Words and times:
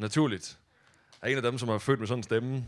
naturligt. 0.00 0.58
Er 1.22 1.28
en 1.28 1.36
af 1.36 1.42
dem, 1.42 1.58
som 1.58 1.68
er 1.68 1.78
født 1.78 1.98
med 1.98 2.08
sådan 2.08 2.18
en 2.18 2.22
stemme, 2.22 2.64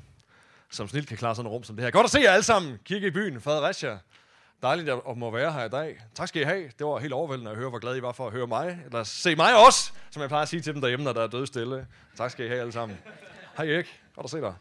som 0.70 0.88
snilt 0.88 1.08
kan 1.08 1.16
klare 1.16 1.34
sådan 1.34 1.46
et 1.46 1.52
rum 1.52 1.64
som 1.64 1.76
det 1.76 1.84
her. 1.84 1.90
Godt 1.90 2.04
at 2.04 2.10
se 2.10 2.20
jer 2.20 2.30
alle 2.30 2.42
sammen. 2.42 2.78
Kirke 2.84 3.06
i 3.06 3.10
byen, 3.10 3.40
Fredericia. 3.40 3.98
Dejligt 4.62 4.88
at 4.88 5.16
må 5.16 5.30
være 5.30 5.52
her 5.52 5.64
i 5.64 5.68
dag. 5.68 6.00
Tak 6.14 6.28
skal 6.28 6.42
I 6.42 6.44
have. 6.44 6.62
Det 6.78 6.86
var 6.86 6.98
helt 6.98 7.12
overvældende 7.12 7.50
at 7.50 7.56
høre, 7.56 7.68
hvor 7.68 7.78
glad 7.78 7.96
I 7.96 8.02
var 8.02 8.12
for 8.12 8.26
at 8.26 8.32
høre 8.32 8.46
mig. 8.46 8.78
Eller 8.84 9.04
se 9.04 9.36
mig 9.36 9.66
også, 9.66 9.92
som 10.10 10.22
jeg 10.22 10.28
plejer 10.28 10.42
at 10.42 10.48
sige 10.48 10.60
til 10.60 10.72
dem 10.74 10.80
derhjemme, 10.80 11.04
når 11.04 11.12
der 11.12 11.22
er 11.22 11.26
døde 11.26 11.46
stille. 11.46 11.86
Tak 12.16 12.30
skal 12.30 12.44
I 12.46 12.48
have 12.48 12.60
alle 12.60 12.72
sammen. 12.72 12.98
Hej 13.56 13.66
Erik. 13.66 14.00
Godt 14.14 14.24
at 14.24 14.30
se 14.30 14.40
dig. 14.40 14.54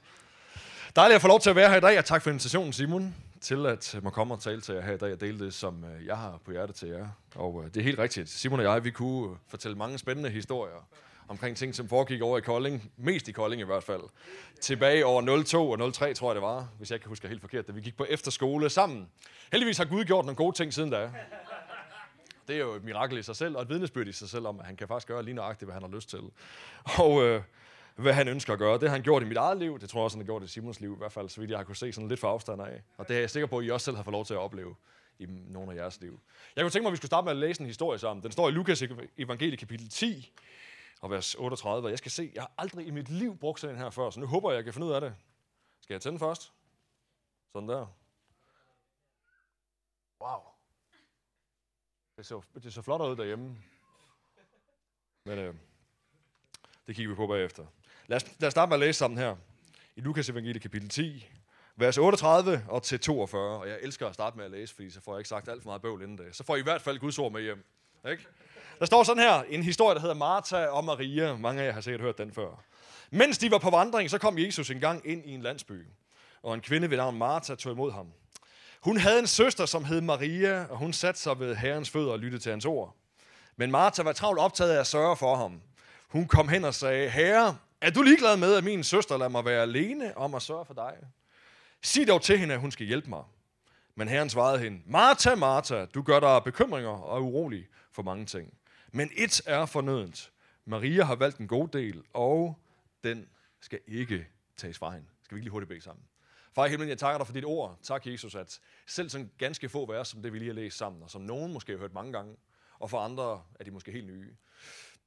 Dejligt 0.95 1.15
at 1.15 1.21
få 1.21 1.27
lov 1.27 1.39
til 1.39 1.49
at 1.49 1.55
være 1.55 1.69
her 1.69 1.77
i 1.77 1.79
dag, 1.79 1.97
og 1.97 2.05
tak 2.05 2.21
for 2.21 2.29
invitationen, 2.29 2.73
Simon, 2.73 3.15
til 3.41 3.65
at 3.65 3.99
må 4.03 4.09
komme 4.09 4.33
og 4.33 4.41
tale 4.41 4.61
til 4.61 4.75
jer 4.75 4.81
her 4.81 4.93
i 4.93 4.97
dag 4.97 5.13
og 5.13 5.21
dele 5.21 5.45
det, 5.45 5.53
som 5.53 5.85
øh, 5.85 6.05
jeg 6.05 6.17
har 6.17 6.39
på 6.45 6.51
hjertet 6.51 6.75
til 6.75 6.87
jer. 6.87 7.07
Og 7.35 7.63
øh, 7.63 7.73
det 7.73 7.77
er 7.77 7.83
helt 7.83 7.99
rigtigt. 7.99 8.29
Simon 8.29 8.59
og 8.59 8.65
jeg, 8.65 8.83
vi 8.83 8.91
kunne 8.91 9.37
fortælle 9.47 9.77
mange 9.77 9.97
spændende 9.97 10.29
historier 10.29 10.87
omkring 11.31 11.57
ting, 11.57 11.75
som 11.75 11.87
foregik 11.87 12.21
over 12.21 12.37
i 12.37 12.41
Kolding, 12.41 12.91
mest 12.97 13.27
i 13.27 13.31
Kolding 13.31 13.61
i 13.61 13.65
hvert 13.65 13.83
fald. 13.83 14.01
Tilbage 14.61 15.05
over 15.05 15.43
02 15.43 15.69
og 15.69 15.93
03, 15.93 16.13
tror 16.13 16.29
jeg 16.29 16.35
det 16.35 16.41
var, 16.41 16.67
hvis 16.77 16.91
jeg 16.91 16.95
ikke 16.95 17.07
husker 17.07 17.27
helt 17.27 17.41
forkert, 17.41 17.67
da 17.67 17.71
vi 17.71 17.81
gik 17.81 17.97
på 17.97 18.05
efterskole 18.09 18.69
sammen. 18.69 19.07
Heldigvis 19.51 19.77
har 19.77 19.85
Gud 19.85 20.05
gjort 20.05 20.25
nogle 20.25 20.35
gode 20.35 20.55
ting 20.55 20.73
siden 20.73 20.89
da. 20.89 21.11
Det 22.47 22.55
er 22.55 22.59
jo 22.59 22.73
et 22.73 22.83
mirakel 22.83 23.17
i 23.17 23.23
sig 23.23 23.35
selv, 23.35 23.55
og 23.55 23.61
et 23.61 23.69
vidnesbyrd 23.69 24.07
i 24.07 24.11
sig 24.11 24.29
selv 24.29 24.47
om, 24.47 24.59
at 24.59 24.65
han 24.65 24.75
kan 24.75 24.87
faktisk 24.87 25.07
gøre 25.07 25.23
lige 25.23 25.33
nøjagtigt, 25.33 25.67
hvad 25.67 25.73
han 25.73 25.83
har 25.83 25.95
lyst 25.95 26.09
til. 26.09 26.21
Og 26.97 27.23
øh, 27.23 27.41
hvad 27.95 28.13
han 28.13 28.27
ønsker 28.27 28.53
at 28.53 28.59
gøre. 28.59 28.73
Det 28.73 28.89
har 28.89 28.95
han 28.95 29.03
gjort 29.03 29.23
i 29.23 29.25
mit 29.25 29.37
eget 29.37 29.57
liv, 29.57 29.79
det 29.79 29.89
tror 29.89 29.99
jeg 29.99 30.03
også, 30.03 30.17
han 30.17 30.25
har 30.25 30.27
gjort 30.27 30.43
i 30.43 30.47
Simons 30.47 30.79
liv, 30.79 30.93
i 30.93 30.97
hvert 30.97 31.11
fald, 31.11 31.29
så 31.29 31.39
vidt 31.39 31.51
jeg 31.51 31.59
har 31.59 31.63
kunne 31.63 31.75
se 31.75 31.93
sådan 31.93 32.07
lidt 32.07 32.19
for 32.19 32.27
afstand 32.27 32.61
af. 32.61 32.81
Og 32.97 33.07
det 33.07 33.15
er 33.15 33.19
jeg 33.19 33.29
sikker 33.29 33.47
på, 33.47 33.57
at 33.57 33.65
I 33.65 33.69
også 33.69 33.85
selv 33.85 33.95
har 33.95 34.03
fået 34.03 34.11
lov 34.11 34.25
til 34.25 34.33
at 34.33 34.39
opleve 34.39 34.75
i 35.19 35.25
nogle 35.27 35.71
af 35.71 35.75
jeres 35.75 36.01
liv. 36.01 36.19
Jeg 36.55 36.63
kunne 36.63 36.71
tænke 36.71 36.83
mig, 36.83 36.89
at 36.89 36.91
vi 36.91 36.97
skulle 36.97 37.09
starte 37.09 37.25
med 37.25 37.31
at 37.31 37.37
læse 37.37 37.61
en 37.61 37.67
historie 37.67 37.99
sammen. 37.99 38.23
Den 38.23 38.31
står 38.31 38.49
i 38.49 38.51
Lukas 38.51 38.83
evangelie 39.17 39.57
kapitel 39.57 39.89
10, 39.89 40.31
og 41.01 41.09
vers 41.09 41.35
38. 41.35 41.89
Jeg 41.89 41.97
skal 41.97 42.11
se, 42.11 42.31
jeg 42.33 42.43
har 42.43 42.51
aldrig 42.57 42.87
i 42.87 42.91
mit 42.91 43.09
liv 43.09 43.37
brugt 43.37 43.59
sådan 43.59 43.77
her 43.77 43.89
før, 43.89 44.09
så 44.09 44.19
nu 44.19 44.25
håber 44.25 44.51
jeg, 44.51 44.55
jeg 44.55 44.63
kan 44.63 44.73
finde 44.73 44.87
ud 44.87 44.91
af 44.91 45.01
det. 45.01 45.15
Skal 45.81 45.93
jeg 45.93 46.01
tænde 46.01 46.19
først? 46.19 46.53
Sådan 47.53 47.69
der. 47.69 47.87
Wow. 50.21 50.39
Det 52.17 52.25
ser, 52.25 52.41
det 52.63 52.73
så 52.73 52.81
flot 52.81 53.01
ud 53.01 53.15
derhjemme. 53.15 53.57
Men 55.25 55.39
øh, 55.39 55.55
det 56.87 56.95
kigger 56.95 57.09
vi 57.09 57.15
på 57.15 57.27
bagefter. 57.27 57.65
Lad 58.07 58.15
os, 58.15 58.39
lad 58.39 58.47
os 58.47 58.51
starte 58.51 58.69
med 58.69 58.75
at 58.75 58.79
læse 58.79 58.97
sammen 58.97 59.17
her. 59.17 59.35
I 59.95 60.01
Lukas 60.01 60.29
evangelie 60.29 60.59
kapitel 60.59 60.89
10, 60.89 61.27
vers 61.75 61.97
38 61.97 62.65
og 62.69 62.83
til 62.83 62.99
42. 62.99 63.59
Og 63.59 63.69
jeg 63.69 63.79
elsker 63.81 64.07
at 64.07 64.13
starte 64.13 64.37
med 64.37 64.45
at 64.45 64.51
læse, 64.51 64.75
fordi 64.75 64.89
så 64.89 65.01
får 65.01 65.13
jeg 65.13 65.19
ikke 65.19 65.29
sagt 65.29 65.49
alt 65.49 65.63
for 65.63 65.69
meget 65.69 65.81
bøvl 65.81 66.01
inden 66.01 66.17
det. 66.17 66.35
Så 66.35 66.43
får 66.43 66.55
I 66.55 66.59
i 66.59 66.63
hvert 66.63 66.81
fald 66.81 66.99
Guds 66.99 67.19
ord 67.19 67.31
med 67.31 67.41
hjem. 67.41 67.65
Ikke? 68.09 68.27
Der 68.79 68.85
står 68.85 69.03
sådan 69.03 69.23
her, 69.23 69.43
en 69.49 69.63
historie, 69.63 69.95
der 69.95 70.01
hedder 70.01 70.15
Martha 70.15 70.65
og 70.65 70.83
Maria. 70.83 71.35
Mange 71.35 71.61
af 71.61 71.65
jer 71.65 71.73
har 71.73 71.81
sikkert 71.81 72.01
hørt 72.01 72.17
den 72.17 72.31
før. 72.31 72.63
Mens 73.11 73.37
de 73.37 73.51
var 73.51 73.57
på 73.57 73.69
vandring, 73.69 74.09
så 74.09 74.17
kom 74.17 74.37
Jesus 74.37 74.69
en 74.69 74.79
gang 74.79 75.07
ind 75.07 75.25
i 75.25 75.31
en 75.31 75.41
landsby. 75.41 75.85
Og 76.43 76.53
en 76.53 76.61
kvinde 76.61 76.89
ved 76.89 76.97
navn 76.97 77.17
Martha 77.17 77.55
tog 77.55 77.73
imod 77.73 77.91
ham. 77.91 78.07
Hun 78.81 78.97
havde 78.97 79.19
en 79.19 79.27
søster, 79.27 79.65
som 79.65 79.83
hed 79.83 80.01
Maria, 80.01 80.65
og 80.69 80.77
hun 80.77 80.93
satte 80.93 81.19
sig 81.21 81.39
ved 81.39 81.55
herrens 81.55 81.89
fødder 81.89 82.11
og 82.11 82.19
lyttede 82.19 82.43
til 82.43 82.51
hans 82.51 82.65
ord. 82.65 82.95
Men 83.55 83.71
Martha 83.71 84.03
var 84.03 84.13
travlt 84.13 84.39
optaget 84.39 84.71
af 84.71 84.79
at 84.79 84.87
sørge 84.87 85.15
for 85.15 85.35
ham. 85.35 85.61
Hun 86.07 86.27
kom 86.27 86.49
hen 86.49 86.65
og 86.65 86.73
sagde, 86.73 87.09
Herre, 87.09 87.57
er 87.81 87.89
du 87.89 88.01
ligeglad 88.01 88.37
med, 88.37 88.55
at 88.55 88.63
min 88.63 88.83
søster 88.83 89.17
lader 89.17 89.29
mig 89.29 89.45
være 89.45 89.61
alene 89.61 90.17
om 90.17 90.35
at 90.35 90.41
sørge 90.41 90.65
for 90.65 90.73
dig? 90.73 90.93
Sig 91.81 92.07
dog 92.07 92.21
til 92.21 92.37
hende, 92.37 92.53
at 92.53 92.59
hun 92.59 92.71
skal 92.71 92.85
hjælpe 92.85 93.09
mig. 93.09 93.23
Men 93.95 94.07
herren 94.07 94.29
svarede 94.29 94.59
hende, 94.59 94.81
Martha, 94.85 95.35
Martha, 95.35 95.85
du 95.85 96.01
gør 96.01 96.19
dig 96.19 96.43
bekymringer 96.43 96.89
og 96.89 97.17
er 97.17 97.21
urolig 97.21 97.67
for 97.91 98.03
mange 98.03 98.25
ting. 98.25 98.57
Men 98.91 99.09
et 99.17 99.41
er 99.45 99.65
fornødent. 99.65 100.31
Maria 100.65 101.03
har 101.03 101.15
valgt 101.15 101.37
en 101.37 101.47
god 101.47 101.67
del, 101.67 102.03
og 102.13 102.59
den 103.03 103.29
skal 103.59 103.79
ikke 103.87 104.27
tages 104.57 104.77
fra 104.77 104.91
hende. 104.91 105.07
Skal 105.23 105.35
vi 105.35 105.39
ikke 105.39 105.45
lige 105.45 105.51
hurtigt 105.51 105.69
bede 105.69 105.81
sammen? 105.81 106.05
Far 106.53 106.65
i 106.65 106.69
himlen, 106.69 106.89
jeg 106.89 106.97
takker 106.97 107.17
dig 107.17 107.27
for 107.27 107.33
dit 107.33 107.45
ord. 107.45 107.79
Tak, 107.83 108.07
Jesus, 108.07 108.35
at 108.35 108.59
selv 108.87 109.09
sådan 109.09 109.31
ganske 109.37 109.69
få 109.69 109.85
vers, 109.85 110.07
som 110.07 110.21
det 110.21 110.33
vi 110.33 110.39
lige 110.39 110.49
har 110.49 110.55
læst 110.55 110.77
sammen, 110.77 111.03
og 111.03 111.09
som 111.09 111.21
nogen 111.21 111.53
måske 111.53 111.71
har 111.71 111.79
hørt 111.79 111.93
mange 111.93 112.13
gange, 112.13 112.35
og 112.79 112.89
for 112.89 112.99
andre 112.99 113.43
er 113.59 113.63
de 113.63 113.71
måske 113.71 113.91
helt 113.91 114.07
nye, 114.07 114.35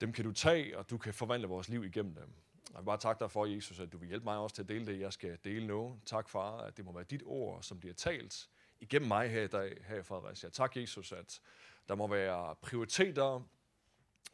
dem 0.00 0.12
kan 0.12 0.24
du 0.24 0.32
tage, 0.32 0.78
og 0.78 0.90
du 0.90 0.98
kan 0.98 1.14
forvandle 1.14 1.48
vores 1.48 1.68
liv 1.68 1.84
igennem 1.84 2.14
dem. 2.14 2.32
Jeg 2.70 2.78
vil 2.78 2.84
bare 2.84 2.98
takke 2.98 3.20
dig 3.20 3.30
for, 3.30 3.46
Jesus, 3.46 3.80
at 3.80 3.92
du 3.92 3.98
vil 3.98 4.08
hjælpe 4.08 4.24
mig 4.24 4.36
også 4.36 4.56
til 4.56 4.62
at 4.62 4.68
dele 4.68 4.86
det, 4.86 5.00
jeg 5.00 5.12
skal 5.12 5.38
dele 5.44 5.66
nu. 5.66 5.98
Tak, 6.06 6.28
far, 6.28 6.56
at 6.56 6.76
det 6.76 6.84
må 6.84 6.92
være 6.92 7.04
dit 7.04 7.22
ord, 7.26 7.62
som 7.62 7.80
bliver 7.80 7.94
talt 7.94 8.48
igennem 8.84 9.08
mig 9.08 9.30
her 9.30 9.42
i 9.42 9.46
dag, 9.46 9.76
her 9.88 9.96
i 9.96 10.02
Fredericia. 10.02 10.50
Tak, 10.50 10.76
Jesus, 10.76 11.12
at 11.12 11.40
der 11.88 11.94
må 11.94 12.06
være 12.06 12.54
prioriteter, 12.62 13.40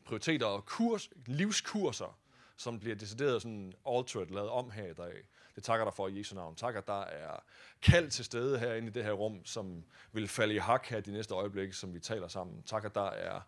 prioriteter 0.05 0.47
og 0.47 0.65
kurs, 0.67 1.11
livskurser, 1.27 2.19
som 2.57 2.81
bliver 2.81 2.97
decideret 2.97 3.43
sådan 3.43 3.73
altered, 3.89 4.27
lavet 4.27 4.51
om 4.51 4.71
her 4.71 4.87
i 4.87 4.95
dag. 4.95 5.15
Det 5.55 5.65
takker 5.65 5.85
dig 5.85 5.95
for 5.95 6.09
i 6.09 6.19
Jesu 6.19 6.35
navn. 6.35 6.55
Tak, 6.55 6.77
at 6.77 6.87
der 6.87 7.01
er 7.01 7.43
kald 7.83 8.11
til 8.11 8.25
stede 8.25 8.59
herinde 8.59 8.89
i 8.89 8.91
det 8.91 9.05
her 9.05 9.13
rum, 9.13 9.45
som 9.45 9.85
vil 10.13 10.29
falde 10.29 10.55
i 10.55 10.59
hak 10.59 10.87
her 10.87 11.01
de 11.01 11.13
næste 11.13 11.35
øjeblikke, 11.35 11.77
som 11.77 11.95
vi 11.95 12.01
taler 12.01 12.29
sammen. 12.29 12.63
Tak, 12.63 12.85
at 12.85 12.95
der 12.95 13.11
er 13.11 13.41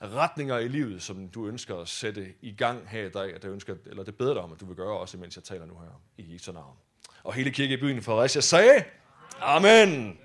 retninger 0.00 0.58
i 0.58 0.68
livet, 0.68 1.02
som 1.02 1.28
du 1.28 1.46
ønsker 1.46 1.76
at 1.76 1.88
sætte 1.88 2.34
i 2.40 2.52
gang 2.52 2.88
her 2.88 3.06
i 3.06 3.10
dag, 3.10 3.34
at 3.34 3.42
det, 3.42 3.48
ønsker, 3.48 3.76
eller 3.86 4.02
det 4.02 4.16
beder 4.16 4.34
dig 4.34 4.42
om, 4.42 4.52
at 4.52 4.60
du 4.60 4.66
vil 4.66 4.76
gøre 4.76 4.98
også, 4.98 5.18
mens 5.18 5.36
jeg 5.36 5.44
taler 5.44 5.66
nu 5.66 5.78
her 5.78 6.02
i 6.16 6.34
Jesu 6.34 6.52
navn. 6.52 6.76
Og 7.22 7.34
hele 7.34 7.50
kirke 7.50 7.74
i 7.74 7.76
byen 7.76 7.96
i 7.96 8.00
Fredericia 8.00 8.40
sagde, 8.40 8.84
Amen. 9.40 10.18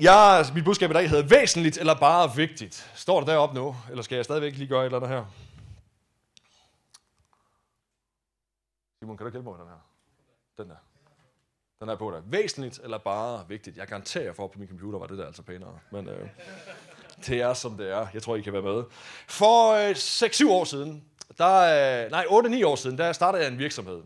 Ja, 0.00 0.36
altså, 0.36 0.54
mit 0.54 0.64
budskab 0.64 0.90
i 0.90 0.92
dag 0.92 1.10
hedder 1.10 1.28
væsentligt 1.28 1.78
eller 1.78 1.94
bare 1.94 2.36
vigtigt. 2.36 2.90
Står 2.94 3.20
det 3.20 3.26
deroppe 3.26 3.54
nu, 3.54 3.76
eller 3.90 4.02
skal 4.02 4.16
jeg 4.16 4.24
stadigvæk 4.24 4.56
lige 4.56 4.68
gøre 4.68 4.80
et 4.80 4.84
eller 4.84 4.98
andet 4.98 5.10
her? 5.10 5.24
Simon, 8.98 9.16
kan 9.16 9.26
du 9.26 9.32
hjælpe 9.32 9.48
mig 9.50 9.58
med 9.58 9.64
den 9.64 9.72
her? 9.72 9.80
Den 10.58 10.68
der. 10.70 10.76
Den 11.80 11.88
er 11.88 11.96
på 11.96 12.10
der. 12.10 12.20
Væsentligt 12.26 12.80
eller 12.84 12.98
bare 12.98 13.48
vigtigt. 13.48 13.76
Jeg 13.76 13.86
garanterer 13.86 14.32
for, 14.32 14.44
at 14.44 14.50
på 14.50 14.58
min 14.58 14.68
computer 14.68 14.98
var 14.98 15.06
det 15.06 15.18
der 15.18 15.26
altså 15.26 15.42
pænere. 15.42 15.78
Men 15.90 16.08
øh, 16.08 16.28
det 17.26 17.40
er, 17.40 17.54
som 17.54 17.76
det 17.76 17.90
er. 17.90 18.06
Jeg 18.14 18.22
tror, 18.22 18.36
I 18.36 18.40
kan 18.40 18.52
være 18.52 18.62
med. 18.62 18.84
For 19.28 19.72
øh, 19.72 19.90
6-7 19.90 20.50
år 20.50 20.64
siden, 20.64 21.04
der, 21.38 22.04
øh, 22.04 22.10
nej, 22.10 22.24
8-9 22.24 22.66
år 22.66 22.76
siden, 22.76 22.98
der 22.98 23.12
startede 23.12 23.42
jeg 23.42 23.52
en 23.52 23.58
virksomhed. 23.58 24.02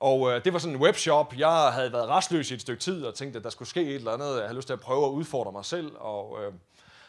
Og 0.00 0.30
øh, 0.30 0.44
det 0.44 0.52
var 0.52 0.58
sådan 0.58 0.76
en 0.76 0.82
webshop. 0.82 1.34
Jeg 1.38 1.72
havde 1.72 1.92
været 1.92 2.08
restløs 2.08 2.50
i 2.50 2.54
et 2.54 2.60
stykke 2.60 2.80
tid 2.80 3.04
og 3.04 3.14
tænkte, 3.14 3.36
at 3.36 3.44
der 3.44 3.50
skulle 3.50 3.68
ske 3.68 3.82
et 3.82 3.94
eller 3.94 4.12
andet. 4.12 4.36
Jeg 4.36 4.42
havde 4.42 4.56
lyst 4.56 4.66
til 4.68 4.72
at 4.72 4.80
prøve 4.80 5.06
at 5.06 5.10
udfordre 5.10 5.52
mig 5.52 5.64
selv 5.64 5.92
og 5.98 6.38
øh, 6.42 6.52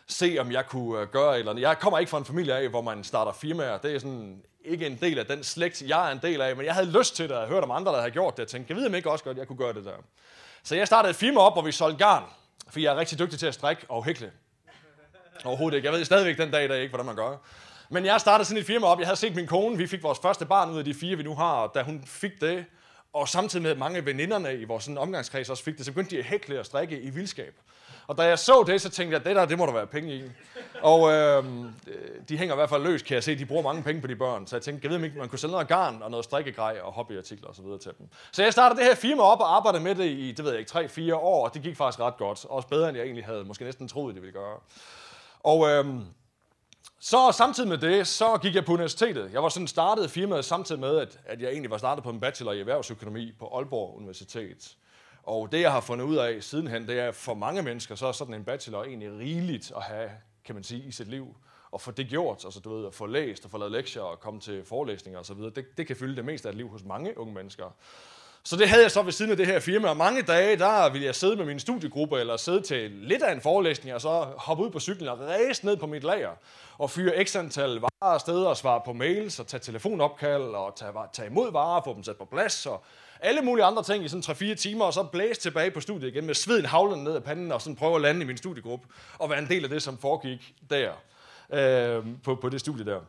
se, 0.08 0.38
om 0.40 0.52
jeg 0.52 0.66
kunne 0.66 1.02
øh, 1.02 1.08
gøre 1.08 1.34
et 1.34 1.40
eller 1.40 1.52
andet. 1.52 1.62
Jeg 1.62 1.80
kommer 1.80 2.00
ikke 2.00 2.10
fra 2.10 2.18
en 2.18 2.26
familie 2.26 2.56
af, 2.56 2.70
hvor 2.70 2.82
man 2.82 3.04
starter 3.04 3.32
firmaer. 3.32 3.78
Det 3.78 3.96
er 3.96 4.00
sådan 4.00 4.42
ikke 4.66 4.86
en 4.86 4.98
del 5.02 5.20
af 5.20 5.26
den 5.26 5.44
slægt, 5.44 5.82
jeg 5.82 6.08
er 6.08 6.12
en 6.12 6.20
del 6.22 6.42
af. 6.42 6.56
Men 6.56 6.66
jeg 6.66 6.74
havde 6.74 6.92
lyst 7.00 7.16
til 7.16 7.30
det, 7.30 7.38
og 7.38 7.48
hørt 7.48 7.64
om 7.64 7.72
andre, 7.72 7.92
der 7.92 8.00
havde 8.00 8.12
gjort 8.12 8.38
det. 8.38 8.44
Jeg 8.44 8.48
tænkte, 8.48 8.72
jeg 8.74 8.78
ved 8.82 8.88
om 8.88 8.96
ikke 8.96 9.12
også 9.12 9.24
godt, 9.24 9.38
jeg 9.38 9.48
kunne 9.48 9.58
gøre 9.58 9.74
det 9.74 9.86
der. 9.86 9.96
Så 10.64 10.76
jeg 10.76 10.88
startede 10.88 11.10
et 11.10 11.16
firma 11.16 11.40
op, 11.40 11.54
hvor 11.54 11.62
vi 11.62 11.72
solgte 11.72 12.06
garn. 12.06 12.24
For 12.70 12.80
jeg 12.80 12.94
er 12.94 12.98
rigtig 12.98 13.20
dygtig 13.20 13.40
til 13.40 13.48
at 13.48 13.54
strikke 13.54 13.86
og 13.90 14.06
hækle. 14.06 14.32
Overhovedet 15.46 15.76
ikke. 15.76 15.86
Jeg 15.86 15.94
ved 15.94 16.06
stadigvæk 16.06 16.38
den 16.38 16.52
dag 16.52 16.66
i 16.66 16.68
dag 16.68 16.82
ikke, 16.82 16.90
hvordan 16.90 17.06
man 17.06 17.16
gør. 17.16 17.38
Men 17.90 18.06
jeg 18.06 18.22
startede 18.22 18.48
sådan 18.48 18.62
et 18.62 18.66
firma 18.66 18.88
op. 18.88 19.00
Jeg 19.00 19.08
havde 19.08 19.20
set 19.20 19.36
min 19.36 19.48
kone. 19.48 19.78
Vi 19.78 19.88
fik 19.88 20.04
vores 20.04 20.20
første 20.20 20.46
barn 20.46 20.70
ud 20.70 20.78
af 20.78 20.86
de 20.86 20.94
fire, 20.94 21.16
vi 21.16 21.24
nu 21.24 21.36
har. 21.36 21.54
Og 21.54 21.72
da 21.76 21.84
hun 21.84 22.04
fik 22.06 22.42
det, 22.42 22.66
og 23.14 23.28
samtidig 23.28 23.64
med 23.64 23.76
mange 23.76 24.06
veninderne 24.06 24.56
i 24.56 24.64
vores 24.64 24.84
sådan, 24.84 24.98
omgangskreds 24.98 25.50
også 25.50 25.64
fik 25.64 25.78
det, 25.78 25.86
så 25.86 25.92
begyndte 25.92 26.16
de 26.16 26.20
at 26.20 26.26
hækle 26.26 26.60
og 26.60 26.66
strikke 26.66 27.02
i 27.02 27.10
vildskab. 27.10 27.54
Og 28.08 28.18
da 28.18 28.24
jeg 28.24 28.40
så 28.40 28.64
det, 28.68 28.82
så 28.82 28.90
tænkte 28.90 29.14
jeg, 29.14 29.20
at 29.20 29.26
det 29.26 29.36
der, 29.36 29.46
det 29.46 29.58
må 29.58 29.66
der 29.66 29.74
være 29.74 29.88
penge 29.88 30.16
i. 30.16 30.24
Og 30.82 31.12
øhm, 31.12 31.66
øh, 31.66 31.94
de 32.30 32.38
hænger 32.38 32.56
i 32.56 32.58
hvert 32.58 32.70
fald 32.70 32.84
løs, 32.84 33.02
kan 33.02 33.16
jeg 33.16 33.24
se. 33.24 33.38
De 33.38 33.46
bruger 33.46 33.64
mange 33.64 33.84
penge 33.84 34.02
på 34.02 34.08
de 34.08 34.16
børn. 34.16 34.48
Så 34.48 34.56
jeg 34.56 34.64
tænkte, 34.64 34.88
jeg 34.88 35.00
ved 35.00 35.06
ikke, 35.06 35.18
man 35.18 35.30
kunne 35.30 35.40
sælge 35.40 35.52
noget 35.52 35.68
garn 35.68 36.02
og 36.02 36.12
noget 36.12 36.26
strikkegrej 36.26 36.80
og 36.84 36.92
hobbyartikler 36.92 37.50
osv. 37.50 37.66
til 37.82 37.92
dem. 37.98 38.08
Så 38.32 38.44
jeg 38.44 38.54
startede 38.54 38.80
det 38.80 38.88
her 38.88 38.96
firma 38.96 39.24
op 39.24 39.40
og 39.40 39.56
arbejdede 39.56 39.84
med 39.84 39.96
det 39.96 40.06
i, 40.06 40.32
det 40.32 40.46
ved 40.46 40.52
jeg 40.52 40.60
ikke, 40.60 41.12
3-4 41.12 41.14
år. 41.14 41.48
Og 41.48 41.54
det 41.54 41.62
gik 41.62 41.78
faktisk 41.78 42.00
ret 42.00 42.18
godt. 42.18 42.46
Også 42.46 42.68
bedre, 42.68 42.90
end 42.90 42.98
jeg 42.98 43.04
egentlig 43.04 43.26
havde 43.26 43.44
måske 43.44 43.64
næsten 43.64 43.88
troet, 43.88 44.16
det 44.16 44.22
ville 44.22 44.34
gøre. 44.34 44.58
Og 45.40 45.70
øh, 45.70 45.86
så 47.02 47.32
samtidig 47.32 47.70
med 47.70 47.78
det, 47.78 48.08
så 48.08 48.38
gik 48.42 48.56
jeg 48.56 48.66
på 48.66 48.74
universitetet. 48.74 49.34
Jeg 49.34 49.44
var 49.44 49.50
sådan 49.50 49.68
startet 49.68 50.12
firmaet 50.12 50.46
samtidig 50.46 50.82
med, 50.82 50.98
at, 50.98 51.20
at 51.26 51.42
jeg 51.42 51.50
egentlig 51.50 51.72
var 51.72 51.78
startet 51.78 52.04
på 52.04 52.10
en 52.10 52.20
bachelor 52.20 52.52
i 52.52 52.60
erhvervsøkonomi 52.60 53.32
på 53.40 53.48
Aalborg 53.58 53.98
Universitet. 53.98 54.78
Og 55.24 55.52
det, 55.52 55.62
jeg 55.62 55.72
har 55.72 55.82
fundet 55.82 56.06
ud 56.06 56.16
af 56.16 56.44
sidenhen, 56.44 56.88
det 56.88 57.00
er, 57.00 57.12
for 57.12 57.34
mange 57.34 57.62
mennesker, 57.62 57.96
så 57.96 58.08
er 58.08 58.12
sådan 58.12 58.34
en 58.34 58.44
bachelor 58.44 58.84
egentlig 58.84 59.18
rigeligt 59.18 59.72
at 59.76 59.84
have, 59.84 60.10
kan 60.46 60.56
man 60.56 60.64
sige, 60.64 60.84
i 60.84 60.92
sit 60.92 61.08
liv. 61.08 61.36
Og 61.72 61.82
få 61.82 61.92
det 61.92 62.08
gjort, 62.08 62.46
altså 62.46 62.60
du 62.60 62.76
ved, 62.76 62.88
at 62.88 62.94
få 62.94 63.06
læst 63.06 63.46
og 63.46 63.52
få 63.52 63.58
lavet 63.58 63.72
lektier 63.72 64.02
og 64.02 64.20
komme 64.20 64.40
til 64.40 64.66
forelæsninger 64.66 65.20
osv., 65.20 65.38
det, 65.38 65.78
det 65.78 65.88
kan 65.88 65.96
fylde 65.96 66.16
det 66.16 66.26
meste 66.26 66.48
af 66.48 66.52
et 66.52 66.58
liv 66.58 66.70
hos 66.70 66.84
mange 66.84 67.18
unge 67.18 67.34
mennesker. 67.34 67.76
Så 68.44 68.56
det 68.56 68.70
havde 68.70 68.84
jeg 68.84 68.92
så 68.92 69.02
ved 69.02 69.12
siden 69.12 69.32
af 69.32 69.38
det 69.38 69.46
her 69.46 69.60
firma, 69.60 69.88
og 69.88 69.98
mange 69.98 70.22
dage, 70.22 70.58
der 70.58 70.90
ville 70.90 71.06
jeg 71.06 71.16
sidde 71.16 71.36
med 71.36 71.46
min 71.46 71.60
studiegruppe, 71.60 72.20
eller 72.20 72.38
sidde 72.38 72.62
til 72.62 72.92
lidt 72.92 73.24
af 73.24 73.34
en 73.34 73.42
forelæsning, 73.42 73.96
og 73.96 74.02
så 74.02 74.28
hoppe 74.38 74.64
ud 74.64 74.70
på 74.70 74.80
cyklen 74.80 75.10
og 75.10 75.20
ræse 75.20 75.66
ned 75.66 75.78
på 75.78 75.88
mit 75.88 76.04
lager, 76.04 76.30
og 76.78 76.90
fyre 76.90 77.26
x 77.26 77.36
antal 77.36 77.70
varer 77.70 78.14
afsted, 78.14 78.44
og 78.44 78.58
svare 78.58 78.82
på 78.86 78.94
mails, 78.94 79.40
og 79.40 79.48
tage 79.48 79.62
telefonopkald, 79.62 80.42
og 80.42 80.76
tage, 80.76 80.92
tage 81.14 81.28
imod 81.28 81.52
varer, 81.52 81.82
få 81.86 81.94
dem 81.94 82.04
sat 82.04 82.18
på 82.18 82.26
plads, 82.26 82.66
og 82.66 82.84
alle 83.20 83.42
mulige 83.42 83.66
andre 83.66 83.84
ting 83.84 84.06
i 84.06 84.08
sådan 84.08 84.52
3-4 84.52 84.56
timer, 84.56 84.86
og 84.86 84.94
så 84.94 85.04
blæse 85.04 85.42
tilbage 85.42 85.72
på 85.72 85.80
studiet 85.80 86.10
igen 86.10 86.26
med 86.26 86.34
sveden 86.34 86.66
havlen 86.66 87.04
ned 87.04 87.16
af 87.16 87.24
panden, 87.24 87.52
og 87.52 87.62
sådan 87.62 87.76
prøve 87.76 87.96
at 87.96 88.02
lande 88.02 88.22
i 88.22 88.26
min 88.26 88.38
studiegruppe, 88.38 88.88
og 89.18 89.30
være 89.30 89.40
en 89.40 89.50
del 89.50 89.64
af 89.64 89.70
det, 89.70 89.84
som 89.84 89.98
foregik 89.98 90.54
der, 90.70 90.92
øh, 91.54 92.06
på, 92.24 92.36
på 92.36 92.50
det 92.50 92.60
studie 92.60 92.86
der. 92.86 93.00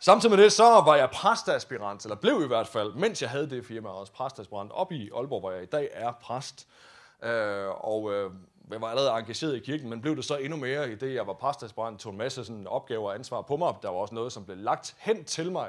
Samtidig 0.00 0.36
med 0.36 0.44
det, 0.44 0.52
så 0.52 0.64
var 0.64 0.96
jeg 0.96 1.10
præstaspirant, 1.10 2.04
eller 2.04 2.16
blev 2.16 2.42
i 2.44 2.46
hvert 2.46 2.66
fald, 2.66 2.92
mens 2.92 3.22
jeg 3.22 3.30
havde 3.30 3.50
det 3.50 3.66
firma, 3.66 3.88
også 3.88 4.12
præstaspirant, 4.12 4.72
op 4.72 4.92
i 4.92 5.10
Aalborg, 5.16 5.40
hvor 5.40 5.50
jeg 5.50 5.62
i 5.62 5.66
dag 5.66 5.88
er 5.92 6.12
præst. 6.12 6.66
Øh, 7.22 7.68
og 7.68 8.12
øh, 8.12 8.30
jeg 8.70 8.80
var 8.80 8.88
allerede 8.88 9.10
engageret 9.10 9.56
i 9.56 9.58
kirken, 9.58 9.90
men 9.90 10.00
blev 10.00 10.16
det 10.16 10.24
så 10.24 10.36
endnu 10.36 10.56
mere 10.56 10.92
i 10.92 10.94
det, 10.94 11.14
jeg 11.14 11.26
var 11.26 11.32
præstaspirant, 11.32 12.00
tog 12.00 12.12
en 12.12 12.18
masse 12.18 12.44
sådan, 12.44 12.66
opgaver 12.66 13.08
og 13.08 13.14
ansvar 13.14 13.42
på 13.42 13.56
mig. 13.56 13.74
Der 13.82 13.88
var 13.88 13.96
også 13.96 14.14
noget, 14.14 14.32
som 14.32 14.44
blev 14.44 14.56
lagt 14.56 14.94
hen 14.98 15.24
til 15.24 15.52
mig. 15.52 15.68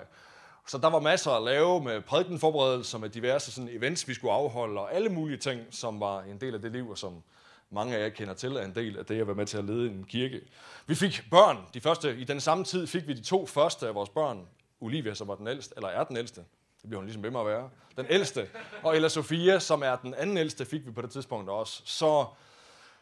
Så 0.67 0.77
der 0.77 0.89
var 0.89 0.99
masser 0.99 1.31
at 1.31 1.43
lave 1.43 1.83
med 1.83 2.01
prædikenforberedelser, 2.01 2.97
med 2.97 3.09
diverse 3.09 3.51
sådan, 3.51 3.69
events, 3.69 4.07
vi 4.07 4.13
skulle 4.13 4.33
afholde, 4.33 4.81
og 4.81 4.93
alle 4.93 5.09
mulige 5.09 5.37
ting, 5.37 5.61
som 5.71 5.99
var 5.99 6.21
en 6.21 6.41
del 6.41 6.55
af 6.55 6.61
det 6.61 6.71
liv, 6.71 6.89
og 6.89 6.97
som 6.97 7.23
mange 7.71 7.95
af 7.97 8.03
jer 8.03 8.09
kender 8.09 8.33
til, 8.33 8.51
er 8.55 8.65
en 8.65 8.75
del 8.75 8.97
af 8.97 9.05
det 9.05 9.21
at 9.21 9.27
være 9.27 9.35
med 9.35 9.45
til 9.45 9.57
at 9.57 9.65
lede 9.65 9.87
en 9.87 10.03
kirke. 10.03 10.41
Vi 10.87 10.95
fik 10.95 11.23
børn. 11.31 11.57
De 11.73 11.81
første, 11.81 12.17
I 12.17 12.23
den 12.23 12.41
samme 12.41 12.63
tid 12.63 12.87
fik 12.87 13.07
vi 13.07 13.13
de 13.13 13.23
to 13.23 13.45
første 13.45 13.87
af 13.87 13.95
vores 13.95 14.09
børn. 14.09 14.47
Olivia, 14.81 15.13
som 15.13 15.27
var 15.27 15.35
den 15.35 15.47
ældste, 15.47 15.73
eller 15.77 15.89
er 15.89 16.03
den 16.03 16.17
ældste. 16.17 16.41
Det 16.81 16.89
bliver 16.89 16.97
hun 16.97 17.05
ligesom 17.05 17.23
ved 17.23 17.31
med 17.31 17.39
at 17.39 17.45
være. 17.45 17.69
Den 17.97 18.05
ældste. 18.09 18.47
Og 18.83 18.95
Ella 18.95 19.09
Sofia, 19.09 19.59
som 19.59 19.83
er 19.83 19.95
den 19.95 20.13
anden 20.13 20.37
ældste, 20.37 20.65
fik 20.65 20.85
vi 20.85 20.91
på 20.91 21.01
det 21.01 21.11
tidspunkt 21.11 21.49
også. 21.49 21.81
Så 21.85 22.25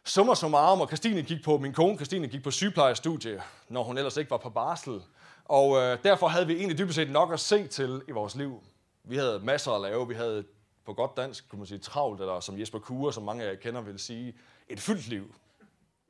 summer 0.03 0.33
summarum, 0.33 0.81
og 0.81 0.87
Christine 0.87 1.21
gik 1.21 1.43
på, 1.43 1.57
min 1.57 1.73
kone 1.73 1.95
Christine 1.95 2.27
gik 2.27 2.43
på 2.43 2.51
sygeplejestudie, 2.51 3.41
når 3.69 3.83
hun 3.83 3.97
ellers 3.97 4.17
ikke 4.17 4.31
var 4.31 4.37
på 4.37 4.49
barsel. 4.49 5.01
Og 5.45 5.77
øh, 5.77 5.97
derfor 6.03 6.27
havde 6.27 6.47
vi 6.47 6.53
egentlig 6.53 6.77
dybest 6.77 6.95
set 6.95 7.11
nok 7.11 7.33
at 7.33 7.39
se 7.39 7.67
til 7.67 8.01
i 8.07 8.11
vores 8.11 8.35
liv. 8.35 8.63
Vi 9.03 9.17
havde 9.17 9.39
masser 9.43 9.71
at 9.71 9.81
lave. 9.81 10.07
Vi 10.07 10.13
havde 10.13 10.43
på 10.85 10.93
godt 10.93 11.17
dansk, 11.17 11.49
kunne 11.49 11.59
man 11.59 11.67
sige, 11.67 11.79
travlt, 11.79 12.21
eller 12.21 12.39
som 12.39 12.59
Jesper 12.59 12.79
Kure, 12.79 13.13
som 13.13 13.23
mange 13.23 13.43
af 13.43 13.49
jer 13.49 13.55
kender, 13.55 13.81
vil 13.81 13.99
sige, 13.99 14.35
et 14.69 14.79
fyldt 14.79 15.07
liv. 15.07 15.35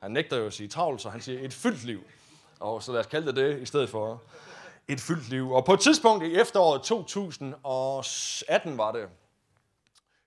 Han 0.01 0.11
nægter 0.11 0.37
jo 0.37 0.45
at 0.45 0.53
sige 0.53 0.69
travlt, 0.69 1.01
så 1.01 1.09
han 1.09 1.21
siger 1.21 1.39
et 1.39 1.53
fyldt 1.53 1.83
liv. 1.83 2.03
Og 2.59 2.83
så 2.83 2.91
lad 2.91 2.99
os 2.99 3.05
kalde 3.05 3.27
det 3.27 3.35
det 3.35 3.61
i 3.61 3.65
stedet 3.65 3.89
for 3.89 4.23
et 4.87 4.99
fyldt 4.99 5.29
liv. 5.29 5.51
Og 5.51 5.65
på 5.65 5.73
et 5.73 5.79
tidspunkt 5.79 6.25
i 6.25 6.35
efteråret 6.35 6.81
2018 6.81 8.77
var 8.77 8.91
det, 8.91 9.09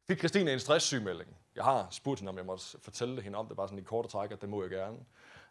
fik 0.07 0.19
Christine 0.19 0.53
en 0.53 0.61
stresssygemelding. 0.61 1.37
Jeg 1.57 1.65
har 1.65 1.87
spurgt 1.91 2.21
hende, 2.21 2.31
om 2.31 2.37
jeg 2.37 2.47
måtte 2.47 2.65
fortælle 2.83 3.23
hende 3.23 3.39
om 3.39 3.47
det, 3.47 3.57
bare 3.57 3.69
sådan 3.69 3.79
i 3.79 3.83
korte 3.83 4.09
træk, 4.09 4.31
at 4.31 4.41
det 4.41 4.49
må 4.49 4.63
jeg 4.63 4.71
gerne. 4.71 4.97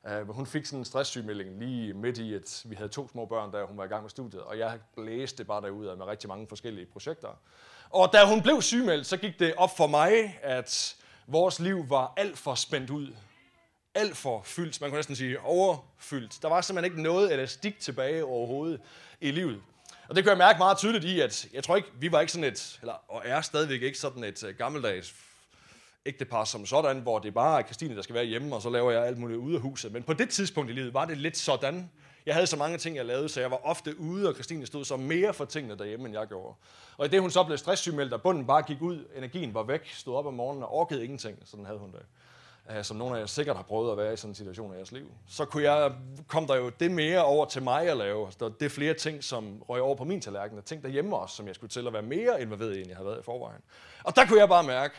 Uh, 0.04 0.36
hun 0.36 0.46
fik 0.46 0.66
sådan 0.66 0.80
en 0.80 0.86
stresssygemelding 0.86 1.60
lige 1.60 1.94
midt 1.94 2.18
i, 2.18 2.34
at 2.34 2.64
vi 2.66 2.76
havde 2.76 2.90
to 2.90 3.08
små 3.08 3.26
børn, 3.26 3.52
da 3.52 3.66
hun 3.66 3.78
var 3.78 3.84
i 3.84 3.88
gang 3.88 4.02
med 4.02 4.10
studiet, 4.10 4.44
og 4.44 4.58
jeg 4.58 4.80
blæste 4.96 5.44
bare 5.44 5.62
derud 5.62 5.96
med 5.96 6.06
rigtig 6.06 6.28
mange 6.28 6.48
forskellige 6.48 6.86
projekter. 6.86 7.30
Og 7.90 8.14
da 8.14 8.26
hun 8.26 8.42
blev 8.42 8.62
sygemeldt, 8.62 9.08
så 9.08 9.18
gik 9.18 9.40
det 9.40 9.54
op 9.56 9.78
for 9.78 9.88
mig, 9.88 10.40
at 10.42 10.96
vores 11.31 11.60
liv 11.60 11.90
var 11.90 12.14
alt 12.18 12.38
for 12.38 12.56
spændt 12.56 12.90
ud. 12.90 13.16
Alt 13.96 14.18
for 14.18 14.42
fyldt, 14.44 14.81
man 14.81 14.90
kunne 14.90 14.98
næsten 14.98 15.16
sige 15.16 15.40
overfyldt. 15.40 16.42
Der 16.42 16.48
var 16.50 16.62
simpelthen 16.62 16.92
ikke 16.92 17.04
noget 17.04 17.34
elastik 17.34 17.80
tilbage 17.80 18.26
overhovedet 18.26 18.81
i 19.22 19.31
livet. 19.31 19.62
Og 20.10 20.16
det 20.16 20.24
kan 20.24 20.30
jeg 20.30 20.38
mærke 20.38 20.58
meget 20.58 20.78
tydeligt 20.78 21.04
i, 21.04 21.20
at 21.20 21.48
jeg 21.54 21.64
tror 21.64 21.76
ikke, 21.76 21.90
vi 22.00 22.12
var 22.12 22.20
ikke 22.20 22.31
sådan 22.31 22.52
et, 22.52 22.78
eller, 22.81 22.94
og 23.08 23.22
er 23.26 23.42
stadigvæk 23.42 23.81
ikke 23.81 23.98
sådan 23.98 24.24
et 24.24 24.44
øh, 24.44 24.56
gammeldags 24.56 25.16
ægtepar 26.06 26.44
som 26.44 26.66
sådan, 26.66 27.00
hvor 27.00 27.20
det 27.20 27.34
bare 27.34 27.60
er 27.60 27.64
Christine, 27.64 27.96
der 27.96 28.02
skal 28.02 28.16
være 28.16 28.26
hjemme, 28.26 28.56
og 28.56 28.62
så 28.62 28.70
laver 28.70 28.92
jeg 28.92 29.06
alt 29.06 29.18
muligt 29.18 29.40
ude 29.40 29.56
af 29.56 29.62
huset. 29.62 29.92
Men 29.92 30.04
på 30.04 30.14
det 30.14 30.30
tidspunkt 30.30 30.72
i 30.72 30.74
livet 30.74 30.94
var 30.94 31.06
det 31.06 31.18
lidt 31.18 31.38
sådan. 31.38 31.92
Jeg 32.25 32.33
havde 32.33 32.48
så 32.48 32.57
mange 32.57 32.77
ting, 32.77 32.95
jeg 32.95 33.06
lavede, 33.06 33.30
så 33.30 33.42
jeg 33.42 33.51
var 33.51 33.60
ofte 33.63 34.00
ude, 34.00 34.27
og 34.27 34.33
Christine 34.33 34.66
stod 34.66 34.86
så 34.86 34.98
mere 34.98 35.33
for 35.33 35.45
tingene 35.45 35.77
derhjemme, 35.77 36.06
end 36.06 36.18
jeg 36.18 36.27
gjorde. 36.27 36.56
Og 36.98 37.06
i 37.06 37.10
det, 37.10 37.21
hun 37.21 37.31
så 37.31 37.44
blev 37.44 37.57
stresssygemeldt, 37.57 38.13
og 38.13 38.21
bunden 38.21 38.48
bare 38.48 38.62
gik 38.62 38.81
ud, 38.81 39.06
energien 39.16 39.54
var 39.54 39.63
væk, 39.63 39.89
stod 39.94 40.16
op 40.16 40.25
om 40.25 40.33
morgenen 40.33 40.63
og 40.63 40.74
orkede 40.74 41.04
ingenting, 41.04 41.38
sådan 41.45 41.66
havde 41.66 41.80
hun 41.80 41.92
det. 41.92 42.06
Øh, 42.71 42.83
som 42.83 42.98
nogle 42.98 43.16
af 43.16 43.19
jer 43.19 43.25
sikkert 43.25 43.56
har 43.56 43.63
prøvet 43.63 43.92
at 43.92 43.98
være 43.98 44.13
i 44.13 44.18
sådan 44.18 44.31
en 44.31 44.36
situation 44.36 44.74
i 44.74 44.75
jeres 44.75 44.92
liv. 44.92 45.12
Så 45.27 45.45
kunne 45.45 45.71
jeg, 45.71 45.92
kom 46.27 46.48
der 46.48 46.56
jo 46.56 46.69
det 46.69 46.92
mere 46.92 47.24
over 47.24 47.45
til 47.45 47.63
mig 47.63 47.88
at 47.88 47.98
lave. 47.98 48.25
Altså, 48.25 48.50
det 48.60 48.66
er 48.66 48.69
flere 48.69 48.94
ting, 48.94 49.24
som 49.24 49.62
røg 49.69 49.81
over 49.81 49.95
på 49.95 50.04
min 50.04 50.21
tallerken, 50.21 50.57
og 50.57 50.66
ting 50.66 50.83
derhjemme 50.83 51.16
også, 51.16 51.36
som 51.36 51.48
jeg 51.48 51.56
skulle 51.56 51.69
til 51.69 51.88
at 51.88 51.94
være 51.94 52.01
mere 52.01 52.42
involveret 52.42 52.75
i, 52.75 52.80
end 52.80 52.88
jeg 52.88 52.98
havde 52.98 53.07
været 53.07 53.19
i 53.19 53.24
forvejen. 53.24 53.62
Og 54.04 54.16
der 54.16 54.25
kunne 54.25 54.39
jeg 54.39 54.50
bare 54.50 54.63
mærke, 54.63 54.95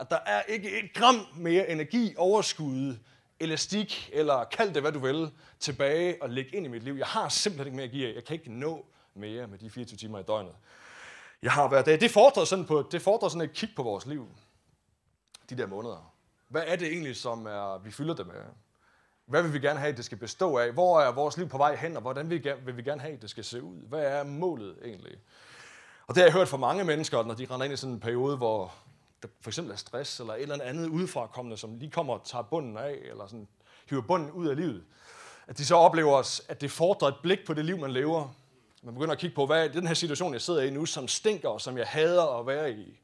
at 0.00 0.10
der 0.10 0.18
er 0.26 0.42
ikke 0.42 0.78
et 0.78 0.92
gram 0.94 1.26
mere 1.36 1.70
energi, 1.70 2.14
overskud, 2.16 2.96
elastik, 3.40 4.10
eller 4.12 4.44
kald 4.44 4.74
det 4.74 4.82
hvad 4.82 4.92
du 4.92 4.98
vil, 4.98 5.30
tilbage 5.60 6.22
og 6.22 6.30
lægge 6.30 6.56
ind 6.56 6.66
i 6.66 6.68
mit 6.68 6.82
liv. 6.82 6.94
Jeg 6.94 7.06
har 7.06 7.28
simpelthen 7.28 7.66
ikke 7.66 7.76
mere 7.76 7.84
at 7.84 7.90
give 7.90 8.14
Jeg 8.14 8.24
kan 8.24 8.34
ikke 8.34 8.52
nå 8.52 8.86
mere 9.14 9.46
med 9.46 9.58
de 9.58 9.70
24 9.70 9.96
timer 9.96 10.18
i 10.18 10.22
døgnet. 10.22 10.54
Jeg 11.42 11.52
har 11.52 11.68
hver 11.68 11.82
dag. 11.82 12.00
Det 12.00 12.10
fordrer 12.10 12.44
sådan, 12.44 12.66
på, 12.66 12.88
det 12.92 13.02
fordrer 13.02 13.28
sådan 13.28 13.48
et 13.48 13.52
kig 13.52 13.68
på 13.76 13.82
vores 13.82 14.06
liv. 14.06 14.28
De 15.50 15.56
der 15.56 15.66
måneder. 15.66 16.14
Hvad 16.48 16.62
er 16.66 16.76
det 16.76 16.88
egentlig, 16.88 17.16
som 17.16 17.46
er, 17.46 17.78
vi 17.78 17.90
fylder 17.90 18.14
det 18.14 18.26
med? 18.26 18.34
Hvad 19.26 19.42
vil 19.42 19.52
vi 19.52 19.58
gerne 19.58 19.80
have, 19.80 19.96
det 19.96 20.04
skal 20.04 20.18
bestå 20.18 20.58
af? 20.58 20.72
Hvor 20.72 21.00
er 21.00 21.12
vores 21.12 21.36
liv 21.36 21.48
på 21.48 21.58
vej 21.58 21.76
hen, 21.76 21.96
og 21.96 22.02
hvordan 22.02 22.30
vil 22.30 22.76
vi, 22.76 22.82
gerne 22.82 23.00
have, 23.00 23.16
det 23.16 23.30
skal 23.30 23.44
se 23.44 23.62
ud? 23.62 23.88
Hvad 23.88 24.04
er 24.04 24.24
målet 24.24 24.78
egentlig? 24.84 25.18
Og 26.06 26.14
det 26.14 26.22
har 26.22 26.26
jeg 26.26 26.32
hørt 26.32 26.48
fra 26.48 26.56
mange 26.56 26.84
mennesker, 26.84 27.22
når 27.22 27.34
de 27.34 27.46
render 27.50 27.64
ind 27.64 27.74
i 27.74 27.76
sådan 27.76 27.94
en 27.94 28.00
periode, 28.00 28.36
hvor 28.36 28.74
der 29.24 29.30
for 29.40 29.50
eksempel 29.50 29.72
er 29.72 29.76
stress, 29.76 30.20
eller 30.20 30.34
et 30.34 30.42
eller 30.42 30.64
andet 30.64 30.88
udefrakommende, 30.88 31.56
som 31.56 31.78
lige 31.78 31.90
kommer 31.90 32.14
og 32.14 32.24
tager 32.24 32.42
bunden 32.42 32.76
af, 32.78 32.98
eller 33.10 33.26
sådan, 33.26 33.48
hiver 33.90 34.02
bunden 34.02 34.30
ud 34.30 34.48
af 34.48 34.56
livet. 34.56 34.84
At 35.46 35.58
de 35.58 35.64
så 35.64 35.74
oplever, 35.74 36.40
at 36.48 36.60
det 36.60 36.70
fordrer 36.70 37.08
et 37.08 37.14
blik 37.22 37.38
på 37.46 37.54
det 37.54 37.64
liv, 37.64 37.78
man 37.78 37.90
lever. 37.90 38.34
Man 38.82 38.94
begynder 38.94 39.12
at 39.12 39.18
kigge 39.18 39.34
på, 39.34 39.46
hvad 39.46 39.64
er 39.64 39.72
den 39.72 39.86
her 39.86 39.94
situation, 39.94 40.32
jeg 40.32 40.42
sidder 40.42 40.62
i 40.62 40.70
nu, 40.70 40.86
som 40.86 41.08
stinker, 41.08 41.48
og 41.48 41.60
som 41.60 41.78
jeg 41.78 41.86
hader 41.86 42.38
at 42.38 42.46
være 42.46 42.72
i. 42.72 43.00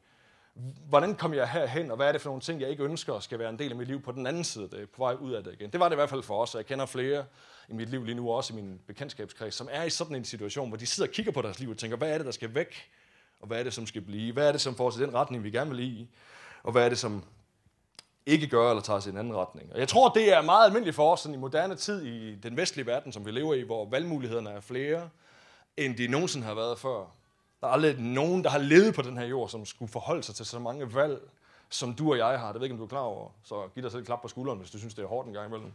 Hvordan 0.89 1.15
kom 1.15 1.35
jeg 1.35 1.49
herhen, 1.49 1.91
og 1.91 1.97
hvad 1.97 2.09
er 2.09 2.13
det 2.13 2.21
for 2.21 2.29
nogle 2.29 2.41
ting, 2.41 2.61
jeg 2.61 2.71
ikke 2.71 2.85
ønsker 2.85 3.21
skal 3.21 3.39
være 3.39 3.51
en 3.51 3.59
del 3.59 3.71
af 3.71 3.77
mit 3.77 3.89
liv 3.89 4.03
på 4.03 4.13
den 4.13 4.27
anden 4.27 4.45
side, 4.45 4.69
det, 4.71 4.91
på 4.91 5.03
vej 5.03 5.15
ud 5.15 5.33
af 5.33 5.45
det 5.45 5.53
igen. 5.53 5.71
Det 5.71 5.81
var 5.81 5.89
det 5.89 5.95
i 5.95 6.01
hvert 6.01 6.11
fald 6.11 6.23
for 6.23 6.43
os, 6.43 6.55
og 6.55 6.59
jeg 6.59 6.67
kender 6.67 6.87
flere 6.87 7.25
i 7.69 7.73
mit 7.73 7.89
liv 7.89 8.05
lige 8.05 8.15
nu, 8.15 8.31
også 8.31 8.53
i 8.53 8.57
min 8.57 8.81
bekendtskabskreds, 8.87 9.55
som 9.55 9.69
er 9.71 9.83
i 9.83 9.91
sådan 9.91 10.17
en 10.17 10.25
situation, 10.25 10.69
hvor 10.69 10.77
de 10.77 10.87
sidder 10.87 11.09
og 11.11 11.15
kigger 11.15 11.33
på 11.33 11.43
deres 11.43 11.61
liv 11.61 11.71
og 11.71 11.79
tænker, 11.79 11.97
hvad 11.97 12.11
er 12.11 12.17
det, 12.19 12.27
der 12.27 12.33
skal 12.33 12.55
væk? 12.55 12.91
Og 13.41 13.47
hvad 13.47 13.59
er 13.59 13.63
det, 13.63 13.73
som 13.73 13.87
skal 13.87 14.03
blive? 14.03 14.33
Hvad 14.33 14.49
er 14.49 14.53
det, 14.53 14.61
som 14.61 14.75
får 14.75 14.87
os 14.87 14.97
i 14.97 15.03
den 15.03 15.15
retning, 15.15 15.45
vi 15.45 15.51
gerne 15.51 15.71
vil 15.71 15.81
i? 15.81 16.09
Og 16.63 16.73
hvad 16.73 16.85
er 16.85 16.89
det, 16.89 16.99
som 16.99 17.25
ikke 18.27 18.47
gør 18.47 18.71
eller 18.71 18.83
tager 18.83 18.97
os 18.97 19.07
i 19.07 19.11
en 19.11 19.17
anden 19.17 19.37
retning? 19.37 19.73
Og 19.73 19.79
jeg 19.79 19.89
tror, 19.89 20.09
det 20.09 20.33
er 20.33 20.43
meget 20.43 20.67
almindeligt 20.67 20.97
for 20.97 21.13
os 21.13 21.21
sådan 21.21 21.35
i 21.35 21.39
moderne 21.39 21.75
tid 21.75 22.03
i 22.03 22.35
den 22.35 22.57
vestlige 22.57 22.87
verden, 22.87 23.13
som 23.13 23.27
vi 23.27 23.31
lever 23.31 23.55
i, 23.55 23.63
hvor 23.63 23.89
valgmulighederne 23.91 24.51
er 24.51 24.61
flere, 24.61 25.09
end 25.77 25.97
de 25.97 26.09
nogensinde 26.09 26.47
har 26.47 26.55
været 26.55 26.79
før. 26.79 27.05
Der 27.61 27.67
er 27.67 27.73
aldrig 27.73 27.99
nogen, 27.99 28.45
der 28.45 28.51
har 28.51 28.59
levet 28.59 28.95
på 28.95 29.03
den 29.03 29.19
her 29.19 29.27
jord, 29.27 29.49
som 29.49 29.67
skulle 29.67 29.93
forholde 29.93 30.23
sig 30.23 30.35
til 30.35 30.47
så 30.47 30.59
mange 30.59 30.95
valg, 30.95 31.21
som 31.69 31.95
du 31.95 32.11
og 32.11 32.19
jeg 32.19 32.41
har. 32.41 32.53
Det 32.53 32.61
ved 32.61 32.63
ikke, 32.63 32.75
om 32.75 32.79
du 32.79 32.85
er 32.85 32.89
klar 32.89 33.01
over. 33.01 33.29
Så 33.45 33.69
giv 33.75 33.83
dig 33.83 33.91
selv 33.91 34.01
et 34.01 34.07
klap 34.07 34.23
på 34.23 34.29
skulderen, 34.29 34.59
hvis 34.59 34.71
du 34.71 34.79
synes, 34.79 34.95
det 34.95 35.03
er 35.03 35.09
hårdt 35.09 35.29
en 35.29 35.35
gang 35.35 35.47
imellem. 35.47 35.73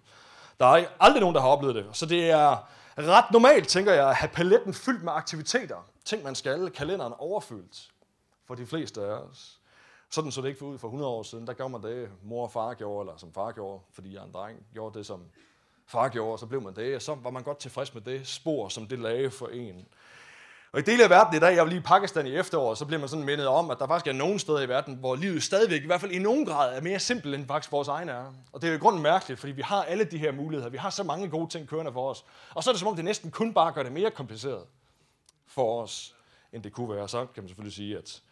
Der 0.59 0.65
er 0.65 0.85
aldrig 0.99 1.21
nogen, 1.21 1.35
der 1.35 1.41
har 1.41 1.47
oplevet 1.47 1.75
det. 1.75 1.85
Så 1.91 2.05
det 2.05 2.31
er 2.31 2.69
ret 2.97 3.31
normalt, 3.31 3.67
tænker 3.67 3.93
jeg, 3.93 4.09
at 4.09 4.15
have 4.15 4.29
paletten 4.29 4.73
fyldt 4.73 5.03
med 5.03 5.13
aktiviteter. 5.13 5.87
Ting, 6.05 6.23
man 6.23 6.35
skal. 6.35 6.69
Kalenderen 6.69 7.13
overfyldt 7.17 7.91
for 8.45 8.55
de 8.55 8.65
fleste 8.65 9.01
af 9.01 9.11
os. 9.11 9.59
Sådan 10.09 10.31
så 10.31 10.41
det 10.41 10.47
ikke 10.47 10.59
for 10.59 10.65
ud 10.65 10.77
for 10.77 10.87
100 10.87 11.11
år 11.11 11.23
siden. 11.23 11.47
Der 11.47 11.53
gjorde 11.53 11.71
man 11.71 11.83
det, 11.83 12.09
mor 12.23 12.43
og 12.43 12.51
far 12.51 12.73
gjorde, 12.73 13.07
eller 13.07 13.17
som 13.17 13.33
far 13.33 13.51
gjorde, 13.51 13.81
fordi 13.91 14.13
jeg 14.13 14.19
er 14.19 14.25
en 14.25 14.33
dreng, 14.33 14.65
gjorde 14.73 14.97
det, 14.97 15.05
som 15.05 15.23
far 15.87 16.09
gjorde, 16.09 16.31
og 16.31 16.39
så 16.39 16.45
blev 16.45 16.61
man 16.61 16.75
det, 16.75 16.95
og 16.95 17.01
så 17.01 17.15
var 17.15 17.29
man 17.29 17.43
godt 17.43 17.57
tilfreds 17.57 17.93
med 17.93 18.01
det 18.01 18.27
spor, 18.27 18.69
som 18.69 18.87
det 18.87 18.99
lagde 18.99 19.31
for 19.31 19.47
en. 19.47 19.85
Og 20.71 20.79
i 20.79 20.83
dele 20.83 21.03
af 21.03 21.09
verden 21.09 21.35
i 21.35 21.39
dag, 21.39 21.55
jeg 21.55 21.63
var 21.63 21.69
lige 21.69 21.79
i 21.79 21.83
Pakistan 21.83 22.27
i 22.27 22.35
efteråret, 22.35 22.77
så 22.77 22.85
bliver 22.85 22.99
man 22.99 23.09
sådan 23.09 23.25
mindet 23.25 23.47
om, 23.47 23.71
at 23.71 23.79
der 23.79 23.87
faktisk 23.87 24.07
er 24.07 24.13
nogen 24.13 24.39
steder 24.39 24.61
i 24.61 24.67
verden, 24.67 24.95
hvor 24.95 25.15
livet 25.15 25.43
stadigvæk, 25.43 25.83
i 25.83 25.85
hvert 25.85 26.01
fald 26.01 26.11
i 26.11 26.19
nogen 26.19 26.45
grad, 26.45 26.77
er 26.77 26.81
mere 26.81 26.99
simpelt, 26.99 27.35
end 27.35 27.47
faktisk 27.47 27.71
vores 27.71 27.87
egen 27.87 28.09
er. 28.09 28.33
Og 28.53 28.61
det 28.61 28.67
er 28.67 28.71
jo 28.71 28.77
i 28.77 28.79
grunden 28.79 29.01
mærkeligt, 29.01 29.39
fordi 29.39 29.53
vi 29.53 29.61
har 29.61 29.83
alle 29.83 30.03
de 30.03 30.17
her 30.17 30.31
muligheder. 30.31 30.69
Vi 30.69 30.77
har 30.77 30.89
så 30.89 31.03
mange 31.03 31.29
gode 31.29 31.49
ting 31.49 31.67
kørende 31.67 31.93
for 31.93 32.09
os. 32.09 32.25
Og 32.53 32.63
så 32.63 32.69
er 32.69 32.73
det 32.73 32.79
som 32.79 32.87
om, 32.87 32.95
det 32.95 33.05
næsten 33.05 33.31
kun 33.31 33.53
bare 33.53 33.71
gør 33.71 33.83
det 33.83 33.91
mere 33.91 34.11
kompliceret 34.11 34.63
for 35.47 35.83
os, 35.83 36.15
end 36.53 36.63
det 36.63 36.73
kunne 36.73 36.95
være. 36.95 37.09
Så 37.09 37.25
kan 37.25 37.43
man 37.43 37.49
selvfølgelig 37.49 37.75
sige, 37.75 37.97
at 37.97 38.23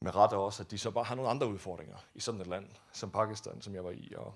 med 0.00 0.14
ret 0.14 0.32
også, 0.32 0.62
at 0.62 0.70
de 0.70 0.78
så 0.78 0.90
bare 0.90 1.04
har 1.04 1.14
nogle 1.14 1.30
andre 1.30 1.46
udfordringer 1.46 1.96
i 2.14 2.20
sådan 2.20 2.40
et 2.40 2.46
land 2.46 2.66
som 2.92 3.10
Pakistan, 3.10 3.62
som 3.62 3.74
jeg 3.74 3.84
var 3.84 3.90
i. 3.90 4.12
Og 4.16 4.34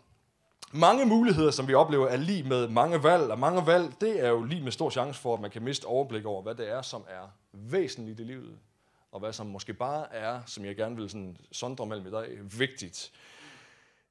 mange 0.73 1.07
muligheder, 1.07 1.51
som 1.51 1.69
vi 1.69 1.75
oplever, 1.75 2.09
er 2.09 2.17
lige 2.17 2.43
med 2.43 2.69
mange 2.69 3.03
valg, 3.03 3.31
og 3.31 3.39
mange 3.39 3.67
valg, 3.67 4.01
det 4.01 4.25
er 4.25 4.29
jo 4.29 4.43
lige 4.43 4.63
med 4.63 4.73
stor 4.73 4.91
chance 4.91 5.21
for, 5.21 5.35
at 5.35 5.41
man 5.41 5.51
kan 5.51 5.63
miste 5.63 5.85
overblik 5.85 6.25
over, 6.25 6.43
hvad 6.43 6.55
det 6.55 6.71
er, 6.71 6.83
som 6.83 7.05
er 7.09 7.29
væsentligt 7.53 8.21
i 8.21 8.25
livet, 8.25 8.59
og 9.13 9.21
hvad 9.21 9.33
som 9.33 9.47
måske 9.47 9.75
bare 9.75 10.15
er, 10.15 10.41
som 10.47 10.65
jeg 10.65 10.77
gerne 10.77 10.97
vil 10.97 11.11
sådan 11.11 11.37
sondre 11.53 11.87
mellem 11.87 12.07
i 12.07 12.11
dag, 12.11 12.39
vigtigt 12.59 13.13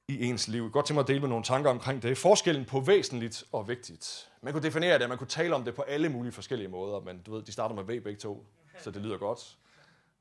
i 0.09 0.25
ens 0.25 0.47
liv. 0.47 0.71
Godt 0.71 0.85
til 0.85 0.95
mig 0.95 1.01
at 1.01 1.07
dele 1.07 1.19
med 1.19 1.29
nogle 1.29 1.43
tanker 1.43 1.69
omkring 1.69 2.03
det. 2.03 2.17
Forskellen 2.17 2.65
på 2.65 2.79
væsentligt 2.79 3.43
og 3.51 3.67
vigtigt. 3.67 4.29
Man 4.41 4.53
kunne 4.53 4.63
definere 4.63 4.99
det, 4.99 5.09
man 5.09 5.17
kunne 5.17 5.27
tale 5.27 5.55
om 5.55 5.63
det 5.63 5.75
på 5.75 5.81
alle 5.81 6.09
mulige 6.09 6.31
forskellige 6.31 6.67
måder, 6.67 6.99
men 6.99 7.21
du 7.21 7.33
ved, 7.35 7.43
de 7.43 7.51
starter 7.51 7.75
med 7.75 7.83
V 7.83 8.01
begge 8.03 8.19
to, 8.19 8.45
så 8.81 8.91
det 8.91 9.01
lyder 9.01 9.17
godt. 9.17 9.57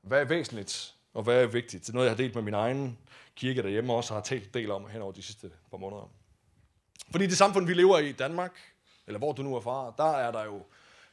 Hvad 0.01 0.21
er 0.21 0.25
væsentligt, 0.25 0.93
og 1.13 1.23
hvad 1.23 1.43
er 1.43 1.47
vigtigt? 1.47 1.83
Det 1.83 1.89
er 1.89 1.93
noget, 1.93 2.05
jeg 2.05 2.11
har 2.11 2.17
delt 2.17 2.35
med 2.35 2.43
min 2.43 2.53
egen 2.53 2.97
kirke 3.35 3.63
derhjemme, 3.63 3.93
og 3.93 3.97
også 3.97 4.13
har 4.13 4.21
talt 4.21 4.53
del 4.53 4.71
om 4.71 4.89
hen 4.89 5.01
over 5.01 5.11
de 5.11 5.21
sidste 5.21 5.51
par 5.71 5.77
måneder. 5.77 6.11
Fordi 7.11 7.27
det 7.27 7.37
samfund, 7.37 7.65
vi 7.65 7.73
lever 7.73 7.97
i 7.97 8.09
i 8.09 8.11
Danmark, 8.11 8.59
eller 9.07 9.17
hvor 9.17 9.31
du 9.31 9.43
nu 9.43 9.55
er 9.55 9.61
fra, 9.61 9.93
der 9.97 10.11
er 10.11 10.31
der 10.31 10.45
jo, 10.45 10.65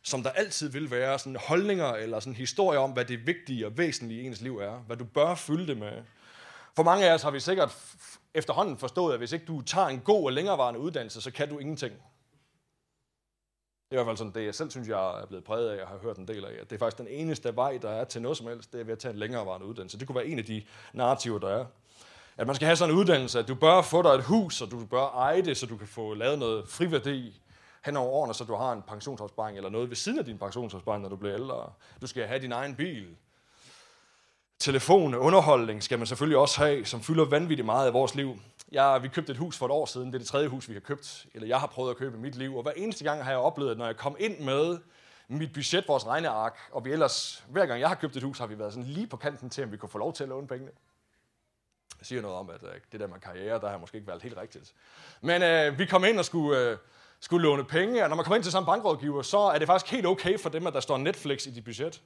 som 0.02 0.22
der 0.22 0.30
altid 0.30 0.68
vil 0.68 0.90
være, 0.90 1.18
sådan 1.18 1.36
holdninger 1.36 1.92
eller 1.92 2.20
sådan 2.20 2.36
historier 2.36 2.80
om, 2.80 2.90
hvad 2.90 3.04
det 3.04 3.26
vigtige 3.26 3.66
og 3.66 3.78
væsentlige 3.78 4.22
i 4.22 4.26
ens 4.26 4.40
liv 4.40 4.58
er. 4.58 4.78
Hvad 4.78 4.96
du 4.96 5.04
bør 5.04 5.34
fylde 5.34 5.66
det 5.66 5.76
med. 5.76 6.02
For 6.76 6.82
mange 6.82 7.10
af 7.10 7.14
os 7.14 7.22
har 7.22 7.30
vi 7.30 7.40
sikkert 7.40 7.70
efterhånden 8.34 8.78
forstået, 8.78 9.12
at 9.12 9.18
hvis 9.18 9.32
ikke 9.32 9.46
du 9.46 9.60
tager 9.60 9.86
en 9.86 10.00
god 10.00 10.24
og 10.24 10.32
længerevarende 10.32 10.80
uddannelse, 10.80 11.20
så 11.20 11.30
kan 11.30 11.48
du 11.48 11.58
ingenting. 11.58 11.94
Det 13.90 13.96
er 13.98 14.02
i 14.02 14.04
hvert 14.04 14.06
fald 14.06 14.16
sådan 14.16 14.32
det, 14.32 14.44
jeg 14.44 14.54
selv 14.54 14.70
synes, 14.70 14.88
jeg 14.88 15.20
er 15.22 15.26
blevet 15.26 15.44
præget 15.44 15.70
af, 15.70 15.82
og 15.82 15.88
har 15.88 15.98
hørt 15.98 16.16
en 16.16 16.28
del 16.28 16.44
af. 16.44 16.52
At 16.60 16.70
det 16.70 16.76
er 16.76 16.78
faktisk 16.78 16.98
den 16.98 17.08
eneste 17.08 17.56
vej, 17.56 17.78
der 17.82 17.90
er 17.90 18.04
til 18.04 18.22
noget 18.22 18.38
som 18.38 18.46
helst, 18.46 18.72
det 18.72 18.80
er 18.80 18.84
ved 18.84 18.92
at 18.92 18.98
tage 18.98 19.12
en 19.12 19.18
længerevarende 19.18 19.66
uddannelse. 19.66 19.98
Det 19.98 20.06
kunne 20.06 20.16
være 20.16 20.26
en 20.26 20.38
af 20.38 20.44
de 20.44 20.62
narrativer, 20.92 21.38
der 21.38 21.48
er. 21.48 21.64
At 22.36 22.46
man 22.46 22.56
skal 22.56 22.66
have 22.66 22.76
sådan 22.76 22.94
en 22.94 23.00
uddannelse, 23.00 23.38
at 23.38 23.48
du 23.48 23.54
bør 23.54 23.82
få 23.82 24.02
dig 24.02 24.08
et 24.08 24.24
hus, 24.24 24.60
og 24.62 24.70
du 24.70 24.86
bør 24.86 25.06
eje 25.06 25.42
det, 25.42 25.56
så 25.56 25.66
du 25.66 25.76
kan 25.76 25.86
få 25.86 26.14
lavet 26.14 26.38
noget 26.38 26.68
friværdi 26.68 27.40
hen 27.84 27.96
over 27.96 28.10
årene, 28.10 28.34
så 28.34 28.44
du 28.44 28.54
har 28.54 28.72
en 28.72 28.82
pensionsopsparing 28.82 29.56
eller 29.56 29.70
noget 29.70 29.88
ved 29.88 29.96
siden 29.96 30.18
af 30.18 30.24
din 30.24 30.38
pensionsopsparing, 30.38 31.02
når 31.02 31.08
du 31.08 31.16
bliver 31.16 31.34
ældre. 31.34 31.72
Du 32.00 32.06
skal 32.06 32.26
have 32.26 32.40
din 32.40 32.52
egen 32.52 32.76
bil. 32.76 33.16
Telefon, 34.58 35.14
underholdning 35.14 35.82
skal 35.82 35.98
man 35.98 36.06
selvfølgelig 36.06 36.38
også 36.38 36.58
have, 36.64 36.84
som 36.84 37.02
fylder 37.02 37.24
vanvittigt 37.24 37.66
meget 37.66 37.86
af 37.86 37.92
vores 37.92 38.14
liv. 38.14 38.38
Jeg, 38.72 39.02
vi 39.02 39.08
købte 39.08 39.32
et 39.32 39.38
hus 39.38 39.56
for 39.56 39.66
et 39.66 39.72
år 39.72 39.86
siden. 39.86 40.06
Det 40.06 40.14
er 40.14 40.18
det 40.18 40.28
tredje 40.28 40.48
hus, 40.48 40.68
vi 40.68 40.74
har 40.74 40.80
købt, 40.80 41.26
eller 41.34 41.48
jeg 41.48 41.60
har 41.60 41.66
prøvet 41.66 41.90
at 41.90 41.96
købe 41.96 42.16
i 42.16 42.20
mit 42.20 42.34
liv. 42.34 42.56
Og 42.56 42.62
hver 42.62 42.72
eneste 42.76 43.04
gang 43.04 43.24
har 43.24 43.30
jeg 43.30 43.38
oplevet, 43.38 43.70
at 43.70 43.78
når 43.78 43.86
jeg 43.86 43.96
kom 43.96 44.16
ind 44.18 44.38
med 44.38 44.78
mit 45.28 45.52
budget, 45.52 45.84
vores 45.88 46.06
regneark, 46.06 46.58
og 46.72 46.84
vi 46.84 46.92
ellers, 46.92 47.44
hver 47.48 47.66
gang 47.66 47.80
jeg 47.80 47.88
har 47.88 47.94
købt 47.94 48.16
et 48.16 48.22
hus, 48.22 48.38
har 48.38 48.46
vi 48.46 48.58
været 48.58 48.72
sådan 48.72 48.88
lige 48.88 49.06
på 49.06 49.16
kanten 49.16 49.50
til, 49.50 49.64
om 49.64 49.72
vi 49.72 49.76
kunne 49.76 49.88
få 49.88 49.98
lov 49.98 50.12
til 50.12 50.22
at 50.22 50.28
låne 50.28 50.46
pengene. 50.46 50.70
Jeg 51.98 52.06
siger 52.06 52.22
noget 52.22 52.36
om, 52.36 52.50
at 52.50 52.62
øh, 52.62 52.80
det 52.92 53.00
der 53.00 53.06
med 53.06 53.20
karriere, 53.20 53.60
der 53.60 53.68
har 53.68 53.78
måske 53.78 53.96
ikke 53.96 54.08
været 54.08 54.22
helt 54.22 54.36
rigtigt. 54.36 54.72
Men 55.20 55.42
øh, 55.42 55.78
vi 55.78 55.86
kom 55.86 56.04
ind 56.04 56.18
og 56.18 56.24
skulle, 56.24 56.58
øh, 56.58 56.76
skulle 57.20 57.42
låne 57.42 57.64
penge, 57.64 58.02
og 58.02 58.08
når 58.08 58.16
man 58.16 58.24
kommer 58.24 58.36
ind 58.36 58.42
til 58.42 58.52
sådan 58.52 58.62
en 58.62 58.66
bankrådgiver, 58.66 59.22
så 59.22 59.38
er 59.38 59.58
det 59.58 59.66
faktisk 59.66 59.92
helt 59.92 60.06
okay 60.06 60.38
for 60.38 60.48
dem, 60.48 60.66
at 60.66 60.74
der 60.74 60.80
står 60.80 60.96
Netflix 60.96 61.46
i 61.46 61.50
dit 61.50 61.64
budget, 61.64 62.02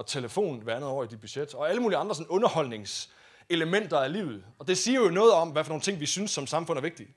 og 0.00 0.06
telefon 0.06 0.62
hver 0.62 0.76
andet 0.76 0.90
år 0.90 1.04
i 1.04 1.06
dit 1.06 1.20
budget, 1.20 1.54
og 1.54 1.68
alle 1.68 1.82
mulige 1.82 1.98
andre 1.98 2.14
sådan 2.14 2.28
underholdningselementer 2.28 3.98
af 3.98 4.12
livet. 4.12 4.44
Og 4.58 4.66
det 4.66 4.78
siger 4.78 5.00
jo 5.00 5.08
noget 5.08 5.32
om, 5.32 5.48
hvad 5.48 5.64
for 5.64 5.68
nogle 5.68 5.82
ting, 5.82 6.00
vi 6.00 6.06
synes 6.06 6.30
som 6.30 6.46
samfund 6.46 6.78
er 6.78 6.82
vigtige. 6.82 7.14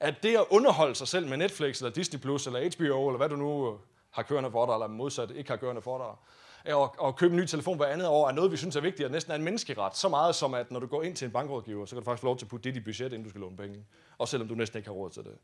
At 0.00 0.22
det 0.22 0.36
at 0.36 0.44
underholde 0.50 0.94
sig 0.94 1.08
selv 1.08 1.28
med 1.28 1.36
Netflix, 1.36 1.80
eller 1.80 1.90
Disney+, 1.90 2.20
Plus 2.20 2.46
eller 2.46 2.60
HBO, 2.76 3.08
eller 3.08 3.16
hvad 3.16 3.28
du 3.28 3.36
nu 3.36 3.72
øh, 3.72 3.78
har 4.10 4.22
kørende 4.22 4.50
for 4.50 4.66
dig, 4.66 4.72
eller 4.72 4.86
modsat 4.86 5.30
ikke 5.30 5.50
har 5.50 5.56
kørende 5.56 5.82
for 5.82 5.98
dig, 5.98 6.06
at, 6.74 7.08
at 7.08 7.16
købe 7.16 7.34
en 7.34 7.40
ny 7.40 7.46
telefon 7.46 7.76
hver 7.76 7.86
andet 7.86 8.08
år 8.08 8.28
er 8.28 8.32
noget, 8.32 8.52
vi 8.52 8.56
synes 8.56 8.76
er 8.76 8.80
vigtigt, 8.80 9.06
og 9.06 9.12
næsten 9.12 9.32
er 9.32 9.36
en 9.36 9.44
menneskeret. 9.44 9.96
Så 9.96 10.08
meget 10.08 10.34
som, 10.34 10.54
at 10.54 10.70
når 10.70 10.80
du 10.80 10.86
går 10.86 11.02
ind 11.02 11.16
til 11.16 11.24
en 11.24 11.32
bankrådgiver, 11.32 11.86
så 11.86 11.94
kan 11.94 12.02
du 12.02 12.04
faktisk 12.04 12.20
få 12.20 12.26
lov 12.26 12.38
til 12.38 12.44
at 12.44 12.50
putte 12.50 12.64
det 12.64 12.70
i 12.70 12.78
dit 12.78 12.84
budget, 12.84 13.12
inden 13.12 13.22
du 13.22 13.28
skal 13.28 13.40
låne 13.40 13.56
penge. 13.56 13.84
Også 14.18 14.30
selvom 14.30 14.48
du 14.48 14.54
næsten 14.54 14.78
ikke 14.78 14.88
har 14.88 14.94
råd 14.94 15.10
til 15.10 15.22
det. 15.22 15.36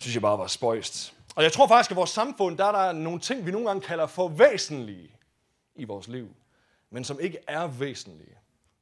synes 0.00 0.14
jeg 0.14 0.22
bare 0.22 0.38
var 0.38 0.46
spøjst. 0.46 1.14
Og 1.36 1.42
jeg 1.42 1.52
tror 1.52 1.66
faktisk, 1.66 1.90
at 1.90 1.96
vores 1.96 2.10
samfund, 2.10 2.58
der 2.58 2.64
er 2.64 2.72
der 2.72 2.92
nogle 2.92 3.20
ting, 3.20 3.46
vi 3.46 3.50
nogle 3.50 3.66
gange 3.66 3.82
kalder 3.82 4.06
for 4.06 4.28
væsentlige 4.28 5.16
i 5.74 5.84
vores 5.84 6.08
liv, 6.08 6.36
men 6.90 7.04
som 7.04 7.20
ikke 7.20 7.38
er 7.48 7.66
væsentlige. 7.66 8.38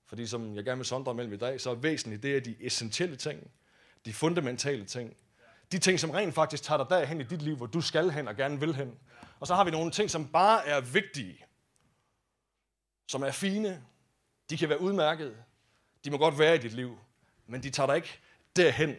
Fordi 0.06 0.26
som 0.26 0.56
jeg 0.56 0.64
gerne 0.64 0.78
vil 0.78 0.86
sondre 0.86 1.14
mellem 1.14 1.32
i 1.32 1.36
dag, 1.36 1.60
så 1.60 1.70
er 1.70 1.74
væsentligt, 1.74 2.22
det 2.22 2.36
er 2.36 2.40
de 2.40 2.56
essentielle 2.60 3.16
ting, 3.16 3.50
de 4.04 4.12
fundamentale 4.12 4.84
ting. 4.84 5.16
De 5.72 5.78
ting, 5.78 6.00
som 6.00 6.10
rent 6.10 6.34
faktisk 6.34 6.62
tager 6.62 6.78
dig 6.78 6.86
derhen 6.90 7.20
i 7.20 7.24
dit 7.24 7.42
liv, 7.42 7.56
hvor 7.56 7.66
du 7.66 7.80
skal 7.80 8.10
hen 8.10 8.28
og 8.28 8.36
gerne 8.36 8.60
vil 8.60 8.74
hen. 8.74 8.98
Og 9.40 9.46
så 9.46 9.54
har 9.54 9.64
vi 9.64 9.70
nogle 9.70 9.90
ting, 9.90 10.10
som 10.10 10.28
bare 10.28 10.66
er 10.66 10.80
vigtige, 10.80 11.44
som 13.08 13.22
er 13.22 13.30
fine, 13.30 13.82
de 14.50 14.56
kan 14.56 14.68
være 14.68 14.80
udmærket, 14.80 15.36
de 16.04 16.10
må 16.10 16.18
godt 16.18 16.38
være 16.38 16.54
i 16.54 16.58
dit 16.58 16.72
liv, 16.72 16.98
men 17.46 17.62
de 17.62 17.70
tager 17.70 17.86
dig 17.86 17.96
ikke 17.96 18.20
derhen, 18.56 18.96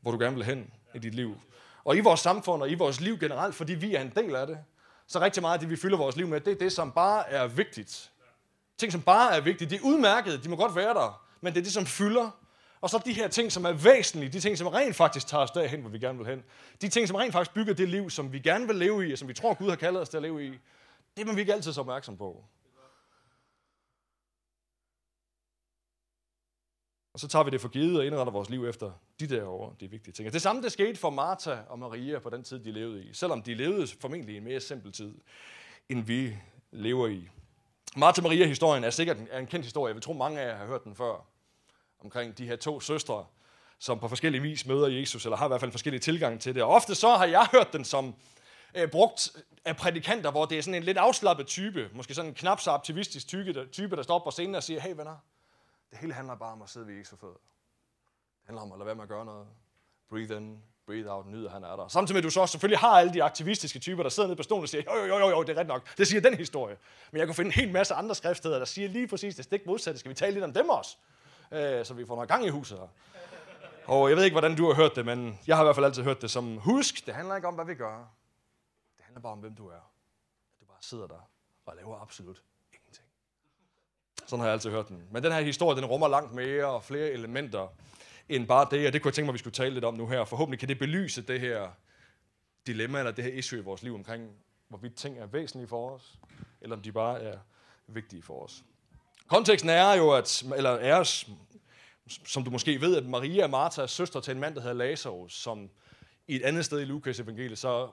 hvor 0.00 0.10
du 0.10 0.18
gerne 0.18 0.36
vil 0.36 0.44
hen 0.44 0.70
i 0.94 0.98
dit 0.98 1.14
liv. 1.14 1.40
Og 1.84 1.96
i 1.96 2.00
vores 2.00 2.20
samfund 2.20 2.62
og 2.62 2.70
i 2.70 2.74
vores 2.74 3.00
liv 3.00 3.18
generelt, 3.18 3.54
fordi 3.54 3.74
vi 3.74 3.94
er 3.94 4.00
en 4.00 4.12
del 4.16 4.36
af 4.36 4.46
det, 4.46 4.58
så 5.08 5.20
rigtig 5.20 5.42
meget 5.42 5.54
af 5.54 5.60
det, 5.60 5.70
vi 5.70 5.76
fylder 5.76 5.96
vores 5.96 6.16
liv 6.16 6.26
med, 6.28 6.40
det 6.40 6.52
er 6.52 6.58
det, 6.58 6.72
som 6.72 6.92
bare 6.92 7.30
er 7.30 7.46
vigtigt. 7.46 8.10
Ting, 8.78 8.92
som 8.92 9.02
bare 9.02 9.36
er 9.36 9.40
vigtige, 9.40 9.70
de 9.70 9.76
er 9.76 9.80
udmærkede, 9.82 10.42
de 10.42 10.48
må 10.48 10.56
godt 10.56 10.76
være 10.76 10.94
der, 10.94 11.22
men 11.40 11.52
det 11.52 11.60
er 11.60 11.64
det, 11.64 11.72
som 11.72 11.86
fylder. 11.86 12.30
Og 12.80 12.90
så 12.90 13.02
de 13.04 13.12
her 13.12 13.28
ting, 13.28 13.52
som 13.52 13.64
er 13.64 13.72
væsentlige, 13.72 14.32
de 14.32 14.40
ting, 14.40 14.58
som 14.58 14.66
rent 14.66 14.96
faktisk 14.96 15.26
tager 15.26 15.42
os 15.42 15.50
derhen, 15.50 15.80
hvor 15.80 15.90
vi 15.90 15.98
gerne 15.98 16.18
vil 16.18 16.26
hen. 16.26 16.42
De 16.80 16.88
ting, 16.88 17.08
som 17.08 17.16
rent 17.16 17.32
faktisk 17.32 17.54
bygger 17.54 17.74
det 17.74 17.88
liv, 17.88 18.10
som 18.10 18.32
vi 18.32 18.38
gerne 18.38 18.66
vil 18.66 18.76
leve 18.76 19.08
i, 19.08 19.12
og 19.12 19.18
som 19.18 19.28
vi 19.28 19.34
tror, 19.34 19.54
Gud 19.54 19.68
har 19.68 19.76
kaldet 19.76 20.02
os 20.02 20.08
til 20.08 20.16
at 20.16 20.22
leve 20.22 20.46
i. 20.46 20.50
Det 21.16 21.22
er 21.22 21.26
man 21.26 21.36
vi 21.36 21.40
ikke 21.40 21.54
altid 21.54 21.72
så 21.72 21.80
opmærksom 21.80 22.16
på. 22.16 22.44
Og 27.16 27.20
så 27.20 27.28
tager 27.28 27.42
vi 27.42 27.50
det 27.50 27.60
for 27.60 27.68
givet 27.68 27.98
og 27.98 28.06
indretter 28.06 28.32
vores 28.32 28.50
liv 28.50 28.66
efter 28.68 28.90
de 29.20 29.26
der 29.26 29.74
de 29.80 29.90
vigtige 29.90 30.14
ting. 30.14 30.32
Det 30.32 30.42
samme 30.42 30.62
det 30.62 30.72
skete 30.72 30.96
for 30.96 31.10
Martha 31.10 31.56
og 31.68 31.78
Maria 31.78 32.18
på 32.18 32.30
den 32.30 32.44
tid, 32.44 32.58
de 32.58 32.72
levede 32.72 33.04
i. 33.04 33.12
Selvom 33.12 33.42
de 33.42 33.54
levede 33.54 33.86
formentlig 34.00 34.34
i 34.34 34.38
en 34.38 34.44
mere 34.44 34.60
simpel 34.60 34.92
tid, 34.92 35.14
end 35.88 36.04
vi 36.04 36.36
lever 36.70 37.08
i. 37.08 37.28
Martha 37.96 38.22
Maria-historien 38.22 38.84
er 38.84 38.90
sikkert 38.90 39.18
en, 39.18 39.28
en 39.38 39.46
kendt 39.46 39.66
historie. 39.66 39.88
Jeg 39.88 39.94
vil 39.94 40.02
tro, 40.02 40.12
mange 40.12 40.40
af 40.40 40.48
jer 40.48 40.56
har 40.56 40.66
hørt 40.66 40.84
den 40.84 40.94
før. 40.94 41.26
Omkring 42.04 42.38
de 42.38 42.46
her 42.46 42.56
to 42.56 42.80
søstre, 42.80 43.24
som 43.78 43.98
på 43.98 44.08
forskellige 44.08 44.42
vis 44.42 44.66
møder 44.66 44.86
Jesus, 44.86 45.24
eller 45.24 45.36
har 45.36 45.46
i 45.46 45.48
hvert 45.48 45.60
fald 45.60 45.70
forskellige 45.70 46.00
tilgang 46.00 46.40
til 46.40 46.54
det. 46.54 46.62
Og 46.62 46.68
ofte 46.68 46.94
så 46.94 47.08
har 47.08 47.26
jeg 47.26 47.48
hørt 47.52 47.72
den 47.72 47.84
som 47.84 48.14
øh, 48.74 48.90
brugt 48.90 49.36
af 49.64 49.76
prædikanter, 49.76 50.30
hvor 50.30 50.44
det 50.44 50.58
er 50.58 50.62
sådan 50.62 50.74
en 50.74 50.84
lidt 50.84 50.98
afslappet 50.98 51.46
type, 51.46 51.90
måske 51.92 52.14
sådan 52.14 52.30
en 52.30 52.34
knap 52.34 52.60
så 52.60 52.70
aktivistisk 52.70 53.28
type, 53.28 53.52
der, 53.52 53.66
type, 53.72 53.96
der 53.96 54.02
står 54.02 54.18
på 54.18 54.30
scenen 54.30 54.54
og 54.54 54.62
siger, 54.62 54.80
hey 54.80 54.94
venner, 54.96 55.16
det 55.90 55.98
hele 55.98 56.12
handler 56.12 56.34
bare 56.34 56.52
om 56.52 56.62
at 56.62 56.68
sidde 56.68 56.86
ved 56.86 56.94
Jesu 56.94 57.16
fødder. 57.16 57.34
Det 57.34 58.46
handler 58.46 58.62
om 58.62 58.72
at 58.72 58.78
lade 58.78 58.86
være 58.86 58.94
med 58.94 59.02
at 59.02 59.08
gøre 59.08 59.24
noget. 59.24 59.46
Breathe 60.08 60.36
in, 60.36 60.62
breathe 60.86 61.10
out, 61.10 61.26
nyde, 61.26 61.48
han 61.50 61.64
er 61.64 61.76
der. 61.76 61.88
Samtidig 61.88 62.14
med, 62.14 62.20
at 62.20 62.24
du 62.24 62.30
så 62.30 62.46
selvfølgelig 62.46 62.78
har 62.78 62.88
alle 62.98 63.12
de 63.12 63.22
aktivistiske 63.22 63.78
typer, 63.78 64.02
der 64.02 64.10
sidder 64.10 64.26
nede 64.26 64.36
på 64.36 64.42
stolen 64.42 64.62
og 64.62 64.68
siger, 64.68 64.82
jo, 64.86 65.04
jo, 65.04 65.18
jo, 65.18 65.28
jo, 65.28 65.42
det 65.42 65.56
er 65.56 65.60
ret 65.60 65.66
nok. 65.66 65.98
Det 65.98 66.06
siger 66.06 66.20
den 66.20 66.34
historie. 66.34 66.76
Men 67.10 67.18
jeg 67.18 67.26
kunne 67.26 67.34
finde 67.34 67.48
en 67.48 67.52
hel 67.52 67.72
masse 67.72 67.94
andre 67.94 68.14
skriftsteder, 68.14 68.58
der 68.58 68.64
siger 68.64 68.88
lige 68.88 69.08
præcis 69.08 69.36
det 69.36 69.44
stik 69.44 69.66
modsatte. 69.66 70.00
Skal 70.00 70.08
vi 70.08 70.14
tale 70.14 70.32
lidt 70.32 70.44
om 70.44 70.52
dem 70.52 70.68
også? 70.68 70.96
Øh, 71.52 71.84
så 71.84 71.94
vi 71.94 72.06
får 72.06 72.14
noget 72.14 72.28
gang 72.28 72.46
i 72.46 72.48
huset 72.48 72.78
her. 72.78 72.88
Og 73.86 74.08
jeg 74.08 74.16
ved 74.16 74.24
ikke, 74.24 74.34
hvordan 74.34 74.56
du 74.56 74.66
har 74.66 74.74
hørt 74.74 74.96
det, 74.96 75.06
men 75.06 75.38
jeg 75.46 75.56
har 75.56 75.62
i 75.62 75.66
hvert 75.66 75.74
fald 75.74 75.86
altid 75.86 76.02
hørt 76.02 76.22
det 76.22 76.30
som, 76.30 76.56
husk, 76.56 77.06
det 77.06 77.14
handler 77.14 77.36
ikke 77.36 77.48
om, 77.48 77.54
hvad 77.54 77.64
vi 77.64 77.74
gør. 77.74 77.96
Det 78.96 79.04
handler 79.04 79.20
bare 79.20 79.32
om, 79.32 79.38
hvem 79.38 79.54
du 79.54 79.68
er. 79.68 79.74
At 80.54 80.60
du 80.60 80.64
bare 80.66 80.78
sidder 80.80 81.06
der 81.06 81.30
og 81.66 81.76
laver 81.76 82.00
absolut 82.00 82.42
sådan 84.26 84.40
har 84.40 84.46
jeg 84.46 84.52
altid 84.52 84.70
hørt 84.70 84.88
den. 84.88 85.02
Men 85.10 85.22
den 85.22 85.32
her 85.32 85.40
historie, 85.40 85.76
den 85.76 85.84
rummer 85.84 86.08
langt 86.08 86.34
mere 86.34 86.66
og 86.66 86.84
flere 86.84 87.10
elementer 87.10 87.68
end 88.28 88.46
bare 88.46 88.66
det, 88.70 88.86
og 88.86 88.92
det 88.92 89.02
kunne 89.02 89.08
jeg 89.08 89.14
tænke 89.14 89.26
mig, 89.26 89.32
vi 89.32 89.38
skulle 89.38 89.54
tale 89.54 89.74
lidt 89.74 89.84
om 89.84 89.94
nu 89.94 90.06
her. 90.06 90.24
Forhåbentlig 90.24 90.58
kan 90.58 90.68
det 90.68 90.78
belyse 90.78 91.22
det 91.22 91.40
her 91.40 91.68
dilemma, 92.66 92.98
eller 92.98 93.12
det 93.12 93.24
her 93.24 93.32
issue 93.32 93.58
i 93.58 93.62
vores 93.62 93.82
liv 93.82 93.94
omkring, 93.94 94.30
hvorvidt 94.68 94.94
ting 94.94 95.18
er 95.18 95.26
væsentlige 95.26 95.68
for 95.68 95.90
os, 95.90 96.18
eller 96.60 96.76
om 96.76 96.82
de 96.82 96.92
bare 96.92 97.22
er 97.22 97.38
vigtige 97.86 98.22
for 98.22 98.44
os. 98.44 98.64
Konteksten 99.26 99.70
er 99.70 99.94
jo, 99.94 100.10
at, 100.10 100.44
eller 100.56 100.70
er, 100.70 101.26
som 102.26 102.44
du 102.44 102.50
måske 102.50 102.80
ved, 102.80 102.96
at 102.96 103.06
Maria 103.06 103.44
og 103.44 103.50
Martha 103.50 103.82
er 103.82 103.86
søster 103.86 104.20
til 104.20 104.30
en 104.30 104.40
mand, 104.40 104.54
der 104.54 104.60
hedder 104.60 104.76
Lazarus, 104.76 105.34
som 105.34 105.70
i 106.26 106.36
et 106.36 106.42
andet 106.42 106.64
sted 106.64 106.80
i 106.80 106.84
Lukas 106.84 107.20
evangeliet, 107.20 107.58
så 107.58 107.88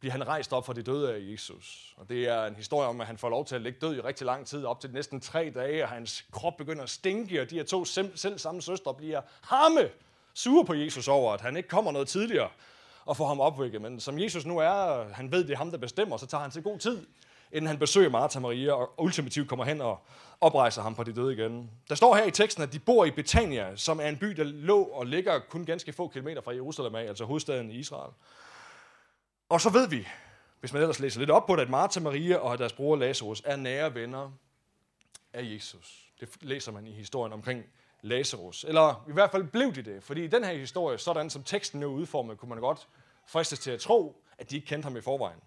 bliver 0.00 0.12
han 0.12 0.28
rejst 0.28 0.52
op 0.52 0.66
fra 0.66 0.72
de 0.72 0.82
døde 0.82 1.14
af 1.14 1.18
Jesus. 1.20 1.94
Og 1.96 2.08
det 2.08 2.28
er 2.28 2.44
en 2.44 2.54
historie 2.54 2.88
om, 2.88 3.00
at 3.00 3.06
han 3.06 3.18
får 3.18 3.28
lov 3.28 3.44
til 3.44 3.54
at 3.54 3.60
ligge 3.60 3.78
død 3.80 3.96
i 3.96 4.00
rigtig 4.00 4.26
lang 4.26 4.46
tid, 4.46 4.64
op 4.64 4.80
til 4.80 4.90
næsten 4.90 5.20
tre 5.20 5.52
dage, 5.54 5.82
og 5.82 5.88
hans 5.88 6.24
krop 6.32 6.56
begynder 6.56 6.82
at 6.82 6.90
stinke, 6.90 7.42
og 7.42 7.50
de 7.50 7.54
her 7.54 7.64
to 7.64 7.84
selv 7.84 8.38
samme 8.38 8.62
søstre 8.62 8.94
bliver 8.94 9.20
hamme 9.42 9.88
sure 10.34 10.64
på 10.64 10.74
Jesus 10.74 11.08
over, 11.08 11.32
at 11.32 11.40
han 11.40 11.56
ikke 11.56 11.68
kommer 11.68 11.92
noget 11.92 12.08
tidligere 12.08 12.48
og 13.04 13.16
får 13.16 13.26
ham 13.26 13.40
opvækket. 13.40 13.82
Men 13.82 14.00
som 14.00 14.18
Jesus 14.18 14.46
nu 14.46 14.58
er, 14.58 15.04
han 15.12 15.32
ved, 15.32 15.44
det 15.44 15.52
er 15.52 15.56
ham, 15.56 15.70
der 15.70 15.78
bestemmer, 15.78 16.16
så 16.16 16.26
tager 16.26 16.42
han 16.42 16.50
til 16.50 16.62
god 16.62 16.78
tid, 16.78 17.06
inden 17.52 17.66
han 17.66 17.78
besøger 17.78 18.10
Martha 18.10 18.40
Maria, 18.40 18.72
og 18.72 18.90
ultimativt 18.98 19.48
kommer 19.48 19.64
hen 19.64 19.80
og 19.80 19.98
oprejser 20.40 20.82
ham 20.82 20.96
fra 20.96 21.04
de 21.04 21.12
døde 21.12 21.32
igen. 21.32 21.70
Der 21.88 21.94
står 21.94 22.16
her 22.16 22.24
i 22.24 22.30
teksten, 22.30 22.62
at 22.62 22.72
de 22.72 22.78
bor 22.78 23.04
i 23.04 23.10
Betania, 23.10 23.76
som 23.76 24.00
er 24.00 24.08
en 24.08 24.16
by, 24.16 24.26
der 24.26 24.44
lå 24.44 24.82
og 24.82 25.06
ligger 25.06 25.38
kun 25.50 25.64
ganske 25.64 25.92
få 25.92 26.08
kilometer 26.08 26.42
fra 26.42 26.54
Jerusalem 26.54 26.94
af, 26.94 27.02
altså 27.02 27.24
hovedstaden 27.24 27.70
i 27.70 27.74
Israel. 27.74 28.12
Og 29.48 29.60
så 29.60 29.70
ved 29.70 29.88
vi, 29.88 30.08
hvis 30.60 30.72
man 30.72 30.82
ellers 30.82 31.00
læser 31.00 31.20
lidt 31.20 31.30
op 31.30 31.46
på 31.46 31.56
det, 31.56 31.62
at 31.62 31.70
Martha, 31.70 32.00
Maria 32.00 32.36
og 32.36 32.58
deres 32.58 32.72
bror 32.72 32.96
Lazarus 32.96 33.42
er 33.44 33.56
nære 33.56 33.94
venner 33.94 34.30
af 35.32 35.42
Jesus. 35.42 36.12
Det 36.20 36.28
læser 36.40 36.72
man 36.72 36.86
i 36.86 36.92
historien 36.92 37.32
omkring 37.32 37.64
Lazarus. 38.02 38.64
Eller 38.68 39.04
i 39.08 39.12
hvert 39.12 39.30
fald 39.30 39.44
blev 39.44 39.74
de 39.74 39.82
det, 39.82 40.02
fordi 40.02 40.24
i 40.24 40.26
den 40.26 40.44
her 40.44 40.52
historie, 40.52 40.98
sådan 40.98 41.30
som 41.30 41.44
teksten 41.44 41.82
er 41.82 41.86
udformet, 41.86 42.38
kunne 42.38 42.48
man 42.48 42.58
godt 42.58 42.88
fristes 43.26 43.58
til 43.58 43.70
at 43.70 43.80
tro, 43.80 44.22
at 44.38 44.50
de 44.50 44.56
ikke 44.56 44.66
kendte 44.66 44.86
ham 44.86 44.96
i 44.96 45.00
forvejen. 45.00 45.40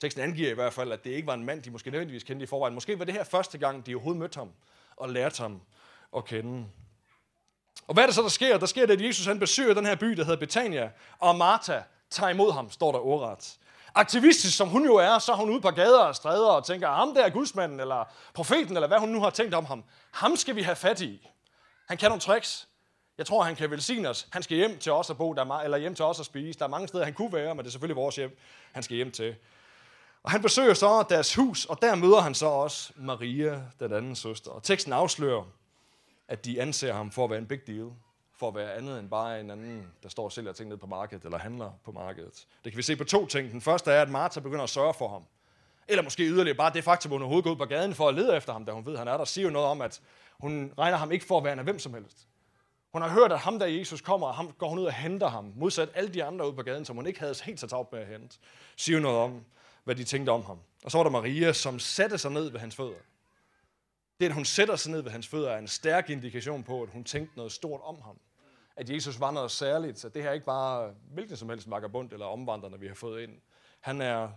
Teksten 0.00 0.22
angiver 0.22 0.50
i 0.50 0.54
hvert 0.54 0.72
fald, 0.72 0.92
at 0.92 1.04
det 1.04 1.10
ikke 1.10 1.26
var 1.26 1.34
en 1.34 1.44
mand, 1.44 1.62
de 1.62 1.70
måske 1.70 1.90
nødvendigvis 1.90 2.24
kendte 2.24 2.44
i 2.44 2.46
forvejen. 2.46 2.74
Måske 2.74 2.98
var 2.98 3.04
det 3.04 3.14
her 3.14 3.24
første 3.24 3.58
gang, 3.58 3.86
de 3.86 3.94
overhovedet 3.94 4.18
mødte 4.18 4.38
ham 4.38 4.52
og 4.96 5.08
lærte 5.08 5.42
ham 5.42 5.60
at 6.16 6.24
kende. 6.24 6.66
Og 7.86 7.94
hvad 7.94 8.02
er 8.02 8.06
det 8.06 8.14
så, 8.14 8.22
der 8.22 8.28
sker? 8.28 8.58
Der 8.58 8.66
sker 8.66 8.86
det, 8.86 8.92
at 8.92 9.04
Jesus 9.04 9.26
han 9.26 9.38
besøger 9.38 9.74
den 9.74 9.86
her 9.86 9.96
by, 9.96 10.06
der 10.06 10.24
hedder 10.24 10.38
Betania, 10.38 10.90
og 11.18 11.36
Martha, 11.36 11.80
tager 12.10 12.30
imod 12.30 12.52
ham, 12.52 12.70
står 12.70 12.92
der 12.92 12.98
ordret. 12.98 13.58
Aktivistisk 13.94 14.56
som 14.56 14.68
hun 14.68 14.84
jo 14.84 14.94
er, 14.94 15.18
så 15.18 15.32
er 15.32 15.36
hun 15.36 15.50
ude 15.50 15.60
på 15.60 15.70
gader 15.70 16.00
og 16.00 16.16
stræder 16.16 16.48
og 16.48 16.64
tænker, 16.64 16.88
ah, 16.88 16.96
ham 16.96 17.14
der 17.14 17.24
er 17.24 17.30
gudsmanden, 17.30 17.80
eller 17.80 18.04
profeten, 18.34 18.76
eller 18.76 18.88
hvad 18.88 18.98
hun 18.98 19.08
nu 19.08 19.20
har 19.20 19.30
tænkt 19.30 19.54
om 19.54 19.64
ham. 19.64 19.84
Ham 20.10 20.36
skal 20.36 20.56
vi 20.56 20.62
have 20.62 20.76
fat 20.76 21.00
i. 21.00 21.30
Han 21.88 21.96
kan 21.96 22.08
nogle 22.08 22.20
tricks. 22.20 22.68
Jeg 23.18 23.26
tror, 23.26 23.42
han 23.42 23.56
kan 23.56 23.70
velsigne 23.70 24.08
os. 24.08 24.28
Han 24.32 24.42
skal 24.42 24.56
hjem 24.56 24.78
til 24.78 24.92
os 24.92 25.10
at 25.10 25.18
bo, 25.18 25.32
der 25.32 25.44
er, 25.44 25.60
eller 25.60 25.78
hjem 25.78 25.94
til 25.94 26.04
os 26.04 26.20
at 26.20 26.26
spise. 26.26 26.58
Der 26.58 26.64
er 26.64 26.68
mange 26.68 26.88
steder, 26.88 27.04
han 27.04 27.14
kunne 27.14 27.32
være, 27.32 27.54
men 27.54 27.58
det 27.58 27.66
er 27.66 27.70
selvfølgelig 27.70 27.96
vores 27.96 28.16
hjem, 28.16 28.38
han 28.72 28.82
skal 28.82 28.96
hjem 28.96 29.10
til. 29.10 29.36
Og 30.22 30.30
han 30.30 30.42
besøger 30.42 30.74
så 30.74 31.04
deres 31.08 31.34
hus, 31.34 31.64
og 31.64 31.82
der 31.82 31.94
møder 31.94 32.20
han 32.20 32.34
så 32.34 32.46
også 32.46 32.92
Maria, 32.96 33.62
den 33.80 33.92
anden 33.92 34.16
søster. 34.16 34.50
Og 34.50 34.62
teksten 34.62 34.92
afslører, 34.92 35.44
at 36.28 36.44
de 36.44 36.62
anser 36.62 36.92
ham 36.92 37.10
for 37.10 37.24
at 37.24 37.30
være 37.30 37.38
en 37.38 37.46
big 37.46 37.66
deal 37.66 37.90
for 38.38 38.48
at 38.48 38.54
være 38.54 38.74
andet 38.74 38.98
end 38.98 39.10
bare 39.10 39.40
en 39.40 39.50
anden, 39.50 39.86
der 40.02 40.08
står 40.08 40.24
og 40.24 40.32
sælger 40.32 40.52
ting 40.52 40.68
ned 40.68 40.76
på 40.76 40.86
markedet, 40.86 41.24
eller 41.24 41.38
handler 41.38 41.70
på 41.84 41.92
markedet. 41.92 42.46
Det 42.64 42.72
kan 42.72 42.76
vi 42.76 42.82
se 42.82 42.96
på 42.96 43.04
to 43.04 43.26
ting. 43.26 43.52
Den 43.52 43.60
første 43.60 43.90
er, 43.90 44.02
at 44.02 44.10
Martha 44.10 44.40
begynder 44.40 44.62
at 44.62 44.70
sørge 44.70 44.94
for 44.94 45.08
ham. 45.08 45.24
Eller 45.88 46.02
måske 46.02 46.22
yderligere 46.22 46.56
bare 46.56 46.72
det 46.72 46.84
faktum, 46.84 47.12
at 47.12 47.14
hun 47.14 47.22
overhovedet 47.22 47.44
går 47.44 47.50
ud 47.50 47.56
på 47.56 47.64
gaden 47.64 47.94
for 47.94 48.08
at 48.08 48.14
lede 48.14 48.36
efter 48.36 48.52
ham, 48.52 48.64
da 48.64 48.72
hun 48.72 48.86
ved, 48.86 48.92
at 48.92 48.98
han 48.98 49.08
er 49.08 49.16
der, 49.16 49.24
siger 49.24 49.44
jo 49.44 49.52
noget 49.52 49.68
om, 49.68 49.80
at 49.80 50.00
hun 50.38 50.72
regner 50.78 50.96
ham 50.96 51.12
ikke 51.12 51.24
for 51.24 51.38
at 51.38 51.44
være 51.44 51.52
en 51.52 51.58
af 51.58 51.64
hvem 51.64 51.78
som 51.78 51.94
helst. 51.94 52.28
Hun 52.92 53.02
har 53.02 53.08
hørt, 53.08 53.32
at 53.32 53.38
ham 53.38 53.58
der 53.58 53.66
Jesus 53.66 54.00
kommer, 54.00 54.26
og 54.26 54.34
ham 54.34 54.52
går 54.58 54.68
hun 54.68 54.78
ud 54.78 54.84
og 54.84 54.92
henter 54.92 55.28
ham, 55.28 55.52
modsat 55.56 55.88
alle 55.94 56.14
de 56.14 56.24
andre 56.24 56.46
ude 56.46 56.56
på 56.56 56.62
gaden, 56.62 56.84
som 56.84 56.96
hun 56.96 57.06
ikke 57.06 57.20
havde 57.20 57.34
helt 57.44 57.60
så 57.60 57.66
travlt 57.66 57.92
med 57.92 58.00
at 58.00 58.06
hente. 58.06 58.38
Siger 58.76 59.00
noget 59.00 59.18
om, 59.18 59.44
hvad 59.84 59.94
de 59.94 60.04
tænkte 60.04 60.30
om 60.30 60.44
ham. 60.44 60.58
Og 60.84 60.90
så 60.90 60.98
var 60.98 61.02
der 61.02 61.10
Maria, 61.10 61.52
som 61.52 61.78
satte 61.78 62.18
sig 62.18 62.30
ned 62.30 62.50
ved 62.50 62.60
hans 62.60 62.76
fødder. 62.76 62.98
Det, 64.20 64.26
at 64.26 64.32
hun 64.32 64.44
sætter 64.44 64.76
sig 64.76 64.92
ned 64.92 65.00
ved 65.02 65.10
hans 65.10 65.26
fødder, 65.26 65.50
er 65.50 65.58
en 65.58 65.68
stærk 65.68 66.10
indikation 66.10 66.62
på, 66.62 66.82
at 66.82 66.88
hun 66.88 67.04
tænkte 67.04 67.36
noget 67.36 67.52
stort 67.52 67.80
om 67.84 68.00
ham. 68.02 68.18
At 68.78 68.90
Jesus 68.90 69.20
var 69.20 69.30
noget 69.30 69.50
særligt. 69.50 70.04
At 70.04 70.14
det 70.14 70.22
her 70.22 70.28
er 70.28 70.34
ikke 70.34 70.46
bare 70.46 70.90
hvilken 71.12 71.36
som 71.36 71.48
helst 71.48 71.70
vagabond 71.70 72.12
eller 72.12 72.26
omvandrende, 72.26 72.80
vi 72.80 72.86
har 72.86 72.94
fået 72.94 73.22
ind. 73.22 73.32
Han 73.80 74.00
er, 74.00 74.28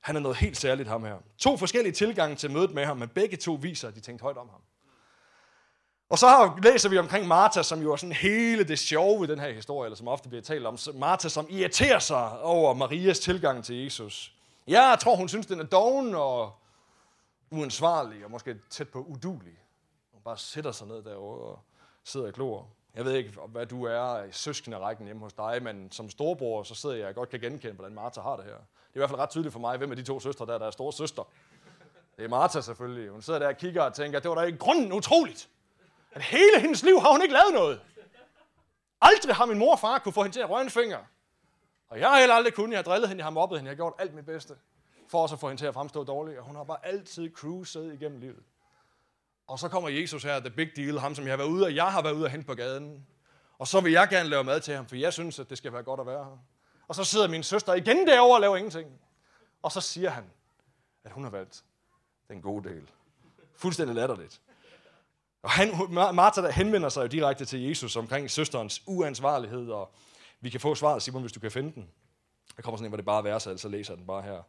han 0.00 0.16
er 0.16 0.20
noget 0.20 0.36
helt 0.36 0.56
særligt, 0.56 0.88
ham 0.88 1.04
her. 1.04 1.16
To 1.38 1.56
forskellige 1.56 1.92
tilgange 1.92 2.36
til 2.36 2.50
mødet 2.50 2.70
med 2.70 2.84
ham, 2.84 2.96
men 2.96 3.08
begge 3.08 3.36
to 3.36 3.52
viser, 3.52 3.88
at 3.88 3.94
de 3.94 4.00
tænkte 4.00 4.22
højt 4.22 4.36
om 4.36 4.48
ham. 4.48 4.60
Og 6.08 6.18
så 6.18 6.52
læser 6.62 6.88
vi 6.88 6.98
omkring 6.98 7.26
Martha, 7.26 7.62
som 7.62 7.82
jo 7.82 7.92
er 7.92 7.96
sådan 7.96 8.12
hele 8.12 8.64
det 8.64 8.78
sjove 8.78 9.24
i 9.24 9.26
den 9.26 9.38
her 9.38 9.52
historie, 9.52 9.86
eller 9.86 9.96
som 9.96 10.08
ofte 10.08 10.28
bliver 10.28 10.42
talt 10.42 10.66
om. 10.66 10.78
Martha, 10.94 11.28
som 11.28 11.46
irriterer 11.50 11.98
sig 11.98 12.40
over 12.40 12.74
Marias 12.74 13.18
tilgang 13.18 13.64
til 13.64 13.76
Jesus. 13.76 14.34
Ja, 14.68 14.88
jeg 14.88 14.98
tror, 14.98 15.16
hun 15.16 15.28
synes, 15.28 15.46
den 15.46 15.60
er 15.60 15.64
doven 15.64 16.14
og 16.14 16.52
uansvarlig, 17.50 18.24
og 18.24 18.30
måske 18.30 18.56
tæt 18.70 18.88
på 18.88 18.98
udulig. 19.02 19.58
Hun 20.12 20.22
bare 20.24 20.38
sætter 20.38 20.72
sig 20.72 20.86
ned 20.86 21.02
derovre 21.02 21.40
og 21.40 21.58
sidder 22.04 22.26
og 22.26 22.32
glor. 22.32 22.68
Jeg 22.94 23.04
ved 23.04 23.12
ikke, 23.12 23.30
hvad 23.48 23.66
du 23.66 23.84
er 23.84 24.22
i 24.22 24.32
søskende 24.32 24.78
rækken 24.78 25.06
hjemme 25.06 25.22
hos 25.22 25.32
dig, 25.32 25.62
men 25.62 25.92
som 25.92 26.10
storebror, 26.10 26.62
så 26.62 26.74
sidder 26.74 26.96
jeg 26.96 27.06
og 27.08 27.14
godt 27.14 27.28
kan 27.28 27.40
genkende, 27.40 27.74
hvordan 27.74 27.94
Martha 27.94 28.20
har 28.20 28.36
det 28.36 28.44
her. 28.44 28.52
Det 28.52 28.60
er 28.60 28.94
i 28.94 28.98
hvert 28.98 29.10
fald 29.10 29.20
ret 29.20 29.30
tydeligt 29.30 29.52
for 29.52 29.60
mig, 29.60 29.78
hvem 29.78 29.90
af 29.90 29.96
de 29.96 30.02
to 30.02 30.20
søstre 30.20 30.46
der, 30.46 30.58
der 30.58 30.66
er 30.66 30.70
store 30.70 30.92
søster. 30.92 31.22
Det 32.16 32.24
er 32.24 32.28
Martha 32.28 32.60
selvfølgelig. 32.60 33.10
Hun 33.10 33.22
sidder 33.22 33.38
der 33.38 33.48
og 33.48 33.56
kigger 33.56 33.82
og 33.82 33.94
tænker, 33.94 34.20
det 34.20 34.28
var 34.28 34.34
da 34.34 34.42
i 34.42 34.52
grunden 34.52 34.92
utroligt 34.92 35.48
at 36.14 36.22
hele 36.22 36.60
hendes 36.60 36.82
liv 36.82 37.00
har 37.00 37.12
hun 37.12 37.22
ikke 37.22 37.34
lavet 37.34 37.54
noget. 37.54 37.80
Aldrig 39.00 39.34
har 39.34 39.46
min 39.46 39.58
mor 39.58 39.72
og 39.72 39.78
far 39.78 39.98
kunne 39.98 40.12
få 40.12 40.22
hende 40.22 40.36
til 40.36 40.40
at 40.40 40.50
røre 40.50 40.62
en 40.62 40.70
finger. 40.70 40.98
Og 41.88 42.00
jeg 42.00 42.10
har 42.10 42.18
heller 42.18 42.34
aldrig 42.34 42.54
kunnet. 42.54 42.70
Jeg 42.70 42.78
har 42.78 42.82
drillet 42.82 43.08
hende, 43.08 43.20
jeg 43.20 43.26
har 43.26 43.30
mobbet 43.30 43.58
hende, 43.58 43.68
jeg 43.68 43.72
har 43.72 43.76
gjort 43.76 43.94
alt 43.98 44.14
mit 44.14 44.26
bedste 44.26 44.56
for 45.08 45.22
også 45.22 45.34
at 45.34 45.40
få 45.40 45.48
hende 45.48 45.62
til 45.62 45.66
at 45.66 45.74
fremstå 45.74 46.04
dårligt. 46.04 46.38
Og 46.38 46.44
hun 46.44 46.56
har 46.56 46.64
bare 46.64 46.86
altid 46.86 47.34
cruiset 47.34 47.94
igennem 47.94 48.20
livet. 48.20 48.42
Og 49.46 49.58
så 49.58 49.68
kommer 49.68 49.88
Jesus 49.88 50.22
her, 50.22 50.40
the 50.40 50.50
big 50.50 50.76
deal, 50.76 50.98
ham 50.98 51.14
som 51.14 51.24
jeg 51.24 51.32
har 51.32 51.36
været 51.36 51.48
ude, 51.48 51.64
og 51.64 51.74
jeg 51.74 51.92
har 51.92 52.02
været 52.02 52.14
ude 52.14 52.24
og 52.24 52.30
hente 52.30 52.46
på 52.46 52.54
gaden. 52.54 53.06
Og 53.58 53.68
så 53.68 53.80
vil 53.80 53.92
jeg 53.92 54.08
gerne 54.08 54.28
lave 54.28 54.44
mad 54.44 54.60
til 54.60 54.74
ham, 54.74 54.86
for 54.86 54.96
jeg 54.96 55.12
synes, 55.12 55.38
at 55.38 55.50
det 55.50 55.58
skal 55.58 55.72
være 55.72 55.82
godt 55.82 56.00
at 56.00 56.06
være 56.06 56.24
her. 56.24 56.38
Og 56.88 56.94
så 56.94 57.04
sidder 57.04 57.28
min 57.28 57.42
søster 57.42 57.74
igen 57.74 58.06
derovre 58.06 58.36
og 58.36 58.40
laver 58.40 58.56
ingenting. 58.56 58.90
Og 59.62 59.72
så 59.72 59.80
siger 59.80 60.10
han, 60.10 60.24
at 61.04 61.12
hun 61.12 61.22
har 61.24 61.30
valgt 61.30 61.64
den 62.28 62.42
gode 62.42 62.68
del. 62.68 62.90
Fuldstændig 63.56 63.94
latterligt. 63.94 64.40
Og 65.42 65.50
han, 65.50 65.68
Martha 66.14 66.42
der 66.42 66.50
henvender 66.50 66.88
sig 66.88 67.02
jo 67.02 67.06
direkte 67.06 67.44
til 67.44 67.62
Jesus 67.62 67.96
omkring 67.96 68.30
søsterens 68.30 68.82
uansvarlighed, 68.86 69.70
og 69.70 69.94
vi 70.40 70.50
kan 70.50 70.60
få 70.60 70.74
svaret, 70.74 71.02
Simon, 71.02 71.22
hvis 71.22 71.32
du 71.32 71.40
kan 71.40 71.50
finde 71.50 71.74
den. 71.74 71.90
Der 72.56 72.62
kommer 72.62 72.76
sådan 72.76 72.86
en, 72.86 72.90
hvor 72.90 72.96
det 72.96 73.04
bare 73.04 73.18
er 73.18 73.22
vers, 73.22 73.60
så 73.60 73.68
læser 73.68 73.92
jeg 73.92 73.98
den 73.98 74.06
bare 74.06 74.22
her. 74.22 74.42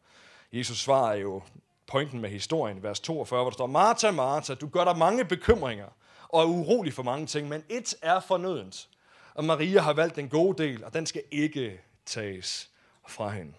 Jesus 0.53 0.77
svarer 0.77 1.15
jo 1.15 1.41
pointen 1.87 2.21
med 2.21 2.29
historien, 2.29 2.83
vers 2.83 2.99
42, 2.99 3.41
hvor 3.41 3.49
der 3.49 3.53
står, 3.53 3.67
Martha, 3.67 4.11
Martha, 4.11 4.53
du 4.53 4.67
gør 4.67 4.83
dig 4.83 4.97
mange 4.97 5.25
bekymringer 5.25 5.87
og 6.29 6.41
er 6.41 6.45
urolig 6.45 6.93
for 6.93 7.03
mange 7.03 7.27
ting, 7.27 7.49
men 7.49 7.63
et 7.69 7.95
er 8.01 8.19
fornødent. 8.19 8.89
Og 9.33 9.43
Maria 9.43 9.81
har 9.81 9.93
valgt 9.93 10.15
den 10.15 10.29
gode 10.29 10.63
del, 10.63 10.83
og 10.83 10.93
den 10.93 11.05
skal 11.05 11.23
ikke 11.31 11.81
tages 12.05 12.69
fra 13.07 13.29
hende. 13.29 13.53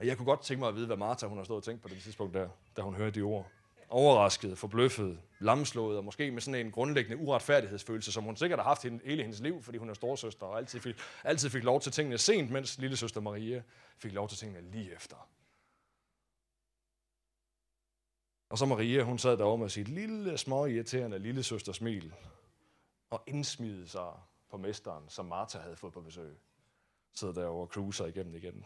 Og 0.00 0.06
jeg 0.06 0.16
kunne 0.16 0.26
godt 0.26 0.42
tænke 0.42 0.60
mig 0.60 0.68
at 0.68 0.74
vide, 0.74 0.86
hvad 0.86 0.96
Martha 0.96 1.26
hun 1.26 1.38
har 1.38 1.44
stået 1.44 1.56
og 1.56 1.64
tænkt 1.64 1.82
på 1.82 1.88
det 1.88 2.02
tidspunkt 2.02 2.34
der, 2.34 2.48
da 2.76 2.82
hun 2.82 2.94
hørte 2.94 3.20
de 3.20 3.22
ord 3.22 3.46
overrasket, 3.88 4.58
forbløffet, 4.58 5.18
lamslået, 5.38 5.98
og 5.98 6.04
måske 6.04 6.30
med 6.30 6.40
sådan 6.40 6.66
en 6.66 6.72
grundlæggende 6.72 7.16
uretfærdighedsfølelse, 7.16 8.12
som 8.12 8.24
hun 8.24 8.36
sikkert 8.36 8.58
har 8.58 8.64
haft 8.64 8.82
hele 8.82 9.22
hendes 9.22 9.40
liv, 9.40 9.62
fordi 9.62 9.78
hun 9.78 9.90
er 9.90 9.94
storsøster 9.94 10.46
og 10.46 10.58
altid 10.58 10.80
fik, 10.80 10.96
altid 11.24 11.50
fik 11.50 11.64
lov 11.64 11.80
til 11.80 11.92
tingene 11.92 12.18
sent, 12.18 12.50
mens 12.50 12.78
lille 12.78 12.96
søster 12.96 13.20
Maria 13.20 13.62
fik 13.98 14.12
lov 14.12 14.28
til 14.28 14.38
tingene 14.38 14.70
lige 14.70 14.94
efter. 14.94 15.16
Og 18.48 18.58
så 18.58 18.66
Maria, 18.66 19.02
hun 19.02 19.18
sad 19.18 19.36
derovre 19.36 19.58
med 19.58 19.68
sit 19.68 19.88
lille, 19.88 20.38
små, 20.38 20.66
irriterende 20.66 21.18
lille 21.18 21.42
søster 21.42 21.72
smil, 21.72 22.14
og 23.10 23.22
indsmidede 23.26 23.88
sig 23.88 24.10
på 24.50 24.56
mesteren, 24.56 25.04
som 25.08 25.26
Martha 25.26 25.58
havde 25.58 25.76
fået 25.76 25.92
på 25.92 26.00
besøg. 26.00 26.36
Sidder 27.14 27.34
derovre 27.34 27.66
og 27.66 27.72
cruiser 27.72 28.06
igennem 28.06 28.34
igen. 28.34 28.64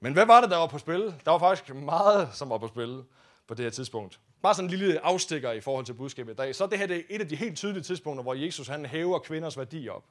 Men 0.00 0.12
hvad 0.12 0.26
var 0.26 0.40
det, 0.40 0.50
der 0.50 0.56
var 0.56 0.66
på 0.66 0.78
spil? 0.78 1.14
Der 1.24 1.30
var 1.30 1.38
faktisk 1.38 1.74
meget, 1.74 2.34
som 2.34 2.50
var 2.50 2.58
på 2.58 2.68
spil 2.68 3.04
på 3.46 3.54
det 3.54 3.64
her 3.64 3.70
tidspunkt. 3.70 4.20
Bare 4.42 4.54
sådan 4.54 4.70
en 4.70 4.70
lille 4.70 5.00
afstikker 5.00 5.52
i 5.52 5.60
forhold 5.60 5.84
til 5.84 5.94
budskabet 5.94 6.32
i 6.32 6.36
dag. 6.36 6.54
Så 6.54 6.66
det 6.66 6.78
her 6.78 6.86
det 6.86 6.96
er 6.96 7.02
et 7.10 7.20
af 7.20 7.28
de 7.28 7.36
helt 7.36 7.56
tydelige 7.56 7.82
tidspunkter, 7.82 8.22
hvor 8.22 8.34
Jesus 8.34 8.68
han 8.68 8.86
hæver 8.86 9.18
kvinders 9.18 9.58
værdi 9.58 9.88
op. 9.88 10.04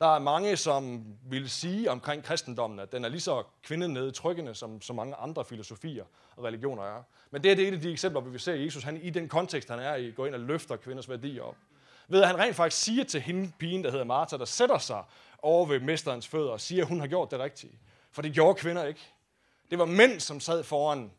Der 0.00 0.14
er 0.14 0.18
mange, 0.18 0.56
som 0.56 1.04
vil 1.30 1.50
sige 1.50 1.90
omkring 1.90 2.24
kristendommen, 2.24 2.78
at 2.78 2.92
den 2.92 3.04
er 3.04 3.08
lige 3.08 3.20
så 3.20 3.42
kvindenedtrykkende, 3.62 4.54
som 4.54 4.80
så 4.80 4.92
mange 4.92 5.14
andre 5.14 5.44
filosofier 5.44 6.04
og 6.36 6.44
religioner 6.44 6.82
er. 6.82 7.02
Men 7.30 7.42
det 7.42 7.52
er 7.52 7.56
det 7.56 7.68
et 7.68 7.74
af 7.74 7.80
de 7.80 7.92
eksempler, 7.92 8.20
hvor 8.20 8.30
vi 8.30 8.38
ser 8.38 8.54
Jesus, 8.54 8.82
han 8.82 8.96
i 8.96 9.10
den 9.10 9.28
kontekst, 9.28 9.68
han 9.68 9.78
er 9.78 9.94
i, 9.94 10.10
går 10.10 10.26
ind 10.26 10.34
og 10.34 10.40
løfter 10.40 10.76
kvinders 10.76 11.08
værdi 11.08 11.40
op. 11.40 11.56
Ved 12.08 12.22
at 12.22 12.26
han 12.26 12.38
rent 12.38 12.56
faktisk 12.56 12.82
siger 12.82 13.04
til 13.04 13.20
hende, 13.20 13.52
pigen, 13.58 13.84
der 13.84 13.90
hedder 13.90 14.04
Martha, 14.04 14.36
der 14.36 14.44
sætter 14.44 14.78
sig 14.78 15.04
over 15.42 15.66
ved 15.66 15.80
mesterens 15.80 16.28
fødder 16.28 16.50
og 16.50 16.60
siger, 16.60 16.82
at 16.82 16.88
hun 16.88 17.00
har 17.00 17.06
gjort 17.06 17.30
det 17.30 17.38
rigtige. 17.38 17.78
For 18.12 18.22
det 18.22 18.32
gjorde 18.32 18.54
kvinder 18.54 18.84
ikke. 18.84 19.00
Det 19.70 19.78
var 19.78 19.84
mænd, 19.84 20.20
som 20.20 20.40
sad 20.40 20.62
foran 20.62 21.10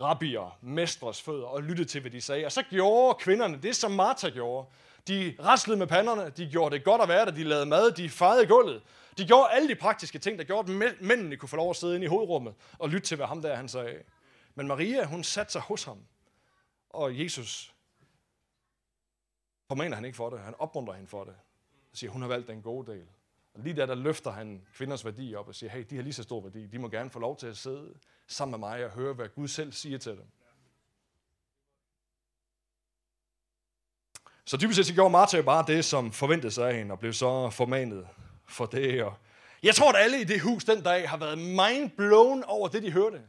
rabbier, 0.00 0.58
mestres 0.60 1.22
fødder 1.22 1.46
og 1.46 1.62
lyttede 1.62 1.88
til, 1.88 2.00
hvad 2.00 2.10
de 2.10 2.20
sagde. 2.20 2.46
Og 2.46 2.52
så 2.52 2.62
gjorde 2.70 3.14
kvinderne 3.14 3.58
det, 3.62 3.76
som 3.76 3.90
Martha 3.90 4.28
gjorde. 4.28 4.66
De 5.08 5.36
raslede 5.40 5.78
med 5.78 5.86
panderne, 5.86 6.30
de 6.30 6.46
gjorde 6.50 6.76
det 6.76 6.84
godt 6.84 7.02
at 7.02 7.08
være 7.08 7.26
der, 7.26 7.32
de 7.32 7.44
lavede 7.44 7.66
mad, 7.66 7.92
de 7.92 8.10
fejede 8.10 8.46
gulvet. 8.46 8.82
De 9.18 9.26
gjorde 9.26 9.50
alle 9.50 9.68
de 9.68 9.74
praktiske 9.74 10.18
ting, 10.18 10.38
der 10.38 10.44
gjorde, 10.44 10.86
at 10.86 11.00
mændene 11.00 11.36
kunne 11.36 11.48
få 11.48 11.56
lov 11.56 11.70
at 11.70 11.76
sidde 11.76 11.94
inde 11.94 12.04
i 12.04 12.08
hovedrummet 12.08 12.54
og 12.78 12.88
lytte 12.88 13.06
til, 13.06 13.16
hvad 13.16 13.26
ham 13.26 13.42
der 13.42 13.56
han 13.56 13.68
sagde. 13.68 14.02
Men 14.54 14.66
Maria, 14.66 15.04
hun 15.04 15.24
satte 15.24 15.52
sig 15.52 15.60
hos 15.60 15.84
ham. 15.84 15.98
Og 16.90 17.20
Jesus 17.20 17.74
formaner 19.68 19.94
han 19.96 20.04
ikke 20.04 20.16
for 20.16 20.30
det. 20.30 20.40
Han 20.40 20.54
opmuntrer 20.58 20.94
hende 20.94 21.08
for 21.08 21.24
det. 21.24 21.34
Og 21.90 21.96
siger, 21.96 22.10
hun 22.10 22.22
har 22.22 22.28
valgt 22.28 22.48
den 22.48 22.62
gode 22.62 22.92
del. 22.92 23.06
Og 23.54 23.60
lige 23.60 23.76
der, 23.76 23.86
der 23.86 23.94
løfter 23.94 24.30
han 24.30 24.66
kvinders 24.74 25.04
værdi 25.04 25.34
op 25.34 25.48
og 25.48 25.54
siger, 25.54 25.70
hey, 25.70 25.84
de 25.90 25.96
har 25.96 26.02
lige 26.02 26.12
så 26.12 26.22
stor 26.22 26.40
værdi. 26.40 26.66
De 26.66 26.78
må 26.78 26.88
gerne 26.88 27.10
få 27.10 27.18
lov 27.18 27.36
til 27.36 27.46
at 27.46 27.56
sidde 27.56 27.94
sammen 28.26 28.60
med 28.60 28.68
mig 28.68 28.84
og 28.84 28.90
høre, 28.90 29.14
hvad 29.14 29.28
Gud 29.28 29.48
selv 29.48 29.72
siger 29.72 29.98
til 29.98 30.12
dem. 30.12 30.26
Så 34.44 34.56
dybest 34.56 34.76
set 34.76 34.86
så 34.86 34.94
gjorde 34.94 35.10
Martha 35.10 35.36
jo 35.36 35.42
bare 35.42 35.64
det, 35.66 35.84
som 35.84 36.12
forventede 36.12 36.52
sig 36.52 36.68
af 36.68 36.76
hende, 36.76 36.92
og 36.92 36.98
blev 36.98 37.12
så 37.12 37.50
formanet 37.50 38.06
for 38.48 38.66
det. 38.66 39.02
Og 39.02 39.14
jeg 39.62 39.74
tror, 39.74 39.92
at 39.92 40.04
alle 40.04 40.20
i 40.20 40.24
det 40.24 40.40
hus 40.40 40.64
den 40.64 40.82
dag 40.82 41.08
har 41.08 41.16
været 41.16 41.38
mind 41.38 41.90
blown 41.96 42.44
over 42.44 42.68
det, 42.68 42.82
de 42.82 42.92
hørte. 42.92 43.22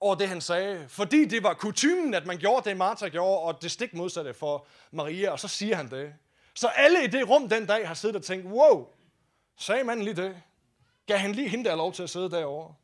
Over 0.00 0.14
det, 0.14 0.28
han 0.28 0.40
sagde. 0.40 0.84
Fordi 0.88 1.24
det 1.24 1.42
var 1.42 1.54
kutumen, 1.54 2.14
at 2.14 2.26
man 2.26 2.38
gjorde 2.38 2.68
det, 2.68 2.76
Martha 2.76 3.08
gjorde, 3.08 3.38
og 3.38 3.62
det 3.62 3.70
stik 3.70 3.94
modsatte 3.94 4.34
for 4.34 4.66
Maria, 4.90 5.30
og 5.30 5.40
så 5.40 5.48
siger 5.48 5.76
han 5.76 5.90
det. 5.90 6.14
Så 6.54 6.68
alle 6.68 7.04
i 7.04 7.06
det 7.06 7.28
rum 7.28 7.48
den 7.48 7.66
dag 7.66 7.88
har 7.88 7.94
siddet 7.94 8.16
og 8.16 8.22
tænkt, 8.22 8.46
wow, 8.46 8.86
sagde 9.58 9.84
manden 9.84 10.04
lige 10.04 10.16
det? 10.16 10.42
Gav 11.06 11.18
han 11.18 11.32
lige 11.32 11.48
hende 11.48 11.64
der 11.64 11.76
lov 11.76 11.92
til 11.92 12.02
at 12.02 12.10
sidde 12.10 12.30
derovre? 12.30 12.74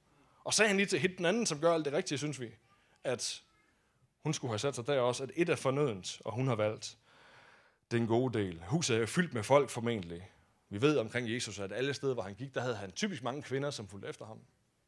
Og 0.44 0.54
sagde 0.54 0.68
han 0.68 0.76
lige 0.76 0.86
til 0.86 0.98
hende 0.98 1.16
den 1.16 1.24
anden, 1.24 1.46
som 1.46 1.60
gør 1.60 1.74
alt 1.74 1.84
det 1.84 1.92
rigtige, 1.92 2.18
synes 2.18 2.40
vi, 2.40 2.48
at 3.04 3.42
hun 4.22 4.34
skulle 4.34 4.50
have 4.50 4.58
sat 4.58 4.74
sig 4.74 4.86
der 4.86 5.00
også, 5.00 5.22
at 5.22 5.30
et 5.36 5.48
er 5.48 5.56
fornødent, 5.56 6.20
og 6.24 6.32
hun 6.32 6.48
har 6.48 6.54
valgt 6.54 6.96
den 7.94 8.06
gode 8.06 8.38
del. 8.38 8.62
Huset 8.68 8.96
er 8.96 9.00
jo 9.00 9.06
fyldt 9.06 9.34
med 9.34 9.42
folk 9.42 9.70
formentlig. 9.70 10.30
Vi 10.68 10.82
ved 10.82 10.98
omkring 10.98 11.30
Jesus, 11.34 11.58
at 11.58 11.72
alle 11.72 11.94
steder, 11.94 12.14
hvor 12.14 12.22
han 12.22 12.34
gik, 12.34 12.54
der 12.54 12.60
havde 12.60 12.76
han 12.76 12.92
typisk 12.92 13.22
mange 13.22 13.42
kvinder, 13.42 13.70
som 13.70 13.88
fulgte 13.88 14.08
efter 14.08 14.26
ham. 14.26 14.38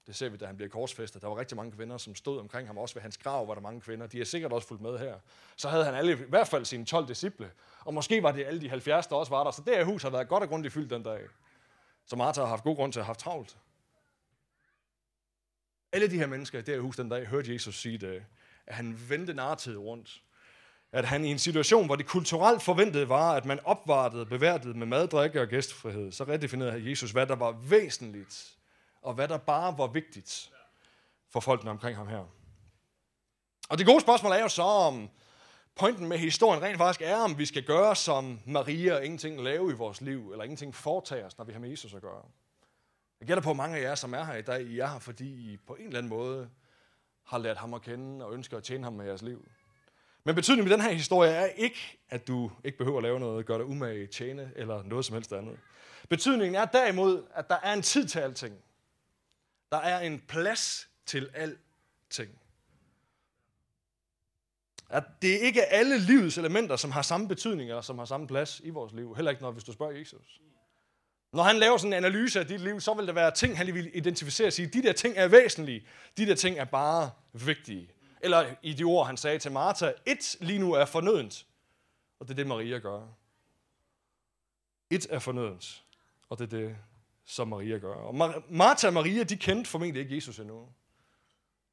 Det 0.07 0.17
ser 0.17 0.29
vi, 0.29 0.37
da 0.37 0.47
han 0.47 0.57
blev 0.57 0.69
korsfæstet. 0.69 1.23
Der 1.23 1.29
var 1.29 1.39
rigtig 1.39 1.57
mange 1.57 1.73
kvinder, 1.73 1.99
som 1.99 2.15
stod 2.15 2.39
omkring 2.39 2.69
ham. 2.69 2.79
Også 2.79 2.95
ved 2.95 3.03
hans 3.03 3.19
grav 3.19 3.49
var 3.49 3.55
der 3.55 3.61
mange 3.61 3.81
kvinder. 3.81 4.07
De 4.07 4.21
er 4.21 4.25
sikkert 4.25 4.53
også 4.53 4.69
fulgt 4.69 4.83
med 4.83 4.99
her. 4.99 5.19
Så 5.57 5.69
havde 5.69 5.85
han 5.85 5.95
alle, 5.95 6.13
i 6.13 6.15
hvert 6.29 6.49
fald 6.49 6.65
sine 6.65 6.85
12 6.85 7.09
disciple. 7.09 7.51
Og 7.81 7.95
måske 7.95 8.23
var 8.23 8.33
det 8.33 8.45
alle 8.45 8.61
de 8.61 8.69
70, 8.69 9.07
der 9.07 9.17
også 9.17 9.31
var 9.31 9.45
der. 9.45 9.51
Så 9.51 9.63
det 9.67 9.77
her 9.77 9.85
hus 9.85 10.03
har 10.03 10.11
været 10.11 10.29
godt 10.29 10.43
og 10.43 10.49
grundigt 10.49 10.75
fyldt 10.75 10.91
den 10.91 11.03
dag. 11.03 11.21
Så 12.07 12.17
Martha 12.17 12.43
har 12.43 12.49
haft 12.49 12.65
god 12.65 12.77
grund 12.77 12.93
til 12.93 13.01
at 13.01 13.05
have 13.05 13.09
haft 13.09 13.21
travlt. 13.21 13.57
Alle 15.93 16.11
de 16.11 16.19
her 16.19 16.27
mennesker 16.27 16.59
i 16.59 16.63
det 16.63 16.75
her 16.75 16.81
hus 16.81 16.97
den 16.97 17.09
dag 17.09 17.27
hørte 17.27 17.53
Jesus 17.53 17.81
sige 17.81 17.99
det, 17.99 18.25
at 18.67 18.75
han 18.75 18.99
vendte 19.09 19.35
narrativet 19.35 19.79
rundt. 19.79 20.23
At 20.97 21.05
han 21.05 21.25
i 21.25 21.31
en 21.31 21.39
situation, 21.39 21.87
hvor 21.87 21.97
det 21.97 22.07
kulturelt 22.07 22.63
forventede 22.63 23.09
var, 23.09 23.35
at 23.35 23.45
man 23.45 23.61
opvartede, 23.65 24.27
beværtede 24.27 24.79
med 24.79 24.87
mad, 24.87 25.09
drikke 25.09 25.41
og 25.41 25.49
gæstfrihed, 25.49 26.13
så 26.13 26.25
redefinerede 26.25 26.91
Jesus, 26.91 27.11
hvad 27.11 27.27
der 27.27 27.37
var 27.37 27.53
væsentligt, 27.53 28.57
og 29.03 29.15
hvad 29.15 29.29
der 29.29 29.39
bare 29.39 29.79
var 29.79 29.87
vigtigt 29.87 30.51
for 31.31 31.41
folkene 31.41 31.71
omkring 31.71 31.97
ham 31.97 32.09
her. 32.09 32.25
Og 33.69 33.79
det 33.79 33.87
gode 33.87 34.01
spørgsmål 34.01 34.33
er 34.33 34.41
jo 34.41 34.49
så, 34.49 34.63
om 34.63 35.09
pointen 35.75 36.09
med 36.09 36.19
historien 36.19 36.63
rent 36.63 36.79
faktisk 36.79 37.03
er, 37.03 37.17
om 37.17 37.39
vi 37.39 37.47
skal 37.47 37.63
gøre 37.63 37.97
som 37.97 38.41
Maria 38.47 38.95
og 38.95 39.05
ingenting 39.05 39.43
lave 39.43 39.71
i 39.71 39.75
vores 39.75 40.01
liv, 40.01 40.31
eller 40.33 40.45
ingenting 40.45 40.75
foretage 40.75 41.25
os, 41.25 41.39
når 41.39 41.45
vi 41.45 41.53
har 41.53 41.61
med 41.61 41.71
Jesus 41.71 41.95
at 41.95 42.03
gøre. 42.03 42.23
Jeg 43.21 43.27
gætter 43.29 43.43
på, 43.43 43.51
at 43.51 43.57
mange 43.57 43.77
af 43.79 43.83
jer, 43.83 43.95
som 43.95 44.15
er 44.15 44.25
her 44.25 44.35
i 44.35 44.43
dag, 44.43 44.63
I 44.63 44.79
er 44.79 44.87
her, 44.87 44.99
fordi 44.99 45.53
I 45.53 45.57
på 45.57 45.75
en 45.75 45.87
eller 45.87 45.99
anden 45.99 46.11
måde 46.11 46.51
har 47.25 47.39
lært 47.39 47.57
ham 47.57 47.75
at 47.75 47.83
kende 47.83 48.25
og 48.25 48.35
ønsker 48.35 48.57
at 48.57 48.65
tjene 48.65 48.85
ham 48.85 48.93
med 48.93 49.07
jeres 49.07 49.23
liv. 49.23 49.49
Men 50.27 50.35
betydningen 50.35 50.69
med 50.69 50.77
den 50.77 50.85
her 50.85 50.93
historie 50.93 51.31
er 51.31 51.47
ikke, 51.47 51.99
at 52.11 52.29
du 52.29 52.51
ikke 52.65 52.79
behøver 52.79 52.97
at 52.97 53.03
lave 53.03 53.21
noget, 53.21 53.47
gøre 53.47 53.59
dig 53.59 53.67
umage, 53.67 54.07
tjene 54.07 54.53
eller 54.57 54.83
noget 54.83 55.05
som 55.05 55.15
helst 55.15 55.33
andet. 55.33 55.59
Betydningen 56.09 56.55
er 56.55 56.65
derimod, 56.65 57.23
at 57.35 57.49
der 57.49 57.57
er 57.63 57.73
en 57.73 57.83
tid 57.83 58.09
til 58.09 58.19
alting. 58.19 58.55
Der 59.73 59.77
er 59.77 60.01
en 60.01 60.23
plads 60.29 60.89
til 61.07 61.31
alting. 61.35 62.39
At 64.91 65.05
det 65.23 65.29
ikke 65.29 65.61
er 65.61 65.79
alle 65.79 65.99
livets 65.99 66.39
elementer, 66.39 66.77
som 66.77 66.91
har 66.91 67.03
samme 67.03 67.29
betydning 67.29 67.71
eller 67.71 67.83
som 67.83 67.99
har 67.99 68.05
samme 68.05 68.27
plads 68.27 68.61
i 68.65 68.71
vores 68.71 68.93
liv. 68.93 69.17
Heller 69.17 69.31
ikke 69.31 69.43
når, 69.43 69.51
hvis 69.51 69.65
du 69.65 69.73
spørger 69.73 69.99
Jesus. 69.99 70.41
Når 71.33 71.43
han 71.43 71.57
laver 71.57 71.77
sådan 71.77 71.93
en 71.93 72.05
analyse 72.05 72.41
af 72.41 72.47
dit 72.47 72.61
liv, 72.61 72.81
så 72.81 72.95
vil 72.95 73.07
der 73.07 73.13
være 73.13 73.31
ting, 73.31 73.57
han 73.57 73.75
vil 73.75 73.91
identificere 73.95 74.47
og 74.47 74.53
sige, 74.53 74.69
de 74.69 74.83
der 74.83 74.93
ting 74.93 75.17
er 75.17 75.29
væsentlige, 75.29 75.87
de 76.17 76.27
der 76.27 76.35
ting 76.35 76.59
er 76.59 76.65
bare 76.65 77.11
vigtige. 77.33 77.91
Eller 78.21 78.55
i 78.63 78.73
de 78.73 78.85
ord, 78.85 79.07
han 79.07 79.17
sagde 79.17 79.39
til 79.39 79.53
Martha, 79.53 79.93
et 80.07 80.37
lige 80.41 80.59
nu 80.59 80.73
er 80.73 80.85
fornødent, 80.85 81.47
og 82.21 82.29
det 82.29 82.35
er 82.35 82.37
det, 82.37 82.47
Maria 82.47 82.79
gør. 82.79 83.01
Et 84.91 85.07
er 85.11 85.19
fornødent, 85.19 85.85
og 86.29 86.39
det 86.39 86.53
er 86.53 86.59
det, 86.59 86.77
som 87.25 87.49
Maria 87.49 87.79
gør. 87.79 87.95
Og 87.95 88.15
Martha 88.49 88.87
og 88.87 88.95
Maria, 88.95 89.23
de 89.23 89.37
kendte 89.37 89.71
formentlig 89.71 90.03
ikke 90.03 90.15
Jesus 90.15 90.39
endnu. 90.39 90.69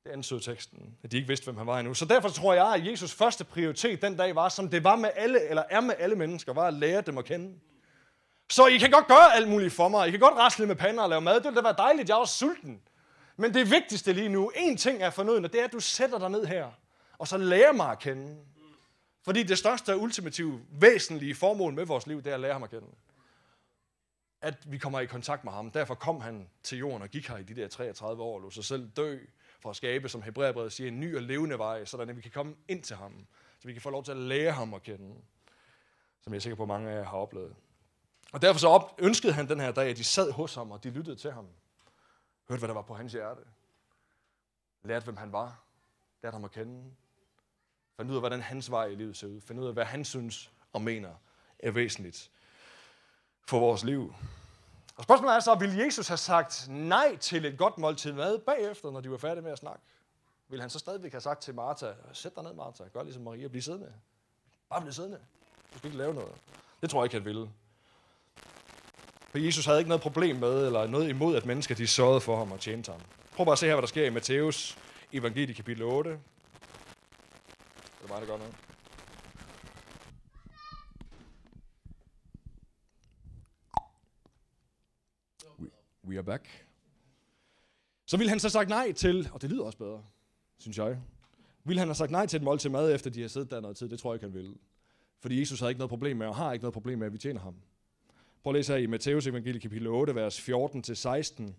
Det 0.04 0.10
ansøger 0.10 0.42
teksten, 0.42 0.98
at 1.04 1.12
de 1.12 1.18
ikke 1.18 1.28
vidste, 1.28 1.44
hvem 1.44 1.58
han 1.58 1.68
var 1.68 1.80
endnu. 1.80 1.94
Så 1.94 2.06
derfor 2.06 2.30
tror 2.30 2.54
jeg, 2.54 2.74
at 2.74 2.88
Jesus 2.88 3.14
første 3.14 3.44
prioritet 3.44 4.02
den 4.02 4.18
dag 4.18 4.36
var, 4.36 4.50
som 4.50 4.70
det 4.70 4.84
var 4.84 4.96
med 4.96 5.10
alle, 5.16 5.50
eller 5.50 5.64
er 5.70 5.82
med 5.82 5.96
alle 6.00 6.16
mennesker, 6.16 6.54
var 6.54 6.68
at 6.68 6.74
lære 6.74 7.02
dem 7.02 7.18
at 7.18 7.26
kende. 7.26 7.60
Så 8.50 8.68
I 8.68 8.78
kan 8.78 8.92
godt 8.92 9.08
gøre 9.08 9.36
alt 9.36 9.50
muligt 9.50 9.74
for 9.74 9.88
mig. 9.88 10.08
I 10.08 10.12
kan 10.12 10.20
godt 10.20 10.38
rasle 10.38 10.66
med 10.66 10.76
pander 10.76 11.04
og 11.04 11.10
lave 11.10 11.22
mad. 11.22 11.36
Det 11.36 11.44
ville 11.44 11.56
da 11.56 11.62
være 11.62 11.76
dejligt. 11.78 12.10
Jeg 12.10 12.16
er 12.16 12.20
også 12.20 12.38
sulten. 12.38 12.82
Men 13.38 13.54
det 13.54 13.72
vigtigste 13.72 14.14
lige 14.14 14.30
nu, 14.30 14.52
en 14.56 14.78
ting 14.78 15.02
er 15.02 15.10
fornødende, 15.10 15.50
det 15.50 15.60
er, 15.60 15.66
at 15.66 15.72
du 15.72 15.80
sætter 15.80 16.20
dig 16.20 16.30
ned 16.30 16.46
her, 16.46 16.72
og 17.18 17.28
så 17.28 17.38
lærer 17.38 17.72
mig 17.72 17.92
at 17.92 18.00
kende. 18.00 18.38
Fordi 19.24 19.44
det 19.44 19.58
største 19.58 19.94
og 19.94 20.02
ultimative, 20.02 20.62
væsentlige 20.72 21.36
formål 21.36 21.74
med 21.74 21.86
vores 21.86 22.08
liv, 22.08 22.18
det 22.18 22.30
er 22.30 22.34
at 22.34 22.40
lære 22.40 22.54
ham 22.54 22.64
at 22.64 22.70
kende. 22.70 22.88
At 24.42 24.72
vi 24.72 24.78
kommer 24.78 25.00
i 25.00 25.06
kontakt 25.06 25.44
med 25.44 25.52
ham. 25.52 25.72
Derfor 25.72 25.96
kom 25.96 26.22
han 26.22 26.50
til 26.64 26.78
jorden 26.78 27.02
og 27.02 27.10
gik 27.10 27.28
her 27.28 27.38
i 27.38 27.44
de 27.44 27.56
der 27.56 27.68
33 27.68 28.24
år, 28.24 28.36
og 28.36 28.42
lå 28.42 28.50
sig 28.50 28.66
selv 28.66 28.90
dø 28.90 29.20
for 29.60 29.70
at 29.70 29.76
skabe, 29.76 30.10
som 30.10 30.22
Hebræerbrevet 30.22 30.74
siger, 30.74 30.88
en 30.88 31.00
ny 31.00 31.16
og 31.16 31.22
levende 31.22 31.58
vej, 31.58 31.86
sådan 31.86 32.10
at 32.10 32.16
vi 32.16 32.22
kan 32.22 32.32
komme 32.32 32.56
ind 32.68 32.84
til 32.84 32.96
ham. 32.96 33.26
Så 33.60 33.68
vi 33.68 33.74
kan 33.74 33.82
få 33.82 33.90
lov 33.90 34.04
til 34.04 34.12
at 34.12 34.18
lære 34.18 34.52
ham 34.52 34.74
at 34.74 34.84
kende. 34.84 35.16
Som 36.22 36.34
jeg 36.34 36.38
er 36.38 36.42
sikker 36.42 36.56
på, 36.56 36.64
at 36.64 36.68
mange 36.68 36.92
af 36.92 36.96
jer 36.96 37.04
har 37.04 37.18
oplevet. 37.18 37.56
Og 38.34 38.42
derfor 38.42 38.60
så 38.60 38.68
op, 38.68 38.96
ønskede 39.00 39.34
han 39.34 39.50
den 39.50 39.60
her 39.60 39.72
dag, 39.72 39.90
at 39.90 39.98
de 39.98 40.04
sad 40.04 40.32
hos 40.32 40.56
ham, 40.56 40.72
og 40.72 40.84
de 40.84 40.90
lyttede 40.90 41.16
til 41.16 41.32
ham. 41.32 41.48
Hørte, 42.50 42.60
hvad 42.60 42.68
der 42.68 42.74
var 42.74 42.82
på 42.82 42.94
hans 42.94 43.14
hjerte. 43.14 43.42
Lærte, 44.84 45.04
hvem 45.04 45.18
han 45.18 45.32
var. 45.32 45.64
Lærte 46.24 46.36
ham 46.36 46.46
at 46.46 46.52
kende. 46.52 46.92
Fandt 47.98 48.12
ud 48.12 48.16
af, 48.16 48.22
hvordan 48.22 48.42
hans 48.42 48.72
vej 48.72 48.86
i 48.86 48.96
livet 48.96 49.18
ser 49.18 49.28
ud. 49.28 49.42
Fandt 49.42 49.62
ud 49.62 49.68
af, 49.68 49.74
hvad 49.74 49.86
han 49.86 50.06
synes 50.06 50.52
og 50.74 50.82
mener 50.82 51.16
er 51.60 51.72
væsentligt 51.72 52.32
for 53.48 53.60
vores 53.60 53.84
liv. 53.84 54.14
Og 54.96 55.04
spørgsmålet 55.04 55.36
er 55.36 55.40
så, 55.40 55.56
vil 55.56 55.76
Jesus 55.76 56.08
have 56.08 56.18
sagt 56.18 56.68
nej 56.70 57.18
til 57.18 57.46
et 57.46 57.58
godt 57.58 57.78
måltid 57.78 58.14
mad 58.14 58.40
bagefter, 58.40 58.92
når 58.92 59.02
de 59.02 59.12
var 59.12 59.18
færdige 59.18 59.44
med 59.44 59.52
at 59.52 59.58
snakke? 59.58 59.82
Vil 60.48 60.62
han 60.62 60.70
så 60.70 60.80
stadigvæk 60.80 61.12
have 61.12 61.22
sagt 61.22 61.42
til 61.42 61.56
Martha, 61.56 61.94
sæt 62.14 62.36
dig 62.36 62.44
ned, 62.44 62.54
Martha, 62.54 62.84
gør 62.84 63.04
ligesom 63.04 63.24
Maria, 63.24 63.48
bliv 63.48 63.62
siddende. 63.62 63.94
Bare 64.70 64.82
bliv 64.82 64.94
siddende. 64.94 65.20
Du 65.74 65.78
skal 65.78 65.88
ikke 65.88 65.98
lave 65.98 66.14
noget. 66.14 66.36
Det 66.82 66.90
tror 66.90 67.02
jeg 67.02 67.06
ikke, 67.06 67.16
han 67.16 67.26
ville. 67.26 67.52
For 69.34 69.40
Jesus 69.40 69.66
havde 69.66 69.80
ikke 69.80 69.90
noget 69.90 70.02
problem 70.02 70.36
med, 70.36 70.66
eller 70.66 70.88
noget 70.88 71.10
imod, 71.10 71.36
at 71.36 71.46
mennesker 71.46 71.76
de 71.76 71.88
sørgede 71.88 72.22
for 72.22 72.38
ham 72.38 72.52
og 72.52 72.60
tjente 72.60 72.92
ham. 72.92 73.02
Prøv 73.36 73.46
bare 73.46 73.54
at 73.54 73.60
se 73.60 73.66
her, 73.66 73.74
hvad 73.74 73.82
der 73.82 73.88
sker 73.88 74.06
i 74.06 74.10
Matthæus 74.10 74.78
evangeliet 75.14 75.56
kapitel 75.56 75.84
8. 75.84 76.10
Det 76.10 76.20
er 78.04 78.08
mig, 78.08 78.22
der 78.22 78.28
gør 78.28 78.38
noget. 78.38 78.56
We 86.08 86.18
are 86.18 86.24
back. 86.24 86.66
Så 88.06 88.18
ville 88.18 88.30
han 88.30 88.40
så 88.40 88.50
sagt 88.50 88.70
nej 88.70 88.92
til, 88.92 89.30
og 89.34 89.42
det 89.42 89.50
lyder 89.50 89.64
også 89.64 89.78
bedre, 89.78 90.04
synes 90.58 90.78
jeg. 90.78 91.00
Vil 91.64 91.80
han 91.80 91.88
have 91.88 91.96
sagt 91.96 92.12
nej 92.12 92.26
til 92.26 92.38
et 92.38 92.44
måltid 92.44 92.70
mad, 92.70 92.96
efter 92.96 93.10
de 93.10 93.22
har 93.22 93.28
siddet 93.28 93.52
der 93.52 93.60
noget 93.60 93.78
tid? 93.78 93.90
Det 93.90 94.00
tror 94.00 94.14
jeg 94.14 94.16
ikke, 94.16 94.26
han 94.26 94.34
ville. 94.34 94.56
Fordi 95.20 95.40
Jesus 95.40 95.60
havde 95.60 95.72
ikke 95.72 95.80
noget 95.80 95.90
problem 95.90 96.18
med, 96.18 96.28
og 96.28 96.36
har 96.36 96.54
ikke 96.54 96.64
noget 96.64 96.74
problem 96.74 97.00
med, 97.00 97.08
at 97.08 97.14
vi 97.14 97.18
tjener 97.18 97.42
ham. 97.42 97.56
Prøv 98.44 98.52
at 98.52 98.56
læse 98.56 98.74
her 98.74 98.80
i 98.80 98.86
Matteus 98.86 99.28
evangelie 99.28 99.62
kapitel 99.62 99.88
8, 99.88 100.16
vers 100.16 100.40
14-16, 100.40 101.54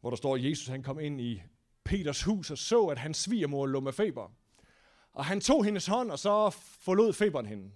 hvor 0.00 0.10
der 0.10 0.16
står, 0.16 0.34
at 0.34 0.44
Jesus 0.44 0.66
han 0.66 0.82
kom 0.82 1.00
ind 1.00 1.20
i 1.20 1.42
Peters 1.84 2.22
hus 2.22 2.50
og 2.50 2.58
så, 2.58 2.86
at 2.86 2.98
hans 2.98 3.16
svigermor 3.16 3.66
lå 3.66 3.80
med 3.80 3.92
feber. 3.92 4.32
Og 5.12 5.24
han 5.24 5.40
tog 5.40 5.64
hendes 5.64 5.86
hånd, 5.86 6.10
og 6.10 6.18
så 6.18 6.50
forlod 6.80 7.12
feberen 7.12 7.46
hende. 7.46 7.70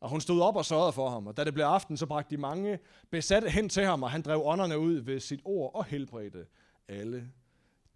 Og 0.00 0.10
hun 0.10 0.20
stod 0.20 0.40
op 0.40 0.56
og 0.56 0.64
sørgede 0.64 0.92
for 0.92 1.10
ham. 1.10 1.26
Og 1.26 1.36
da 1.36 1.44
det 1.44 1.54
blev 1.54 1.64
aften, 1.64 1.96
så 1.96 2.06
bragte 2.06 2.36
de 2.36 2.40
mange 2.40 2.78
besatte 3.10 3.50
hen 3.50 3.68
til 3.68 3.84
ham, 3.84 4.02
og 4.02 4.10
han 4.10 4.22
drev 4.22 4.42
ånderne 4.44 4.78
ud 4.78 4.94
ved 4.94 5.20
sit 5.20 5.40
ord 5.44 5.74
og 5.74 5.84
helbredte 5.84 6.46
alle 6.88 7.28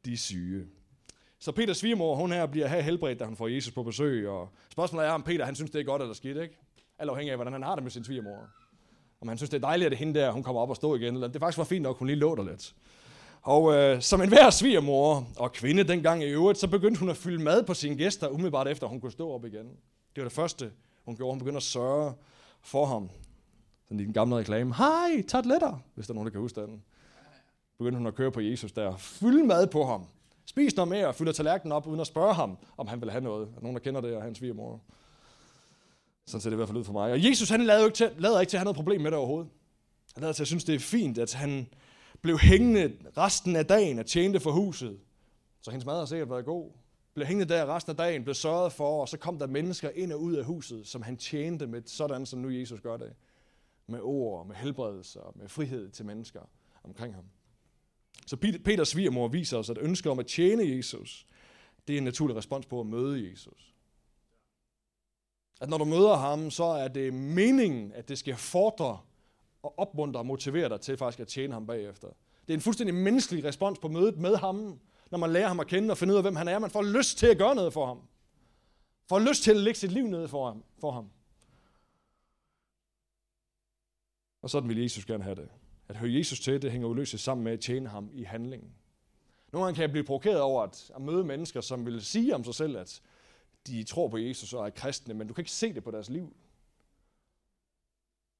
de 0.04 0.16
syge. 0.16 0.66
Så 1.38 1.52
Peters 1.52 1.78
svigermor, 1.78 2.16
hun 2.16 2.32
her 2.32 2.46
bliver 2.46 2.66
her 2.66 2.80
helbredt, 2.80 3.18
da 3.18 3.24
hun 3.24 3.36
får 3.36 3.48
Jesus 3.48 3.74
på 3.74 3.82
besøg. 3.82 4.28
Og 4.28 4.48
spørgsmålet 4.70 5.06
er, 5.08 5.12
om 5.12 5.22
Peter 5.22 5.44
han 5.44 5.54
synes, 5.54 5.70
det 5.70 5.80
er 5.80 5.84
godt 5.84 6.02
eller 6.02 6.14
skidt, 6.14 6.38
ikke? 6.38 6.58
Alt 6.98 7.10
afhængig 7.10 7.30
af, 7.30 7.36
hvordan 7.36 7.52
han 7.52 7.62
har 7.62 7.74
det 7.74 7.82
med 7.82 7.90
sin 7.90 8.04
svigermor. 8.04 8.61
Om 9.22 9.28
han 9.28 9.36
synes, 9.36 9.50
det 9.50 9.56
er 9.56 9.66
dejligt, 9.66 9.92
at 9.92 9.98
hende 9.98 10.20
der, 10.20 10.30
hun 10.30 10.42
kommer 10.42 10.62
op 10.62 10.70
og 10.70 10.76
står 10.76 10.96
igen. 10.96 11.14
Eller 11.14 11.28
det 11.28 11.40
faktisk 11.40 11.58
var 11.58 11.64
fint 11.64 11.82
nok, 11.82 11.98
hun 11.98 12.06
lige 12.06 12.16
lå 12.16 12.34
der 12.34 12.44
lidt. 12.44 12.74
Og 13.42 13.74
øh, 13.74 14.00
som 14.00 14.22
enhver 14.22 14.50
svigermor 14.50 15.26
og 15.36 15.52
kvinde 15.52 15.84
dengang 15.84 16.22
i 16.22 16.26
øvrigt, 16.26 16.58
så 16.58 16.68
begyndte 16.68 17.00
hun 17.00 17.08
at 17.08 17.16
fylde 17.16 17.42
mad 17.42 17.62
på 17.62 17.74
sine 17.74 17.96
gæster, 17.96 18.28
umiddelbart 18.28 18.68
efter 18.68 18.86
hun 18.86 19.00
kunne 19.00 19.12
stå 19.12 19.30
op 19.30 19.44
igen. 19.44 19.66
Det 20.14 20.16
var 20.16 20.22
det 20.22 20.32
første, 20.32 20.70
hun 21.04 21.16
gjorde. 21.16 21.32
Hun 21.32 21.38
begyndte 21.38 21.56
at 21.56 21.62
sørge 21.62 22.12
for 22.62 22.86
ham. 22.86 23.10
Sådan 23.84 24.00
i 24.00 24.04
den 24.04 24.12
gamle 24.12 24.36
reklame. 24.36 24.74
Hej, 24.74 25.22
tag 25.28 25.42
hvis 25.94 26.06
der 26.06 26.12
er 26.12 26.14
nogen, 26.14 26.26
der 26.26 26.30
kan 26.30 26.40
huske 26.40 26.60
den. 26.60 26.82
Begyndte 27.78 27.98
hun 27.98 28.06
at 28.06 28.14
køre 28.14 28.32
på 28.32 28.40
Jesus 28.40 28.72
der. 28.72 28.96
Fylde 28.96 29.46
mad 29.46 29.66
på 29.66 29.84
ham. 29.84 30.06
Spis 30.46 30.76
noget 30.76 30.88
mere 30.88 31.06
og 31.06 31.14
fylder 31.14 31.32
tallerkenen 31.32 31.72
op, 31.72 31.86
uden 31.86 32.00
at 32.00 32.06
spørge 32.06 32.34
ham, 32.34 32.58
om 32.76 32.86
han 32.86 33.00
vil 33.00 33.10
have 33.10 33.24
noget. 33.24 33.48
Er 33.56 33.60
nogen, 33.60 33.76
der 33.76 33.82
kender 33.82 34.00
det, 34.00 34.16
og 34.16 34.22
hans 34.22 34.38
svigermor? 34.38 34.80
Sådan 36.32 36.42
ser 36.42 36.50
det 36.50 36.54
i 36.54 36.56
hvert 36.56 36.68
fald 36.68 36.78
ud 36.78 36.84
for 36.84 36.92
mig. 36.92 37.12
Og 37.12 37.24
Jesus 37.24 37.48
han 37.48 37.60
lader, 37.60 37.84
ikke 37.84 37.96
til, 37.96 38.10
lader 38.18 38.40
ikke 38.40 38.50
til 38.50 38.56
at 38.56 38.60
have 38.60 38.64
noget 38.64 38.76
problem 38.76 39.00
med 39.00 39.10
det 39.10 39.18
overhovedet. 39.18 39.50
Han 40.14 40.20
lader 40.20 40.32
til 40.32 40.42
at 40.42 40.46
synes, 40.46 40.64
det 40.64 40.74
er 40.74 40.78
fint, 40.78 41.18
at 41.18 41.34
han 41.34 41.68
blev 42.22 42.38
hængende 42.38 42.92
resten 43.16 43.56
af 43.56 43.66
dagen 43.66 43.98
og 43.98 44.06
tjente 44.06 44.40
for 44.40 44.50
huset. 44.50 44.98
Så 45.60 45.70
hendes 45.70 45.86
mad 45.86 45.98
har 45.98 46.04
sikkert 46.04 46.30
været 46.30 46.44
god. 46.44 46.70
Blev 47.14 47.26
hængende 47.26 47.54
der 47.54 47.76
resten 47.76 47.90
af 47.90 47.96
dagen, 47.96 48.24
blev 48.24 48.34
sørget 48.34 48.72
for, 48.72 49.00
og 49.00 49.08
så 49.08 49.18
kom 49.18 49.38
der 49.38 49.46
mennesker 49.46 49.90
ind 49.94 50.12
og 50.12 50.22
ud 50.22 50.34
af 50.34 50.44
huset, 50.44 50.86
som 50.86 51.02
han 51.02 51.16
tjente 51.16 51.66
med, 51.66 51.82
sådan 51.86 52.26
som 52.26 52.38
nu 52.38 52.50
Jesus 52.50 52.80
gør 52.80 52.96
det. 52.96 53.12
Med 53.86 54.00
ord, 54.02 54.46
med 54.46 54.56
helbredelse 54.56 55.20
og 55.20 55.32
med 55.36 55.48
frihed 55.48 55.90
til 55.90 56.04
mennesker 56.06 56.40
omkring 56.84 57.14
ham. 57.14 57.24
Så 58.26 58.36
Peters 58.36 58.88
svigermor 58.88 59.28
viser 59.28 59.58
os, 59.58 59.70
at 59.70 59.78
ønsket 59.80 60.12
om 60.12 60.18
at 60.18 60.26
tjene 60.26 60.76
Jesus, 60.76 61.26
det 61.88 61.94
er 61.94 61.98
en 61.98 62.04
naturlig 62.04 62.36
respons 62.36 62.66
på 62.66 62.80
at 62.80 62.86
møde 62.86 63.30
Jesus. 63.30 63.71
At 65.62 65.68
når 65.68 65.78
du 65.78 65.84
møder 65.84 66.16
ham, 66.16 66.50
så 66.50 66.64
er 66.64 66.88
det 66.88 67.14
meningen, 67.14 67.92
at 67.92 68.08
det 68.08 68.18
skal 68.18 68.36
fordre 68.36 68.98
og 69.62 69.78
opmuntre 69.78 70.20
og 70.20 70.26
motivere 70.26 70.68
dig 70.68 70.80
til 70.80 70.96
faktisk 70.96 71.20
at 71.20 71.28
tjene 71.28 71.52
ham 71.52 71.66
bagefter. 71.66 72.08
Det 72.46 72.50
er 72.50 72.54
en 72.54 72.60
fuldstændig 72.60 72.94
menneskelig 72.94 73.44
respons 73.44 73.78
på 73.78 73.88
mødet 73.88 74.18
med 74.18 74.36
ham, 74.36 74.80
når 75.10 75.18
man 75.18 75.30
lærer 75.32 75.48
ham 75.48 75.60
at 75.60 75.66
kende 75.66 75.90
og 75.90 75.98
finde 75.98 76.12
ud 76.12 76.16
af, 76.16 76.24
hvem 76.24 76.36
han 76.36 76.48
er. 76.48 76.58
Man 76.58 76.70
får 76.70 76.82
lyst 76.82 77.18
til 77.18 77.26
at 77.26 77.38
gøre 77.38 77.54
noget 77.54 77.72
for 77.72 77.86
ham. 77.86 78.00
Får 79.08 79.18
lyst 79.18 79.42
til 79.42 79.50
at 79.50 79.56
lægge 79.56 79.78
sit 79.78 79.92
liv 79.92 80.06
ned 80.06 80.28
for 80.28 80.46
ham. 80.46 80.64
For 80.80 80.90
ham. 80.90 81.10
Og 84.42 84.50
sådan 84.50 84.68
vil 84.68 84.82
Jesus 84.82 85.04
gerne 85.04 85.24
have 85.24 85.36
det. 85.36 85.48
At 85.88 85.96
høre 85.96 86.12
Jesus 86.12 86.40
til, 86.40 86.62
det 86.62 86.72
hænger 86.72 86.88
uløseligt 86.88 87.22
sammen 87.22 87.44
med 87.44 87.52
at 87.52 87.60
tjene 87.60 87.88
ham 87.88 88.10
i 88.12 88.22
handlingen. 88.22 88.70
Nogle 89.52 89.64
gange 89.64 89.76
kan 89.76 89.82
jeg 89.82 89.90
blive 89.90 90.04
provokeret 90.04 90.40
over 90.40 90.62
at, 90.62 90.90
at 90.94 91.02
møde 91.02 91.24
mennesker, 91.24 91.60
som 91.60 91.86
vil 91.86 92.04
sige 92.04 92.34
om 92.34 92.44
sig 92.44 92.54
selv, 92.54 92.76
at 92.76 93.02
de 93.66 93.84
tror 93.84 94.08
på 94.08 94.18
Jesus 94.18 94.52
og 94.52 94.66
er 94.66 94.70
kristne, 94.70 95.14
men 95.14 95.28
du 95.28 95.34
kan 95.34 95.42
ikke 95.42 95.50
se 95.50 95.74
det 95.74 95.84
på 95.84 95.90
deres 95.90 96.10
liv. 96.10 96.36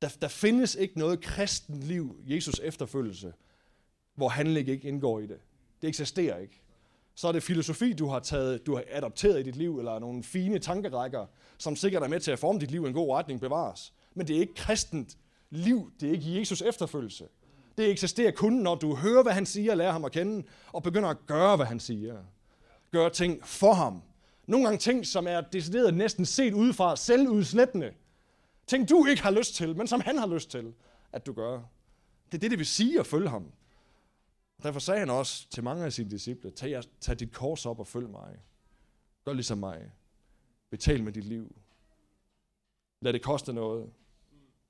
Der, 0.03 0.09
der 0.21 0.29
findes 0.29 0.75
ikke 0.75 0.99
noget 0.99 1.21
kristen 1.21 1.81
liv, 1.81 2.17
Jesus 2.27 2.59
efterfølgelse, 2.59 3.33
hvor 4.15 4.29
handling 4.29 4.69
ikke 4.69 4.89
indgår 4.89 5.21
i 5.21 5.27
det. 5.27 5.41
Det 5.83 5.89
eksisterer 5.89 6.39
ikke. 6.39 6.63
Så 7.15 7.29
er 7.29 7.33
det 7.33 7.43
filosofi, 7.43 7.93
du 7.93 8.07
har, 8.07 8.21
taget, 8.21 8.67
du 8.67 8.75
har 8.75 8.85
adopteret 8.91 9.41
i 9.41 9.43
dit 9.43 9.57
liv, 9.57 9.79
eller 9.79 9.99
nogle 9.99 10.23
fine 10.23 10.59
tankerækker, 10.59 11.27
som 11.59 11.77
sikkert 11.77 12.03
er 12.03 12.09
med 12.09 12.21
til 12.21 12.31
at 12.31 12.39
forme 12.39 12.61
dit 12.61 12.71
liv 12.71 12.85
i 12.85 12.89
en 12.89 12.95
god 12.95 13.15
retning, 13.15 13.41
bevares. 13.41 13.93
Men 14.15 14.29
det 14.29 14.37
er 14.37 14.41
ikke 14.41 14.55
kristent 14.55 15.19
liv, 15.51 15.93
det 16.01 16.09
er 16.09 16.13
ikke 16.13 16.39
Jesus 16.39 16.63
efterfølgelse. 16.63 17.29
Det 17.79 17.91
eksisterer 17.91 18.31
kun, 18.31 18.53
når 18.53 18.75
du 18.75 18.95
hører, 18.95 19.23
hvad 19.23 19.33
han 19.33 19.47
siger, 19.47 19.75
lærer 19.75 19.93
ham 19.93 20.05
at 20.05 20.13
kende, 20.13 20.47
og 20.73 20.83
begynder 20.83 21.09
at 21.09 21.27
gøre, 21.27 21.57
hvad 21.57 21.67
han 21.67 21.81
siger. 21.81 22.23
Gør 22.91 23.09
ting 23.09 23.47
for 23.47 23.73
ham, 23.73 24.03
nogle 24.47 24.67
gange 24.67 24.79
ting, 24.79 25.07
som 25.07 25.27
er 25.27 25.41
decideret 25.41 25.95
næsten 25.95 26.27
set 26.27 26.53
udefra, 26.53 26.97
selvudslættende. 26.97 27.95
Ting, 28.67 28.89
du 28.89 29.07
ikke 29.07 29.23
har 29.23 29.31
lyst 29.31 29.55
til, 29.55 29.77
men 29.77 29.87
som 29.87 30.01
han 30.01 30.19
har 30.19 30.27
lyst 30.27 30.51
til, 30.51 30.75
at 31.13 31.27
du 31.27 31.33
gør. 31.33 31.53
Det 32.27 32.35
er 32.35 32.39
det, 32.39 32.51
det 32.51 32.59
vil 32.59 32.67
sige 32.67 33.01
at 33.01 33.07
følge 33.07 33.29
ham. 33.29 33.53
Derfor 34.63 34.81
sagde 34.81 34.99
han 34.99 35.11
også 35.11 35.51
til 35.51 35.65
mange 35.65 35.85
af 35.85 35.93
sine 35.93 36.11
disciple, 36.11 36.51
tag, 36.51 36.83
tag 37.01 37.19
dit 37.19 37.33
kors 37.33 37.67
op 37.67 37.81
og 37.81 37.87
følg 37.87 38.11
mig. 38.11 38.39
Gør 39.25 39.33
ligesom 39.33 39.59
mig. 39.59 39.91
Betal 40.71 41.03
med 41.03 41.13
dit 41.13 41.25
liv. 41.25 41.57
Lad 43.01 43.13
det 43.13 43.23
koste 43.23 43.53
noget. 43.53 43.91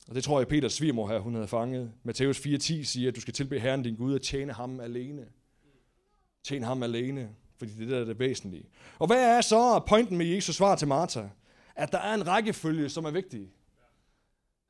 Og 0.09 0.15
det 0.15 0.25
tror 0.25 0.41
jeg, 0.41 0.49
Peters 0.49 0.73
svigermor 0.73 1.09
her, 1.09 1.19
hun 1.19 1.35
havde 1.35 1.49
fanget. 1.49 1.93
Matthæus 2.03 2.47
4.10 2.47 2.85
siger, 2.85 3.09
at 3.09 3.17
du 3.17 3.21
skal 3.21 3.35
tilbe 3.35 3.61
Herren 3.61 3.83
din 3.83 3.97
Gud 3.97 4.15
og 4.15 4.23
tjene 4.23 4.53
ham 4.53 4.81
alene. 4.81 5.29
Tjene 6.45 6.67
ham 6.67 6.83
alene, 6.83 7.35
fordi 7.63 7.75
det 7.81 7.89
der 7.89 8.01
er 8.01 8.05
det 8.05 8.19
væsentlige. 8.19 8.65
Og 8.99 9.07
hvad 9.07 9.37
er 9.37 9.41
så 9.41 9.81
pointen 9.89 10.19
med 10.19 10.27
Jesus 10.27 10.57
svar 10.57 10.77
til 10.77 10.89
Martha? 10.89 11.29
At 11.77 11.93
der 11.93 11.99
er 11.99 12.15
en 12.15 12.27
rækkefølge, 12.27 12.89
som 12.89 13.05
er 13.05 13.11
vigtig. 13.11 13.53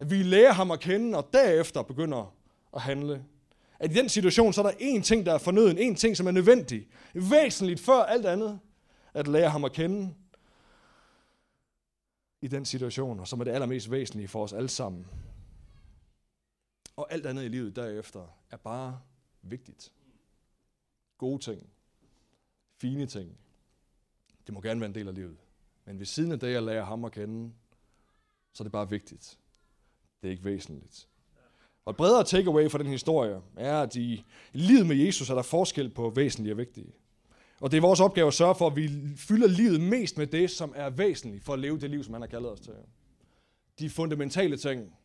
At 0.01 0.11
vi 0.11 0.23
lærer 0.23 0.53
ham 0.53 0.71
at 0.71 0.81
kende, 0.81 1.19
og 1.19 1.29
derefter 1.33 1.83
begynder 1.83 2.35
at 2.75 2.83
handle. 2.83 3.25
At 3.79 3.91
i 3.91 3.95
den 3.95 4.09
situation, 4.09 4.53
så 4.53 4.63
er 4.63 4.71
der 4.71 4.97
én 4.99 5.03
ting, 5.03 5.27
der 5.27 5.35
er 5.35 5.39
fornøden, 5.39 5.79
én 5.79 5.97
ting, 5.97 6.17
som 6.17 6.27
er 6.27 6.31
nødvendig, 6.31 6.89
væsentligt 7.15 7.81
før 7.81 8.03
alt 8.03 8.27
andet, 8.27 8.61
at 9.15 9.29
lære 9.29 9.51
ham 9.51 9.65
at 9.65 9.73
kende 9.73 10.15
i 12.41 12.49
den 12.49 12.65
situation, 12.65 13.21
og 13.21 13.29
som 13.29 13.41
er 13.41 13.45
det 13.45 13.53
allermest 13.53 13.91
væsentlige 13.91 14.29
for 14.29 14.43
os 14.43 14.53
alle 14.53 14.69
sammen. 14.69 15.07
Og 16.97 17.13
alt 17.13 17.27
andet 17.27 17.45
i 17.45 17.49
livet 17.49 17.77
derefter 17.77 18.39
er 18.51 18.57
bare 18.57 19.01
vigtigt. 19.43 19.93
Gode 21.19 21.43
ting. 21.43 21.72
Fine 22.83 23.07
ting. 23.07 23.39
Det 24.47 24.55
må 24.55 24.61
gerne 24.61 24.81
være 24.81 24.89
en 24.89 24.95
del 24.95 25.09
af 25.09 25.15
livet. 25.15 25.37
Men 25.85 25.99
ved 25.99 26.07
siden 26.07 26.33
af 26.33 26.41
det, 26.41 26.53
jeg 26.53 26.63
lærer 26.63 26.85
ham 26.85 27.05
at 27.05 27.13
kende, 27.13 27.53
så 28.53 28.63
er 28.63 28.65
det 28.65 28.73
bare 28.73 28.91
vigtigt. 28.91 29.39
Det 30.23 30.29
er 30.29 30.31
ikke 30.31 30.45
væsentligt. 30.45 31.09
Og 31.85 31.91
et 31.91 31.97
bredere 31.97 32.25
takeaway 32.25 32.71
fra 32.71 32.79
den 32.79 32.87
historie 32.87 33.41
er, 33.57 33.81
at 33.81 33.97
i 33.97 34.25
livet 34.53 34.87
med 34.87 34.97
Jesus 34.97 35.31
er 35.31 35.35
der 35.35 35.43
forskel 35.43 35.91
på 35.91 36.11
væsentlige 36.11 36.53
og 36.53 36.59
vigtige. 36.59 36.93
Og 37.61 37.71
det 37.71 37.77
er 37.77 37.81
vores 37.81 38.01
opgave 38.01 38.27
at 38.27 38.35
sørge 38.35 38.55
for, 38.55 38.67
at 38.67 38.77
vi 38.77 38.91
fylder 39.17 39.49
livet 39.49 39.81
mest 39.81 40.19
med 40.19 40.27
det, 40.27 40.51
som 40.51 40.73
er 40.77 40.91
væsentligt 40.91 41.45
for 41.45 41.53
at 41.53 41.59
leve 41.59 41.81
det 41.81 41.91
liv, 41.91 42.05
som 42.05 42.15
han 42.15 42.23
har 42.23 42.29
kaldet 42.29 42.51
os 42.51 42.61
til. 42.61 42.75
De 43.79 43.91
fundamentale 43.91 44.57
ting. 44.57 44.97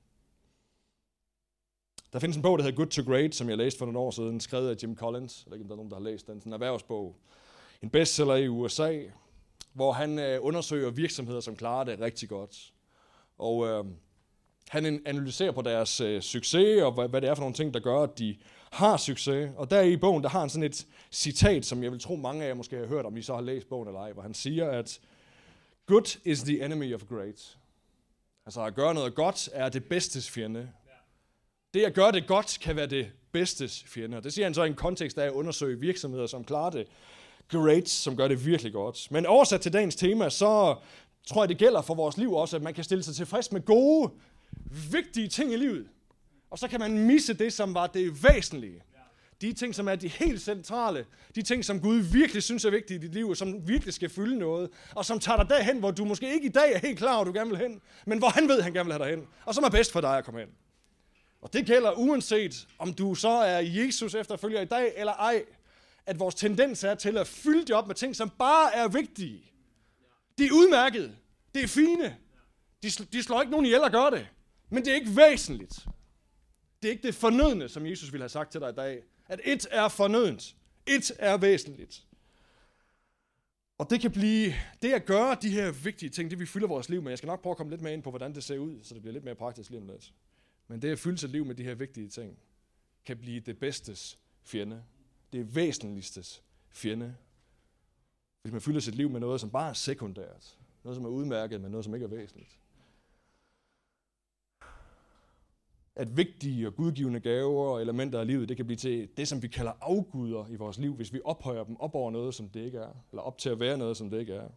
Der 2.13 2.19
findes 2.19 2.37
en 2.37 2.43
bog, 2.43 2.57
der 2.57 2.63
hedder 2.63 2.77
Good 2.77 2.87
to 2.87 3.01
Great, 3.01 3.35
som 3.35 3.49
jeg 3.49 3.57
læste 3.57 3.77
for 3.77 3.85
nogle 3.85 3.99
år 3.99 4.11
siden, 4.11 4.39
skrevet 4.39 4.69
af 4.69 4.83
Jim 4.83 4.95
Collins. 4.95 5.43
Jeg 5.45 5.51
ved 5.51 5.57
ikke, 5.57 5.63
om 5.63 5.67
der 5.67 5.73
er 5.73 5.77
nogen, 5.77 5.91
der 5.91 5.97
har 5.97 6.03
læst 6.03 6.27
den. 6.27 6.39
Sådan 6.39 6.49
en 6.49 6.53
erhvervsbog. 6.53 7.15
En 7.83 7.89
bestseller 7.89 8.35
i 8.35 8.47
USA, 8.47 8.99
hvor 9.73 9.91
han 9.91 10.19
øh, 10.19 10.39
undersøger 10.41 10.89
virksomheder, 10.89 11.39
som 11.39 11.55
klarer 11.55 11.83
det 11.83 11.99
rigtig 11.99 12.29
godt. 12.29 12.73
Og 13.37 13.67
øh, 13.67 13.85
han 14.69 15.01
analyserer 15.05 15.51
på 15.51 15.61
deres 15.61 16.01
øh, 16.01 16.21
succes, 16.21 16.81
og 16.81 16.91
hvad, 16.91 17.09
hvad 17.09 17.21
det 17.21 17.29
er 17.29 17.35
for 17.35 17.41
nogle 17.41 17.55
ting, 17.55 17.73
der 17.73 17.79
gør, 17.79 17.99
at 17.99 18.19
de 18.19 18.37
har 18.71 18.97
succes. 18.97 19.51
Og 19.57 19.69
der 19.69 19.81
i 19.81 19.97
bogen, 19.97 20.23
der 20.23 20.29
har 20.29 20.39
han 20.39 20.49
sådan 20.49 20.63
et 20.63 20.87
citat, 21.11 21.65
som 21.65 21.83
jeg 21.83 21.91
vil 21.91 21.99
tro, 21.99 22.15
mange 22.15 22.43
af 22.43 22.47
jer 22.47 22.53
måske 22.53 22.75
har 22.75 22.85
hørt, 22.85 23.05
om 23.05 23.17
I 23.17 23.21
så 23.21 23.33
har 23.33 23.41
læst 23.41 23.69
bogen 23.69 23.87
eller 23.87 24.01
ej, 24.01 24.11
hvor 24.11 24.21
han 24.21 24.33
siger, 24.33 24.69
at 24.69 24.99
good 25.85 26.17
is 26.25 26.41
the 26.41 26.65
enemy 26.65 26.93
of 26.93 27.01
great. 27.09 27.57
Altså 28.45 28.61
at 28.61 28.75
gøre 28.75 28.93
noget 28.93 29.15
godt 29.15 29.49
er 29.53 29.69
det 29.69 29.83
bedstes 29.83 30.29
fjende. 30.29 30.69
Det 31.73 31.85
at 31.85 31.93
gøre 31.93 32.11
det 32.11 32.27
godt 32.27 32.57
kan 32.61 32.75
være 32.75 32.87
det 32.87 33.11
bedstes 33.31 33.83
fjende. 33.83 34.21
Det 34.21 34.33
siger 34.33 34.45
han 34.45 34.53
så 34.53 34.63
i 34.63 34.67
en 34.67 34.75
kontekst 34.75 35.17
af 35.17 35.25
at 35.25 35.31
undersøge 35.31 35.79
virksomheder, 35.79 36.27
som 36.27 36.43
klarer 36.43 36.69
det 36.69 36.87
Greats, 37.49 37.91
som 37.91 38.17
gør 38.17 38.27
det 38.27 38.45
virkelig 38.45 38.73
godt. 38.73 39.07
Men 39.11 39.25
oversat 39.25 39.61
til 39.61 39.73
dagens 39.73 39.95
tema, 39.95 40.29
så 40.29 40.75
tror 41.27 41.43
jeg, 41.43 41.49
det 41.49 41.57
gælder 41.57 41.81
for 41.81 41.95
vores 41.95 42.17
liv 42.17 42.33
også, 42.33 42.55
at 42.55 42.61
man 42.61 42.73
kan 42.73 42.83
stille 42.83 43.03
sig 43.03 43.15
tilfreds 43.15 43.51
med 43.51 43.65
gode, 43.65 44.11
vigtige 44.91 45.27
ting 45.27 45.53
i 45.53 45.55
livet. 45.55 45.87
Og 46.51 46.59
så 46.59 46.67
kan 46.67 46.79
man 46.79 46.97
misse 46.97 47.33
det, 47.33 47.53
som 47.53 47.73
var 47.73 47.87
det 47.87 48.23
væsentlige. 48.23 48.83
De 49.41 49.53
ting, 49.53 49.75
som 49.75 49.87
er 49.87 49.95
de 49.95 50.07
helt 50.07 50.41
centrale. 50.41 51.05
De 51.35 51.41
ting, 51.41 51.65
som 51.65 51.81
Gud 51.81 51.97
virkelig 51.97 52.43
synes 52.43 52.65
er 52.65 52.69
vigtige 52.69 52.97
i 52.97 53.01
dit 53.01 53.13
liv, 53.13 53.29
og 53.29 53.37
som 53.37 53.67
virkelig 53.67 53.93
skal 53.93 54.09
fylde 54.09 54.37
noget. 54.37 54.69
Og 54.95 55.05
som 55.05 55.19
tager 55.19 55.37
dig 55.37 55.49
derhen, 55.49 55.79
hvor 55.79 55.91
du 55.91 56.05
måske 56.05 56.33
ikke 56.33 56.45
i 56.45 56.51
dag 56.51 56.73
er 56.73 56.79
helt 56.79 56.97
klar 56.97 57.15
hvor 57.15 57.23
du 57.23 57.33
gerne 57.33 57.49
vil 57.49 57.59
hen. 57.59 57.81
Men 58.05 58.17
hvor 58.17 58.27
han 58.27 58.47
ved, 58.47 58.61
han 58.61 58.73
gerne 58.73 58.85
vil 58.85 58.93
have 58.93 59.09
dig 59.09 59.17
hen. 59.17 59.27
Og 59.45 59.55
som 59.55 59.63
er 59.63 59.69
bedst 59.69 59.91
for 59.91 60.01
dig 60.01 60.17
at 60.17 60.25
komme 60.25 60.39
hen. 60.39 60.49
Og 61.41 61.53
det 61.53 61.65
gælder 61.65 61.91
uanset, 61.91 62.67
om 62.79 62.93
du 62.93 63.15
så 63.15 63.29
er 63.29 63.59
Jesus 63.59 64.15
efterfølger 64.15 64.61
i 64.61 64.65
dag 64.65 64.93
eller 64.95 65.13
ej. 65.13 65.43
At 66.07 66.19
vores 66.19 66.35
tendens 66.35 66.83
er 66.83 66.95
til 66.95 67.17
at 67.17 67.27
fylde 67.27 67.61
det 67.61 67.71
op 67.71 67.87
med 67.87 67.95
ting, 67.95 68.15
som 68.15 68.29
bare 68.29 68.75
er 68.75 68.87
vigtige. 68.87 69.51
De 70.37 70.45
er 70.45 70.51
udmærket. 70.51 71.17
Det 71.55 71.63
er 71.63 71.67
fine. 71.67 72.17
De, 72.83 72.89
de 72.89 73.23
slår 73.23 73.41
ikke 73.41 73.51
nogen 73.51 73.65
ihjel 73.65 73.81
og 73.81 73.91
gør 73.91 74.09
det. 74.09 74.27
Men 74.69 74.85
det 74.85 74.91
er 74.91 74.95
ikke 74.95 75.15
væsentligt. 75.15 75.87
Det 76.81 76.87
er 76.87 76.91
ikke 76.91 77.07
det 77.07 77.15
fornødne, 77.15 77.69
som 77.69 77.85
Jesus 77.85 78.11
ville 78.11 78.23
have 78.23 78.29
sagt 78.29 78.51
til 78.51 78.61
dig 78.61 78.69
i 78.69 78.73
dag. 78.73 79.03
At 79.27 79.41
et 79.43 79.67
er 79.71 79.87
fornødent. 79.87 80.55
Et 80.87 81.11
er 81.19 81.37
væsentligt. 81.37 82.03
Og 83.77 83.89
det 83.89 84.01
kan 84.01 84.11
blive, 84.11 84.53
det 84.81 84.93
at 84.93 85.05
gøre 85.05 85.37
de 85.41 85.49
her 85.49 85.71
vigtige 85.71 86.09
ting, 86.09 86.31
det 86.31 86.39
vi 86.39 86.45
fylder 86.45 86.67
vores 86.67 86.89
liv 86.89 87.01
med. 87.01 87.11
Jeg 87.11 87.17
skal 87.17 87.27
nok 87.27 87.41
prøve 87.41 87.51
at 87.51 87.57
komme 87.57 87.69
lidt 87.69 87.81
mere 87.81 87.93
ind 87.93 88.03
på, 88.03 88.09
hvordan 88.09 88.35
det 88.35 88.43
ser 88.43 88.57
ud, 88.57 88.79
så 88.83 88.93
det 88.93 89.01
bliver 89.01 89.13
lidt 89.13 89.23
mere 89.23 89.35
praktisk 89.35 89.69
lige 89.69 89.81
om 89.81 89.87
lidt. 89.87 90.13
Men 90.67 90.81
det 90.81 90.91
at 90.91 90.99
fylde 90.99 91.17
sit 91.17 91.29
liv 91.29 91.45
med 91.45 91.55
de 91.55 91.63
her 91.63 91.75
vigtige 91.75 92.09
ting, 92.09 92.37
kan 93.05 93.17
blive 93.17 93.39
det 93.39 93.59
bedstes 93.59 94.19
fjende. 94.43 94.83
Det 95.33 95.55
væsentligstes 95.55 96.43
fjende. 96.69 97.15
Hvis 98.41 98.51
man 98.51 98.61
fylder 98.61 98.79
sit 98.79 98.95
liv 98.95 99.09
med 99.09 99.19
noget, 99.19 99.41
som 99.41 99.49
bare 99.49 99.69
er 99.69 99.73
sekundært. 99.73 100.57
Noget, 100.83 100.95
som 100.95 101.05
er 101.05 101.09
udmærket, 101.09 101.61
men 101.61 101.71
noget, 101.71 101.85
som 101.85 101.93
ikke 101.93 102.03
er 102.03 102.09
væsentligt. 102.09 102.59
at 105.97 106.17
vigtige 106.17 106.67
og 106.67 106.75
gudgivende 106.75 107.19
gaver 107.19 107.69
og 107.69 107.81
elementer 107.81 108.19
af 108.19 108.27
livet, 108.27 108.49
det 108.49 108.57
kan 108.57 108.65
blive 108.65 108.77
til 108.77 109.07
det, 109.17 109.27
som 109.27 109.41
vi 109.41 109.47
kalder 109.47 109.71
afguder 109.81 110.45
i 110.49 110.55
vores 110.55 110.77
liv, 110.77 110.93
hvis 110.93 111.13
vi 111.13 111.19
ophøjer 111.23 111.63
dem 111.63 111.75
op 111.79 111.95
over 111.95 112.11
noget, 112.11 112.35
som 112.35 112.49
det 112.49 112.65
ikke 112.65 112.77
er, 112.77 112.89
eller 113.11 113.21
op 113.21 113.37
til 113.37 113.49
at 113.49 113.59
være 113.59 113.77
noget, 113.77 113.97
som 113.97 114.09
det 114.09 114.19
ikke 114.19 114.33
er. 114.33 114.47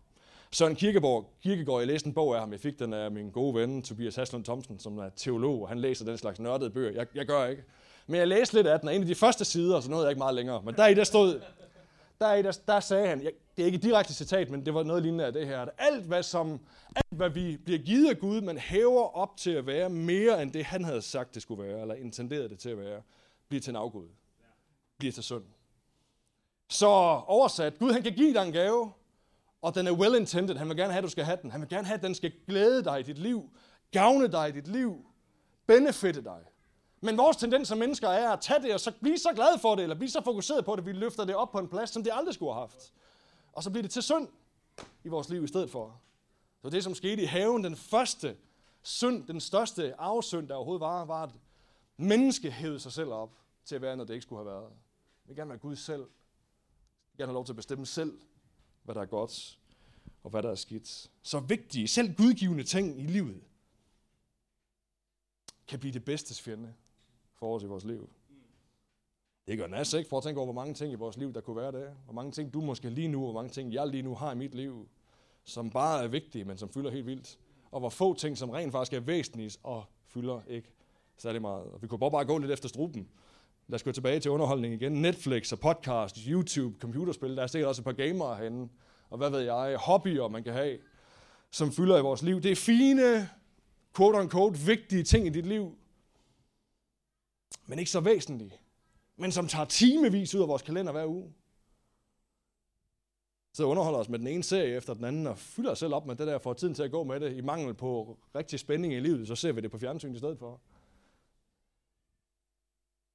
Søren 0.53 0.77
Kirkeborg, 0.77 1.33
Kirkegaard, 1.43 1.79
jeg 1.79 1.87
læste 1.87 2.07
en 2.07 2.15
bog 2.15 2.35
af 2.35 2.41
ham, 2.41 2.53
jeg 2.53 2.61
fik 2.61 2.79
den 2.79 2.93
af 2.93 3.11
min 3.11 3.31
gode 3.31 3.55
ven, 3.55 3.83
Tobias 3.83 4.17
Haslund 4.17 4.45
Thomsen, 4.45 4.79
som 4.79 4.99
er 4.99 5.09
teolog, 5.09 5.63
og 5.63 5.69
han 5.69 5.79
læser 5.79 6.05
den 6.05 6.19
slags 6.19 6.41
nørdede 6.41 6.71
bøger. 6.71 6.91
Jeg, 6.91 7.07
jeg 7.15 7.27
gør 7.27 7.47
ikke. 7.47 7.63
Men 8.11 8.19
jeg 8.19 8.29
læste 8.29 8.55
lidt 8.55 8.67
af 8.67 8.81
den, 8.81 8.89
og 8.89 8.95
en 8.95 9.01
af 9.01 9.07
de 9.07 9.15
første 9.15 9.45
sider, 9.45 9.81
så 9.81 9.91
nåede 9.91 10.05
jeg 10.05 10.11
ikke 10.11 10.19
meget 10.19 10.35
længere. 10.35 10.63
Men 10.63 10.75
der 10.75 10.87
i 10.87 10.95
der 10.95 11.05
stod, 11.05 11.41
der, 12.21 12.35
i 12.35 12.43
der, 12.43 12.59
der 12.67 12.81
sagde 12.81 13.09
han, 13.09 13.23
jeg, 13.23 13.33
det 13.57 13.63
er 13.63 13.67
ikke 13.67 13.77
et 13.77 13.83
direkte 13.83 14.15
citat, 14.15 14.51
men 14.51 14.67
det 14.67 14.75
var 14.75 14.83
noget 14.83 15.03
lignende 15.03 15.27
af 15.27 15.33
det 15.33 15.47
her, 15.47 15.61
at 15.63 15.69
alt 15.79 16.05
hvad, 16.05 16.23
som, 16.23 16.61
alt 16.97 17.07
hvad 17.09 17.31
vi 17.31 17.57
bliver 17.57 17.79
givet 17.79 18.11
af 18.11 18.19
Gud, 18.19 18.41
man 18.41 18.59
hæver 18.59 19.17
op 19.17 19.37
til 19.37 19.51
at 19.51 19.67
være 19.67 19.89
mere 19.89 20.43
end 20.43 20.53
det, 20.53 20.65
han 20.65 20.85
havde 20.85 21.03
sagt, 21.03 21.35
det 21.35 21.43
skulle 21.43 21.63
være, 21.65 21.81
eller 21.81 21.95
intenderet 21.95 22.51
det 22.51 22.59
til 22.59 22.71
at 22.71 22.79
være, 22.79 23.03
bliver 23.49 23.61
til 23.61 23.71
en 23.71 23.77
afgud. 23.77 24.09
Bliver 24.99 25.13
til 25.13 25.23
synd. 25.23 25.45
Så 26.69 26.87
oversat, 27.27 27.79
Gud 27.79 27.93
han 27.93 28.03
kan 28.03 28.13
give 28.13 28.35
dig 28.35 28.47
en 28.47 28.53
gave, 28.53 28.93
og 29.63 29.75
den 29.75 29.87
er 29.87 29.93
well 29.93 30.15
intended. 30.15 30.57
Han 30.57 30.69
vil 30.69 30.77
gerne 30.77 30.93
have, 30.93 30.99
at 30.99 31.05
du 31.05 31.11
skal 31.11 31.25
have 31.25 31.39
den. 31.43 31.51
Han 31.51 31.61
vil 31.61 31.69
gerne 31.69 31.87
have, 31.87 31.97
at 31.97 32.03
den 32.03 32.15
skal 32.15 32.33
glæde 32.49 32.85
dig 32.85 33.01
i 33.01 33.03
dit 33.03 33.19
liv, 33.19 33.51
gavne 33.91 34.29
dig 34.29 34.49
i 34.49 34.53
dit 34.53 34.69
liv, 34.69 35.07
benefitte 35.67 36.25
dig. 36.25 36.41
Men 37.01 37.19
vores 37.19 37.37
tendens 37.37 37.69
som 37.69 37.79
mennesker 37.79 38.09
er 38.09 38.31
at 38.31 38.41
tage 38.41 38.63
det 38.63 38.75
og 38.75 38.81
så 38.81 38.93
blive 39.01 39.19
så 39.19 39.33
glad 39.35 39.59
for 39.59 39.75
det, 39.75 39.83
eller 39.83 39.97
blive 39.97 40.11
så 40.11 40.21
fokuseret 40.25 40.65
på 40.65 40.77
det, 40.77 40.87
vi 40.87 40.93
løfter 40.93 41.25
det 41.25 41.35
op 41.35 41.51
på 41.51 41.59
en 41.59 41.69
plads, 41.69 41.91
som 41.91 42.03
det 42.03 42.13
aldrig 42.15 42.35
skulle 42.35 42.53
have 42.53 42.61
haft. 42.61 42.93
Og 43.53 43.63
så 43.63 43.71
bliver 43.71 43.83
det 43.83 43.91
til 43.91 44.03
synd 44.03 44.29
i 45.05 45.09
vores 45.09 45.29
liv 45.29 45.45
i 45.45 45.49
stedet 45.49 45.71
for. 45.71 45.85
Det 45.87 46.65
var 46.65 46.71
det, 46.71 46.85
som 46.85 46.95
skete 46.95 47.23
i 47.23 47.25
haven. 47.25 47.65
Den 47.65 47.77
første 47.77 48.37
synd, 48.83 49.27
den 49.27 49.41
største 49.41 50.01
afsynd, 50.01 50.49
der 50.49 50.55
overhovedet 50.55 50.81
var, 50.81 51.05
var 51.05 51.23
at 51.23 51.31
menneske 51.97 52.51
hævede 52.51 52.81
sig 52.81 52.93
selv 52.93 53.13
op 53.13 53.31
til 53.65 53.75
at 53.75 53.83
være, 53.83 53.97
når 53.97 54.05
det 54.05 54.15
ikke 54.15 54.23
skulle 54.23 54.45
have 54.45 54.55
været. 54.55 54.71
Vi 55.25 55.29
vil 55.29 55.37
gerne 55.37 55.51
være 55.51 55.59
Gud 55.59 55.77
selv. 55.77 56.01
Jeg 56.01 56.09
vil 57.13 57.19
gerne 57.19 57.29
have 57.29 57.35
lov 57.35 57.45
til 57.45 57.53
at 57.53 57.57
bestemme 57.57 57.87
selv, 57.87 58.21
hvad 58.83 58.95
der 58.95 59.01
er 59.01 59.07
godt 59.07 59.59
og 60.23 60.31
hvad 60.31 60.43
der 60.43 60.51
er 60.51 60.55
skidt. 60.55 61.11
Så 61.23 61.41
vigtige, 61.41 61.89
selv 61.89 62.15
gudgivende 62.15 62.65
ting 62.65 63.01
i 63.01 63.07
livet, 63.07 63.43
kan 65.69 65.79
blive 65.79 65.93
det 65.93 66.05
bedste 66.05 66.43
fjende 66.43 66.75
for 67.41 67.57
os 67.57 67.63
i 67.63 67.67
vores 67.67 67.85
liv. 67.85 68.11
Det 69.47 69.59
gør 69.59 69.67
nas 69.67 69.93
ikke. 69.93 70.11
Prøv 70.11 70.17
at 70.17 70.23
tænke 70.23 70.41
over, 70.41 70.47
hvor 70.47 70.63
mange 70.63 70.75
ting 70.75 70.93
i 70.93 70.95
vores 70.95 71.17
liv, 71.17 71.35
der 71.35 71.41
kunne 71.41 71.57
være 71.57 71.73
det. 71.73 71.91
Hvor 72.05 72.15
mange 72.15 72.33
ting 72.33 72.55
du 72.55 72.61
måske 72.61 72.91
lige 72.91 73.09
nu, 73.09 73.21
hvor 73.21 73.33
mange 73.33 73.51
ting 73.51 73.73
jeg 73.73 73.87
lige 73.87 74.03
nu 74.03 74.15
har 74.15 74.33
i 74.33 74.37
mit 74.37 74.55
liv, 74.55 74.89
som 75.45 75.71
bare 75.71 76.05
er 76.05 76.09
vigtige, 76.09 76.45
men 76.45 76.57
som 76.59 76.69
fylder 76.69 76.91
helt 76.91 77.07
vildt. 77.07 77.39
Og 77.71 77.81
hvor 77.81 77.89
få 77.89 78.15
ting, 78.15 78.39
som 78.39 78.51
rent 78.51 78.73
faktisk 78.73 78.93
er 78.93 79.01
væsentlige 79.01 79.51
og 79.63 79.85
fylder 80.07 80.41
ikke 80.49 80.73
særlig 81.17 81.43
meget. 81.43 81.65
Og 81.65 81.83
vi 81.83 81.87
kunne 81.87 81.99
bare, 81.99 82.11
bare 82.11 82.25
gå 82.25 82.39
lidt 82.39 82.51
efter 82.51 82.69
struben. 82.69 83.09
Lad 83.69 83.75
os 83.75 83.83
gå 83.83 83.93
tilbage 83.93 84.21
til 84.21 84.31
underholdning 84.31 84.75
igen. 84.75 84.93
Netflix 84.93 85.53
og 85.53 85.61
podcast, 85.61 86.17
YouTube, 86.17 86.77
computerspil. 86.81 87.37
Der 87.37 87.43
er 87.43 87.47
sikkert 87.47 87.69
også 87.69 87.81
et 87.81 87.85
par 87.85 87.93
gamere 87.93 88.37
herinde. 88.37 88.69
Og 89.11 89.19
hvad 89.19 89.31
ved 89.31 89.41
jeg, 89.41 89.77
hobbyer 89.77 90.29
man 90.29 90.45
kan 90.45 90.53
have, 90.53 90.79
som 91.51 91.73
fylder 91.73 91.99
i 91.99 92.03
vores 92.03 92.23
liv. 92.23 92.41
Det 92.41 92.51
er 92.51 92.57
fine, 92.57 93.29
quote-unquote, 93.99 94.59
vigtige 94.67 95.03
ting 95.03 95.27
i 95.27 95.31
dit 95.31 95.47
liv. 95.47 95.77
Men 97.71 97.79
ikke 97.79 97.91
så 97.91 98.01
væsentlige 98.01 98.61
men 99.21 99.33
som 99.33 99.49
tager 99.49 99.65
timevis 99.65 100.35
ud 100.35 100.43
af 100.43 100.49
vores 100.49 100.63
kalender 100.63 100.93
hver 100.93 101.07
uge. 101.07 101.33
Så 103.53 103.65
underholder 103.65 103.99
os 103.99 104.09
med 104.09 104.19
den 104.19 104.27
ene 104.27 104.43
serie 104.43 104.77
efter 104.77 104.95
den 104.95 105.05
anden, 105.05 105.27
og 105.27 105.39
fylder 105.39 105.71
os 105.71 105.79
selv 105.79 105.95
op 105.95 106.07
med 106.07 106.17
det 106.17 106.27
der, 106.27 106.39
for 106.39 106.53
tiden 106.53 106.75
til 106.75 106.83
at 106.83 106.91
gå 106.91 107.05
med 107.05 107.21
det. 107.21 107.37
I 107.37 107.41
mangel 107.41 107.75
på 107.75 108.19
rigtig 108.35 108.59
spænding 108.59 108.95
i 108.95 109.01
livet, 109.01 109.29
så 109.29 109.35
ser 109.35 109.53
vi 109.53 109.61
det 109.61 109.71
på 109.71 109.79
fjernsyn 109.79 110.15
i 110.15 110.19
stedet 110.19 110.39
for. 110.39 110.61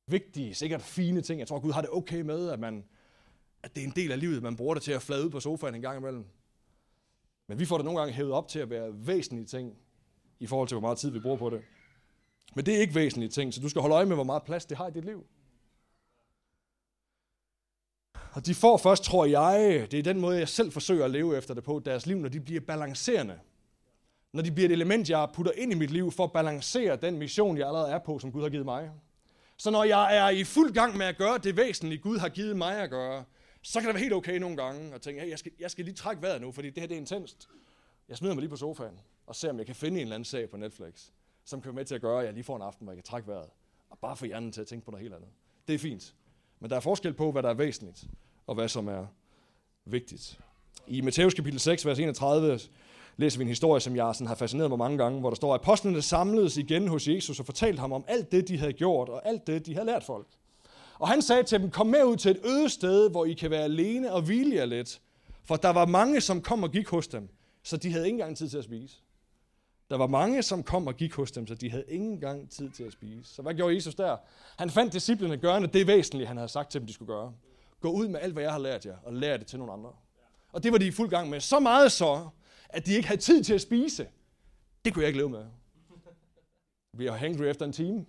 Vigtige, 0.07 0.55
sikkert 0.55 0.81
fine 0.81 1.21
ting. 1.21 1.39
Jeg 1.39 1.47
tror, 1.47 1.59
Gud 1.59 1.71
har 1.71 1.81
det 1.81 1.89
okay 1.89 2.21
med, 2.21 2.49
at, 2.49 2.59
man, 2.59 2.85
at 3.63 3.75
det 3.75 3.83
er 3.83 3.87
en 3.87 3.93
del 3.95 4.11
af 4.11 4.19
livet, 4.19 4.43
man 4.43 4.55
bruger 4.55 4.73
det 4.73 4.83
til 4.83 4.91
at 4.91 5.01
flade 5.01 5.25
ud 5.25 5.29
på 5.29 5.39
sofaen 5.39 5.75
en 5.75 5.81
gang 5.81 5.97
imellem. 5.97 6.25
Men 7.47 7.59
vi 7.59 7.65
får 7.65 7.77
det 7.77 7.85
nogle 7.85 7.99
gange 7.99 8.13
hævet 8.13 8.31
op 8.31 8.47
til 8.47 8.59
at 8.59 8.69
være 8.69 9.07
væsentlige 9.07 9.45
ting, 9.45 9.77
i 10.39 10.47
forhold 10.47 10.67
til, 10.67 10.75
hvor 10.75 10.87
meget 10.87 10.97
tid 10.97 11.11
vi 11.11 11.19
bruger 11.19 11.37
på 11.37 11.49
det. 11.49 11.63
Men 12.55 12.65
det 12.65 12.75
er 12.75 12.79
ikke 12.79 12.95
væsentlige 12.95 13.29
ting, 13.29 13.53
så 13.53 13.61
du 13.61 13.69
skal 13.69 13.81
holde 13.81 13.95
øje 13.95 14.05
med, 14.05 14.15
hvor 14.15 14.23
meget 14.23 14.43
plads 14.43 14.65
det 14.65 14.77
har 14.77 14.87
i 14.87 14.91
dit 14.91 15.05
liv. 15.05 15.25
Og 18.33 18.45
de 18.45 18.55
får 18.55 18.77
først, 18.77 19.03
tror 19.03 19.25
jeg, 19.25 19.87
det 19.91 19.99
er 19.99 20.03
den 20.03 20.19
måde, 20.19 20.39
jeg 20.39 20.49
selv 20.49 20.71
forsøger 20.71 21.05
at 21.05 21.11
leve 21.11 21.37
efter 21.37 21.53
det 21.53 21.63
på, 21.63 21.81
deres 21.85 22.05
liv, 22.05 22.17
når 22.17 22.29
de 22.29 22.39
bliver 22.39 22.61
balancerende. 22.61 23.39
Når 24.33 24.41
de 24.41 24.51
bliver 24.51 24.69
et 24.69 24.73
element, 24.73 25.09
jeg 25.09 25.29
putter 25.33 25.51
ind 25.51 25.71
i 25.71 25.75
mit 25.75 25.91
liv 25.91 26.11
for 26.11 26.23
at 26.23 26.31
balancere 26.31 26.95
den 26.95 27.17
mission, 27.17 27.57
jeg 27.57 27.67
allerede 27.67 27.91
er 27.91 27.99
på, 27.99 28.19
som 28.19 28.31
Gud 28.31 28.41
har 28.41 28.49
givet 28.49 28.65
mig. 28.65 28.91
Så 29.57 29.71
når 29.71 29.83
jeg 29.83 30.17
er 30.17 30.29
i 30.29 30.43
fuld 30.43 30.73
gang 30.73 30.97
med 30.97 31.05
at 31.05 31.17
gøre 31.17 31.37
det 31.37 31.57
væsentlige, 31.57 31.99
Gud 31.99 32.17
har 32.17 32.29
givet 32.29 32.57
mig 32.57 32.77
at 32.77 32.89
gøre, 32.89 33.23
så 33.61 33.79
kan 33.79 33.87
det 33.87 33.93
være 33.93 34.01
helt 34.01 34.13
okay 34.13 34.37
nogle 34.37 34.57
gange 34.57 34.93
at 34.93 35.01
tænke, 35.01 35.21
hey, 35.21 35.29
jeg 35.29 35.39
skal, 35.39 35.51
jeg 35.59 35.71
skal 35.71 35.85
lige 35.85 35.95
trække 35.95 36.21
vejret 36.21 36.41
nu, 36.41 36.51
fordi 36.51 36.69
det 36.69 36.79
her 36.79 36.87
det 36.87 36.95
er 36.95 36.99
intenst. 36.99 37.49
Jeg 38.09 38.17
smider 38.17 38.33
mig 38.33 38.41
lige 38.41 38.49
på 38.49 38.55
sofaen 38.55 38.99
og 39.27 39.35
ser, 39.35 39.49
om 39.49 39.57
jeg 39.57 39.65
kan 39.65 39.75
finde 39.75 39.97
en 39.97 40.01
eller 40.01 40.15
anden 40.15 40.25
sag 40.25 40.49
på 40.49 40.57
Netflix, 40.57 41.09
som 41.45 41.61
kan 41.61 41.67
være 41.69 41.75
med 41.75 41.85
til 41.85 41.95
at 41.95 42.01
gøre, 42.01 42.19
at 42.19 42.25
jeg 42.25 42.33
lige 42.33 42.43
får 42.43 42.55
en 42.55 42.61
aften, 42.61 42.85
hvor 42.85 42.91
jeg 42.91 42.97
kan 42.97 43.03
trække 43.03 43.27
vejret. 43.27 43.49
Og 43.89 43.97
bare 43.99 44.17
få 44.17 44.25
hjernen 44.25 44.51
til 44.51 44.61
at 44.61 44.67
tænke 44.67 44.85
på 44.85 44.91
noget 44.91 45.01
helt 45.01 45.13
andet. 45.13 45.29
Det 45.67 45.75
er 45.75 45.79
fint. 45.79 46.15
Men 46.59 46.69
der 46.69 46.75
er 46.75 46.79
forskel 46.79 47.13
på, 47.13 47.31
hvad 47.31 47.43
der 47.43 47.49
er 47.49 47.53
væsentligt, 47.53 48.03
og 48.47 48.55
hvad 48.55 48.67
som 48.67 48.87
er 48.87 49.05
vigtigt. 49.85 50.39
I 50.87 51.01
Matthæus 51.01 51.33
kapitel 51.33 51.59
6, 51.59 51.85
vers 51.85 51.99
31, 51.99 52.59
læser 53.17 53.37
vi 53.37 53.41
en 53.41 53.47
historie, 53.47 53.81
som 53.81 53.95
jeg 53.95 54.15
sådan 54.15 54.27
har 54.27 54.35
fascineret 54.35 54.69
mig 54.69 54.77
mange 54.77 54.97
gange, 54.97 55.19
hvor 55.19 55.29
der 55.29 55.35
står, 55.35 55.53
at 55.53 55.61
apostlene 55.61 56.01
samledes 56.01 56.57
igen 56.57 56.87
hos 56.87 57.07
Jesus 57.07 57.39
og 57.39 57.45
fortalte 57.45 57.79
ham 57.79 57.93
om 57.93 58.05
alt 58.07 58.31
det, 58.31 58.47
de 58.47 58.57
havde 58.57 58.73
gjort, 58.73 59.09
og 59.09 59.27
alt 59.27 59.47
det, 59.47 59.65
de 59.65 59.73
havde 59.73 59.85
lært 59.85 60.03
folk. 60.03 60.27
Og 60.99 61.07
han 61.07 61.21
sagde 61.21 61.43
til 61.43 61.61
dem, 61.61 61.71
kom 61.71 61.87
med 61.87 62.03
ud 62.03 62.15
til 62.15 62.31
et 62.31 62.39
øde 62.45 62.69
sted, 62.69 63.09
hvor 63.09 63.25
I 63.25 63.33
kan 63.33 63.51
være 63.51 63.63
alene 63.63 64.13
og 64.13 64.21
hvile 64.21 64.55
jer 64.55 64.65
lidt. 64.65 65.01
For 65.43 65.55
der 65.55 65.69
var 65.69 65.85
mange, 65.85 66.21
som 66.21 66.41
kom 66.41 66.63
og 66.63 66.71
gik 66.71 66.87
hos 66.87 67.07
dem, 67.07 67.29
så 67.63 67.77
de 67.77 67.91
havde 67.91 68.05
ikke 68.05 68.15
engang 68.15 68.37
tid 68.37 68.49
til 68.49 68.57
at 68.57 68.63
spise. 68.63 68.97
Der 69.89 69.97
var 69.97 70.07
mange, 70.07 70.43
som 70.43 70.63
kom 70.63 70.87
og 70.87 70.95
gik 70.95 71.13
hos 71.13 71.31
dem, 71.31 71.47
så 71.47 71.55
de 71.55 71.71
havde 71.71 71.85
ingen 71.87 72.19
gang 72.19 72.49
tid 72.49 72.69
til 72.69 72.83
at 72.83 72.93
spise. 72.93 73.33
Så 73.33 73.41
hvad 73.41 73.53
gjorde 73.53 73.75
Jesus 73.75 73.95
der? 73.95 74.17
Han 74.57 74.69
fandt 74.69 74.93
disciplene 74.93 75.37
gørende 75.37 75.67
det 75.67 75.87
væsentlige, 75.87 76.27
han 76.27 76.37
havde 76.37 76.49
sagt 76.49 76.71
til 76.71 76.81
dem, 76.81 76.87
de 76.87 76.93
skulle 76.93 77.13
gøre. 77.13 77.33
Gå 77.81 77.91
ud 77.91 78.07
med 78.07 78.19
alt, 78.19 78.33
hvad 78.33 78.43
jeg 78.43 78.51
har 78.51 78.59
lært 78.59 78.85
jer, 78.85 78.97
og 79.03 79.13
lær 79.13 79.37
det 79.37 79.47
til 79.47 79.59
nogle 79.59 79.73
andre. 79.73 79.91
Og 80.51 80.63
det 80.63 80.71
var 80.71 80.77
de 80.77 80.87
i 80.87 80.91
fuld 80.91 81.09
gang 81.09 81.29
med. 81.29 81.39
Så 81.39 81.59
meget 81.59 81.91
så, 81.91 82.29
at 82.69 82.85
de 82.85 82.93
ikke 82.93 83.07
havde 83.07 83.21
tid 83.21 83.43
til 83.43 83.53
at 83.53 83.61
spise. 83.61 84.07
Det 84.85 84.93
kunne 84.93 85.01
jeg 85.01 85.07
ikke 85.07 85.19
leve 85.19 85.29
med. 85.29 85.45
Vi 86.93 87.07
er 87.07 87.11
hangry 87.11 87.43
efter 87.43 87.65
en 87.65 87.71
time. 87.71 88.05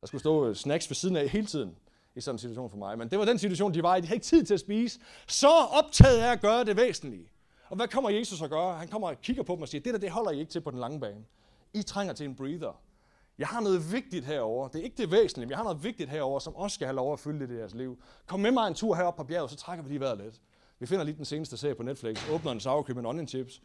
Der 0.00 0.06
skulle 0.06 0.20
stå 0.20 0.54
snacks 0.54 0.90
ved 0.90 0.94
siden 0.94 1.16
af 1.16 1.28
hele 1.28 1.46
tiden 1.46 1.76
i 2.16 2.20
sådan 2.20 2.34
en 2.34 2.38
situation 2.38 2.70
for 2.70 2.76
mig. 2.76 2.98
Men 2.98 3.10
det 3.10 3.18
var 3.18 3.24
den 3.24 3.38
situation, 3.38 3.74
de 3.74 3.82
var 3.82 3.96
i. 3.96 4.00
De 4.00 4.06
havde 4.06 4.16
ikke 4.16 4.26
tid 4.26 4.44
til 4.44 4.54
at 4.54 4.60
spise. 4.60 5.00
Så 5.26 5.48
optaget 5.48 6.18
af 6.18 6.32
at 6.32 6.40
gøre 6.40 6.64
det 6.64 6.76
væsentlige. 6.76 7.28
Og 7.68 7.76
hvad 7.76 7.88
kommer 7.88 8.10
Jesus 8.10 8.42
at 8.42 8.50
gøre? 8.50 8.78
Han 8.78 8.88
kommer 8.88 9.08
og 9.08 9.20
kigger 9.20 9.42
på 9.42 9.54
dem 9.54 9.62
og 9.62 9.68
siger, 9.68 9.82
det 9.82 9.94
der, 9.94 10.00
det 10.00 10.10
holder 10.10 10.30
I 10.30 10.40
ikke 10.40 10.52
til 10.52 10.60
på 10.60 10.70
den 10.70 10.78
lange 10.78 11.00
bane. 11.00 11.24
I 11.74 11.82
trænger 11.82 12.14
til 12.14 12.26
en 12.26 12.34
breather. 12.36 12.80
Jeg 13.38 13.46
har 13.46 13.60
noget 13.60 13.92
vigtigt 13.92 14.24
herover. 14.24 14.68
Det 14.68 14.78
er 14.78 14.84
ikke 14.84 14.96
det 14.96 15.10
væsentlige, 15.10 15.46
men 15.46 15.50
jeg 15.50 15.58
har 15.58 15.64
noget 15.64 15.84
vigtigt 15.84 16.10
herover, 16.10 16.38
som 16.38 16.56
også 16.56 16.74
skal 16.74 16.86
have 16.86 16.96
lov 16.96 17.12
at 17.12 17.20
fylde 17.20 17.46
det 17.46 17.54
i 17.54 17.56
deres 17.56 17.74
liv. 17.74 18.02
Kom 18.26 18.40
med 18.40 18.50
mig 18.50 18.68
en 18.68 18.74
tur 18.74 18.94
herop 18.94 19.16
på 19.16 19.24
bjerget, 19.24 19.50
så 19.50 19.56
trækker 19.56 19.82
vi 19.84 19.90
lige 19.90 20.00
vejret 20.00 20.18
lidt. 20.18 20.40
Vi 20.78 20.86
finder 20.86 21.04
lige 21.04 21.16
den 21.16 21.24
seneste 21.24 21.56
serie 21.56 21.74
på 21.74 21.82
Netflix, 21.82 22.28
åbner 22.30 22.52
en 22.52 22.60
sour 22.60 22.82
cream 22.82 22.98
and 22.98 23.06
onion 23.06 23.28
chips, 23.28 23.62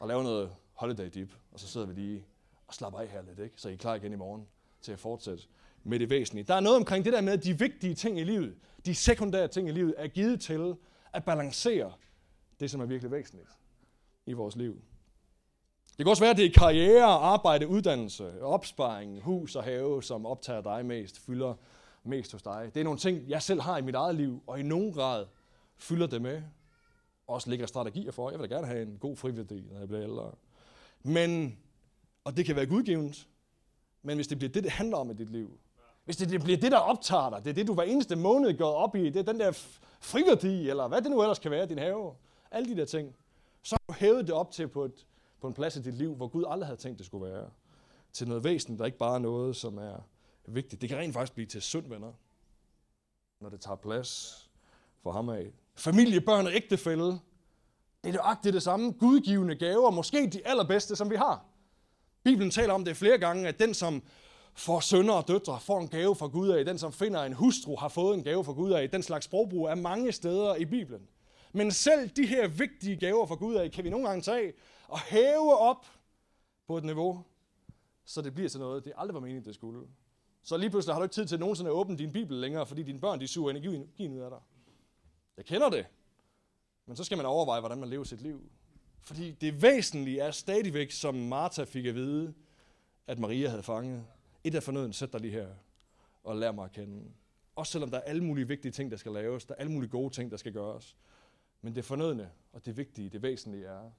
og 0.00 0.08
laver 0.08 0.22
noget 0.22 0.50
holiday 0.72 1.10
dip, 1.14 1.34
og 1.52 1.60
så 1.60 1.68
sidder 1.68 1.86
vi 1.86 1.94
lige 1.94 2.24
og 2.66 2.74
slapper 2.74 3.00
af 3.00 3.08
her 3.08 3.22
lidt, 3.22 3.38
ikke? 3.38 3.60
så 3.60 3.68
I 3.68 3.72
er 3.72 3.76
klar 3.76 3.94
igen 3.94 4.12
i 4.12 4.16
morgen 4.16 4.46
til 4.82 4.92
at 4.92 4.98
fortsætte 4.98 5.44
med 5.84 5.98
det 5.98 6.10
væsentlige. 6.10 6.44
Der 6.44 6.54
er 6.54 6.60
noget 6.60 6.76
omkring 6.76 7.04
det 7.04 7.12
der 7.12 7.20
med, 7.20 7.32
at 7.32 7.44
de 7.44 7.58
vigtige 7.58 7.94
ting 7.94 8.18
i 8.18 8.24
livet, 8.24 8.54
de 8.86 8.94
sekundære 8.94 9.48
ting 9.48 9.68
i 9.68 9.72
livet, 9.72 9.94
er 9.96 10.08
givet 10.08 10.40
til 10.40 10.74
at 11.12 11.24
balancere 11.24 11.92
det, 12.60 12.70
som 12.70 12.80
er 12.80 12.86
virkelig 12.86 13.10
væsentligt 13.10 13.48
i 14.26 14.32
vores 14.32 14.56
liv. 14.56 14.82
Det 15.98 16.04
kan 16.04 16.10
også 16.10 16.22
være, 16.22 16.30
at 16.30 16.36
det 16.36 16.46
er 16.46 16.60
karriere, 16.60 17.04
arbejde, 17.04 17.68
uddannelse, 17.68 18.42
opsparing, 18.42 19.22
hus 19.22 19.56
og 19.56 19.64
have, 19.64 20.02
som 20.02 20.26
optager 20.26 20.60
dig 20.60 20.86
mest, 20.86 21.18
fylder 21.18 21.54
mest 22.04 22.32
hos 22.32 22.42
dig. 22.42 22.70
Det 22.74 22.80
er 22.80 22.84
nogle 22.84 22.98
ting, 22.98 23.28
jeg 23.28 23.42
selv 23.42 23.60
har 23.60 23.78
i 23.78 23.82
mit 23.82 23.94
eget 23.94 24.14
liv, 24.14 24.42
og 24.46 24.60
i 24.60 24.62
nogen 24.62 24.92
grad 24.92 25.26
fylder 25.76 26.06
det 26.06 26.22
med. 26.22 26.42
Også 27.26 27.50
ligger 27.50 27.66
strategier 27.66 28.12
for. 28.12 28.30
Jeg 28.30 28.40
vil 28.40 28.50
da 28.50 28.54
gerne 28.54 28.66
have 28.66 28.82
en 28.82 28.98
god 28.98 29.16
friværdi, 29.16 29.64
når 29.70 29.78
jeg 29.78 29.88
bliver 29.88 30.04
ældre. 30.04 30.32
Men, 31.02 31.58
og 32.24 32.36
det 32.36 32.46
kan 32.46 32.56
være 32.56 32.66
gudgivende, 32.66 33.14
men 34.02 34.16
hvis 34.16 34.26
det 34.26 34.38
bliver 34.38 34.52
det, 34.52 34.64
det 34.64 34.72
handler 34.72 34.96
om 34.96 35.10
i 35.10 35.14
dit 35.14 35.30
liv, 35.30 35.58
hvis 36.04 36.16
det, 36.16 36.30
det 36.30 36.42
bliver 36.42 36.58
det, 36.58 36.72
der 36.72 36.78
optager 36.78 37.30
dig, 37.30 37.44
det 37.44 37.50
er 37.50 37.54
det, 37.54 37.66
du 37.66 37.74
hver 37.74 37.82
eneste 37.82 38.16
måned 38.16 38.58
går 38.58 38.72
op 38.72 38.96
i, 38.96 39.10
det 39.10 39.16
er 39.16 39.32
den 39.32 39.40
der 39.40 39.52
friværdi, 40.00 40.70
eller 40.70 40.88
hvad 40.88 41.02
det 41.02 41.10
nu 41.10 41.22
ellers 41.22 41.38
kan 41.38 41.50
være, 41.50 41.66
din 41.66 41.78
have, 41.78 42.14
alle 42.50 42.74
de 42.74 42.76
der 42.80 42.84
ting, 42.84 43.14
så 43.62 43.74
har 43.74 43.94
du 43.94 43.98
hævet 43.98 44.26
det 44.26 44.34
op 44.34 44.50
til 44.50 44.68
på, 44.68 44.84
et, 44.84 45.06
på 45.40 45.46
en 45.48 45.54
plads 45.54 45.76
i 45.76 45.82
dit 45.82 45.94
liv, 45.94 46.14
hvor 46.14 46.28
Gud 46.28 46.44
aldrig 46.48 46.66
havde 46.66 46.80
tænkt, 46.80 46.98
det 46.98 47.06
skulle 47.06 47.32
være. 47.32 47.50
Til 48.12 48.28
noget 48.28 48.44
væsen, 48.44 48.78
der 48.78 48.86
ikke 48.86 48.98
bare 48.98 49.14
er 49.14 49.18
noget, 49.18 49.56
som 49.56 49.78
er 49.78 49.96
vigtigt. 50.46 50.80
Det 50.80 50.88
kan 50.88 50.98
rent 50.98 51.14
faktisk 51.14 51.34
blive 51.34 51.46
til 51.46 51.62
synd, 51.62 51.88
venner, 51.88 52.12
når 53.40 53.48
det 53.48 53.60
tager 53.60 53.76
plads 53.76 54.50
for 55.02 55.12
ham 55.12 55.28
af. 55.28 55.52
Familie, 55.74 56.20
børn 56.20 56.46
og 56.46 56.54
ægtefælde, 56.54 57.18
det 58.04 58.14
er 58.14 58.40
det 58.44 58.54
det 58.54 58.62
samme. 58.62 58.92
Gudgivende 58.92 59.54
gaver, 59.54 59.90
måske 59.90 60.26
de 60.26 60.46
allerbedste, 60.46 60.96
som 60.96 61.10
vi 61.10 61.16
har. 61.16 61.44
Bibelen 62.22 62.50
taler 62.50 62.74
om 62.74 62.84
det 62.84 62.96
flere 62.96 63.18
gange, 63.18 63.48
at 63.48 63.58
den, 63.58 63.74
som 63.74 64.02
får 64.54 64.80
sønner 64.80 65.12
og 65.12 65.28
døtre, 65.28 65.60
får 65.60 65.80
en 65.80 65.88
gave 65.88 66.16
fra 66.16 66.26
Gud 66.26 66.48
af. 66.48 66.64
Den, 66.64 66.78
som 66.78 66.92
finder 66.92 67.24
en 67.24 67.32
hustru, 67.32 67.76
har 67.76 67.88
fået 67.88 68.14
en 68.14 68.24
gave 68.24 68.44
fra 68.44 68.52
Gud 68.52 68.72
af. 68.72 68.90
Den 68.90 69.02
slags 69.02 69.24
sprogbrug 69.24 69.66
er 69.66 69.74
mange 69.74 70.12
steder 70.12 70.54
i 70.54 70.64
Bibelen. 70.64 71.08
Men 71.58 71.72
selv 71.72 72.08
de 72.08 72.26
her 72.26 72.48
vigtige 72.48 72.96
gaver 72.96 73.26
fra 73.26 73.34
Gud 73.34 73.54
af, 73.54 73.70
kan 73.72 73.84
vi 73.84 73.90
nogle 73.90 74.08
gange 74.08 74.22
tage 74.22 74.52
og 74.88 75.00
hæve 75.00 75.58
op 75.58 75.86
på 76.66 76.78
et 76.78 76.84
niveau, 76.84 77.24
så 78.04 78.22
det 78.22 78.34
bliver 78.34 78.48
til 78.48 78.60
noget, 78.60 78.84
det 78.84 78.92
aldrig 78.96 79.14
var 79.14 79.20
meningen, 79.20 79.44
det 79.44 79.54
skulle. 79.54 79.86
Så 80.42 80.56
lige 80.56 80.70
pludselig 80.70 80.94
har 80.94 81.00
du 81.00 81.04
ikke 81.04 81.14
tid 81.14 81.26
til 81.26 81.38
nogensinde 81.38 81.70
at 81.70 81.74
åbne 81.74 81.98
din 81.98 82.12
bibel 82.12 82.36
længere, 82.36 82.66
fordi 82.66 82.82
dine 82.82 83.00
børn 83.00 83.20
de 83.20 83.28
suger 83.28 83.50
energien 83.50 84.12
ud 84.12 84.20
af 84.20 84.30
dig. 84.30 84.38
Jeg 85.36 85.44
kender 85.44 85.70
det. 85.70 85.86
Men 86.86 86.96
så 86.96 87.04
skal 87.04 87.16
man 87.16 87.26
overveje, 87.26 87.60
hvordan 87.60 87.78
man 87.78 87.88
lever 87.88 88.04
sit 88.04 88.20
liv. 88.20 88.50
Fordi 89.00 89.30
det 89.30 89.62
væsentlige 89.62 90.20
er 90.20 90.30
stadigvæk, 90.30 90.90
som 90.90 91.14
Martha 91.14 91.64
fik 91.64 91.86
at 91.86 91.94
vide, 91.94 92.34
at 93.06 93.18
Maria 93.18 93.48
havde 93.48 93.62
fanget. 93.62 94.04
Et 94.44 94.54
af 94.54 94.62
fornøden, 94.62 94.92
sæt 94.92 95.12
dig 95.12 95.20
lige 95.20 95.32
her 95.32 95.48
og 96.24 96.36
lær 96.36 96.52
mig 96.52 96.64
at 96.64 96.72
kende. 96.72 97.02
Også 97.56 97.72
selvom 97.72 97.90
der 97.90 97.98
er 97.98 98.02
alle 98.02 98.24
mulige 98.24 98.48
vigtige 98.48 98.72
ting, 98.72 98.90
der 98.90 98.96
skal 98.96 99.12
laves, 99.12 99.44
der 99.44 99.54
er 99.54 99.58
alle 99.58 99.72
mulige 99.72 99.90
gode 99.90 100.14
ting, 100.14 100.30
der 100.30 100.36
skal 100.36 100.52
gøres. 100.52 100.96
Men 101.62 101.74
det 101.74 101.84
fornødne 101.84 102.30
og 102.52 102.66
det 102.66 102.76
vigtige, 102.76 103.08
det 103.08 103.22
væsentlige 103.22 103.66
er, 103.66 103.90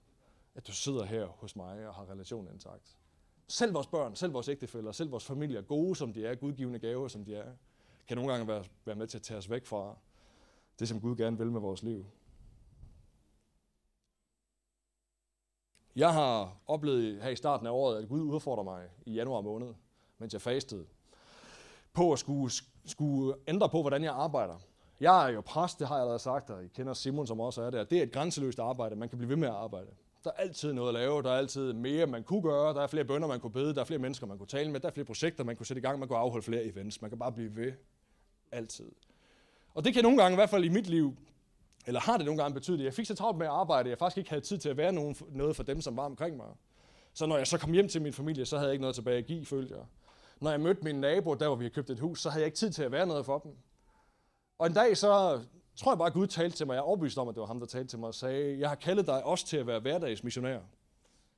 at 0.55 0.67
du 0.67 0.71
sidder 0.71 1.03
her 1.03 1.25
hos 1.25 1.55
mig 1.55 1.87
og 1.87 1.95
har 1.95 2.09
relationen 2.09 2.53
intakt. 2.53 2.97
Selv 3.47 3.73
vores 3.73 3.87
børn, 3.87 4.15
selv 4.15 4.33
vores 4.33 4.49
ægtefæller, 4.49 4.91
selv 4.91 5.11
vores 5.11 5.25
familier, 5.25 5.61
gode 5.61 5.95
som 5.95 6.13
de 6.13 6.25
er, 6.25 6.35
gudgivende 6.35 6.79
gaver 6.79 7.07
som 7.07 7.25
de 7.25 7.35
er, 7.35 7.51
kan 8.07 8.17
nogle 8.17 8.31
gange 8.31 8.47
være, 8.47 8.65
være 8.85 8.95
med 8.95 9.07
til 9.07 9.17
at 9.17 9.21
tage 9.21 9.37
os 9.37 9.49
væk 9.49 9.65
fra 9.65 9.97
det, 10.79 10.87
som 10.87 11.01
Gud 11.01 11.15
gerne 11.15 11.37
vil 11.37 11.51
med 11.51 11.61
vores 11.61 11.83
liv. 11.83 12.05
Jeg 15.95 16.13
har 16.13 16.57
oplevet 16.67 17.21
her 17.23 17.29
i 17.29 17.35
starten 17.35 17.67
af 17.67 17.71
året, 17.71 18.01
at 18.01 18.09
Gud 18.09 18.21
udfordrer 18.21 18.63
mig 18.63 18.89
i 19.05 19.13
januar 19.13 19.41
måned, 19.41 19.73
mens 20.17 20.33
jeg 20.33 20.41
fastede, 20.41 20.85
på 21.93 22.11
at 22.11 22.19
skulle, 22.19 22.53
skulle 22.85 23.35
ændre 23.47 23.69
på, 23.69 23.81
hvordan 23.81 24.03
jeg 24.03 24.13
arbejder. 24.13 24.59
Jeg 24.99 25.25
er 25.25 25.33
jo 25.33 25.41
præst, 25.41 25.79
det 25.79 25.87
har 25.87 25.95
jeg 25.95 26.01
allerede 26.01 26.19
sagt, 26.19 26.49
og 26.49 26.63
I 26.63 26.67
kender 26.67 26.93
Simon, 26.93 27.27
som 27.27 27.39
også 27.39 27.61
er 27.61 27.69
der. 27.69 27.83
Det 27.83 27.97
er 27.97 28.03
et 28.03 28.11
grænseløst 28.11 28.59
arbejde, 28.59 28.95
man 28.95 29.09
kan 29.09 29.17
blive 29.17 29.29
ved 29.29 29.37
med 29.37 29.47
at 29.47 29.53
arbejde. 29.53 29.87
Der 30.23 30.29
er 30.29 30.41
altid 30.41 30.73
noget 30.73 30.87
at 30.87 30.93
lave, 30.93 31.23
der 31.23 31.31
er 31.31 31.37
altid 31.37 31.73
mere, 31.73 32.07
man 32.07 32.23
kunne 32.23 32.41
gøre, 32.41 32.73
der 32.73 32.81
er 32.81 32.87
flere 32.87 33.05
bønder, 33.05 33.27
man 33.27 33.39
kunne 33.39 33.51
bede, 33.51 33.75
der 33.75 33.81
er 33.81 33.85
flere 33.85 33.99
mennesker, 33.99 34.27
man 34.27 34.37
kunne 34.37 34.47
tale 34.47 34.71
med, 34.71 34.79
der 34.79 34.87
er 34.87 34.91
flere 34.91 35.05
projekter, 35.05 35.43
man 35.43 35.55
kunne 35.55 35.65
sætte 35.65 35.79
i 35.79 35.83
gang, 35.83 35.99
man 35.99 36.07
kunne 36.07 36.19
afholde 36.19 36.45
flere 36.45 36.63
events. 36.63 37.01
Man 37.01 37.11
kan 37.11 37.19
bare 37.19 37.31
blive 37.31 37.55
ved 37.55 37.73
altid. 38.51 38.91
Og 39.73 39.85
det 39.85 39.93
kan 39.93 40.03
nogle 40.03 40.21
gange, 40.21 40.33
i 40.33 40.35
hvert 40.35 40.49
fald 40.49 40.63
i 40.63 40.69
mit 40.69 40.87
liv, 40.87 41.17
eller 41.87 41.99
har 41.99 42.17
det 42.17 42.25
nogle 42.25 42.41
gange 42.41 42.53
betydet, 42.53 42.79
at 42.79 42.85
jeg 42.85 42.93
fik 42.93 43.05
så 43.05 43.15
travlt 43.15 43.37
med 43.37 43.45
at 43.45 43.51
arbejde, 43.51 43.87
at 43.87 43.89
jeg 43.89 43.97
faktisk 43.97 44.17
ikke 44.17 44.29
havde 44.29 44.41
tid 44.41 44.57
til 44.57 44.69
at 44.69 44.77
være 44.77 44.91
nogen, 44.91 45.15
noget 45.31 45.55
for 45.55 45.63
dem, 45.63 45.81
som 45.81 45.97
var 45.97 46.05
omkring 46.05 46.37
mig. 46.37 46.47
Så 47.13 47.25
når 47.25 47.37
jeg 47.37 47.47
så 47.47 47.57
kom 47.57 47.71
hjem 47.71 47.87
til 47.87 48.01
min 48.01 48.13
familie, 48.13 48.45
så 48.45 48.57
havde 48.57 48.67
jeg 48.67 48.73
ikke 48.73 48.81
noget 48.81 48.95
tilbage 48.95 49.17
at 49.17 49.25
give, 49.25 49.45
følte 49.45 49.75
jeg. 49.75 49.83
Når 50.39 50.51
jeg 50.51 50.59
mødte 50.59 50.83
min 50.83 50.95
nabo, 50.95 51.33
der 51.33 51.47
hvor 51.47 51.55
vi 51.55 51.63
havde 51.63 51.73
købt 51.73 51.89
et 51.89 51.99
hus, 51.99 52.21
så 52.21 52.29
havde 52.29 52.41
jeg 52.41 52.45
ikke 52.45 52.57
tid 52.57 52.71
til 52.71 52.83
at 52.83 52.91
være 52.91 53.07
noget 53.07 53.25
for 53.25 53.39
dem. 53.39 53.51
Og 54.59 54.67
en 54.67 54.73
dag 54.73 54.97
så 54.97 55.41
tror 55.75 55.91
jeg 55.91 55.97
bare, 55.97 56.07
at 56.07 56.13
Gud 56.13 56.27
talte 56.27 56.57
til 56.57 56.67
mig. 56.67 56.73
Jeg 56.73 56.79
er 56.79 56.83
overbevist 56.83 57.17
om, 57.17 57.27
at 57.27 57.35
det 57.35 57.41
var 57.41 57.47
ham, 57.47 57.59
der 57.59 57.67
talte 57.67 57.87
til 57.87 57.99
mig 57.99 58.07
og 58.07 58.15
sagde, 58.15 58.59
jeg 58.59 58.69
har 58.69 58.75
kaldet 58.75 59.07
dig 59.07 59.23
også 59.23 59.45
til 59.47 59.57
at 59.57 59.67
være 59.67 59.79
hverdagsmissionær. 59.79 60.59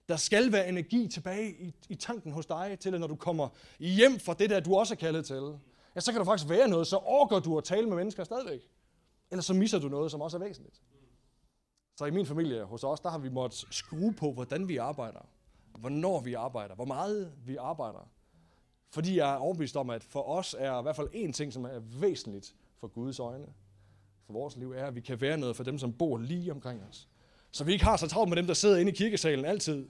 Der 0.09 0.15
skal 0.15 0.51
være 0.51 0.69
energi 0.69 1.07
tilbage 1.07 1.51
i, 1.51 1.75
i 1.89 1.95
tanken 1.95 2.31
hos 2.31 2.45
dig, 2.45 2.77
til 2.79 2.93
at 2.93 2.99
når 2.99 3.07
du 3.07 3.15
kommer 3.15 3.49
hjem 3.79 4.19
fra 4.19 4.33
det 4.33 4.49
der, 4.49 4.59
du 4.59 4.75
også 4.75 4.93
er 4.93 4.95
kaldet 4.95 5.25
til, 5.25 5.59
ja, 5.95 5.99
så 5.99 6.11
kan 6.11 6.19
der 6.19 6.25
faktisk 6.25 6.49
være 6.49 6.67
noget, 6.67 6.87
så 6.87 6.97
overgår 6.97 7.39
du 7.39 7.57
at 7.57 7.63
tale 7.63 7.87
med 7.87 7.97
mennesker 7.97 8.23
stadigvæk. 8.23 8.61
Eller 9.31 9.41
så 9.41 9.53
misser 9.53 9.79
du 9.79 9.87
noget, 9.87 10.11
som 10.11 10.21
også 10.21 10.37
er 10.37 10.41
væsentligt. 10.41 10.81
Så 11.97 12.05
i 12.05 12.11
min 12.11 12.25
familie 12.25 12.63
hos 12.63 12.83
os, 12.83 12.99
der 12.99 13.09
har 13.09 13.17
vi 13.17 13.29
måttet 13.29 13.65
skrue 13.71 14.13
på, 14.13 14.31
hvordan 14.31 14.67
vi 14.67 14.77
arbejder, 14.77 15.27
hvornår 15.77 16.19
vi 16.19 16.33
arbejder, 16.33 16.75
hvor 16.75 16.85
meget 16.85 17.33
vi 17.45 17.55
arbejder. 17.55 18.09
Fordi 18.89 19.17
jeg 19.17 19.33
er 19.33 19.37
overbevist 19.37 19.77
om, 19.77 19.89
at 19.89 20.03
for 20.03 20.29
os 20.29 20.55
er 20.59 20.79
i 20.79 20.81
hvert 20.81 20.95
fald 20.95 21.09
én 21.13 21.31
ting, 21.31 21.53
som 21.53 21.65
er 21.65 21.79
væsentligt 21.79 22.55
for 22.81 22.87
Guds 22.87 23.19
øjne, 23.19 23.45
for 24.25 24.33
vores 24.33 24.57
liv, 24.57 24.71
er, 24.71 24.85
at 24.85 24.95
vi 24.95 25.01
kan 25.01 25.21
være 25.21 25.37
noget 25.37 25.55
for 25.55 25.63
dem, 25.63 25.77
som 25.77 25.93
bor 25.93 26.17
lige 26.17 26.51
omkring 26.51 26.83
os. 26.83 27.09
Så 27.51 27.63
vi 27.63 27.71
ikke 27.71 27.85
har 27.85 27.97
så 27.97 28.07
travlt 28.07 28.29
med 28.29 28.37
dem, 28.37 28.47
der 28.47 28.53
sidder 28.53 28.77
inde 28.77 28.91
i 28.91 28.95
kirkesalen 28.95 29.45
altid, 29.45 29.87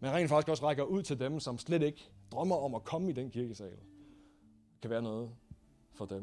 men 0.00 0.10
rent 0.10 0.28
faktisk 0.28 0.48
også 0.48 0.66
rækker 0.66 0.84
ud 0.84 1.02
til 1.02 1.20
dem, 1.20 1.40
som 1.40 1.58
slet 1.58 1.82
ikke 1.82 2.10
drømmer 2.32 2.56
om 2.56 2.74
at 2.74 2.84
komme 2.84 3.10
i 3.10 3.12
den 3.12 3.30
kirkesal. 3.30 3.76
Kan 4.82 4.90
være 4.90 5.02
noget 5.02 5.30
for 5.92 6.04
dem. 6.04 6.22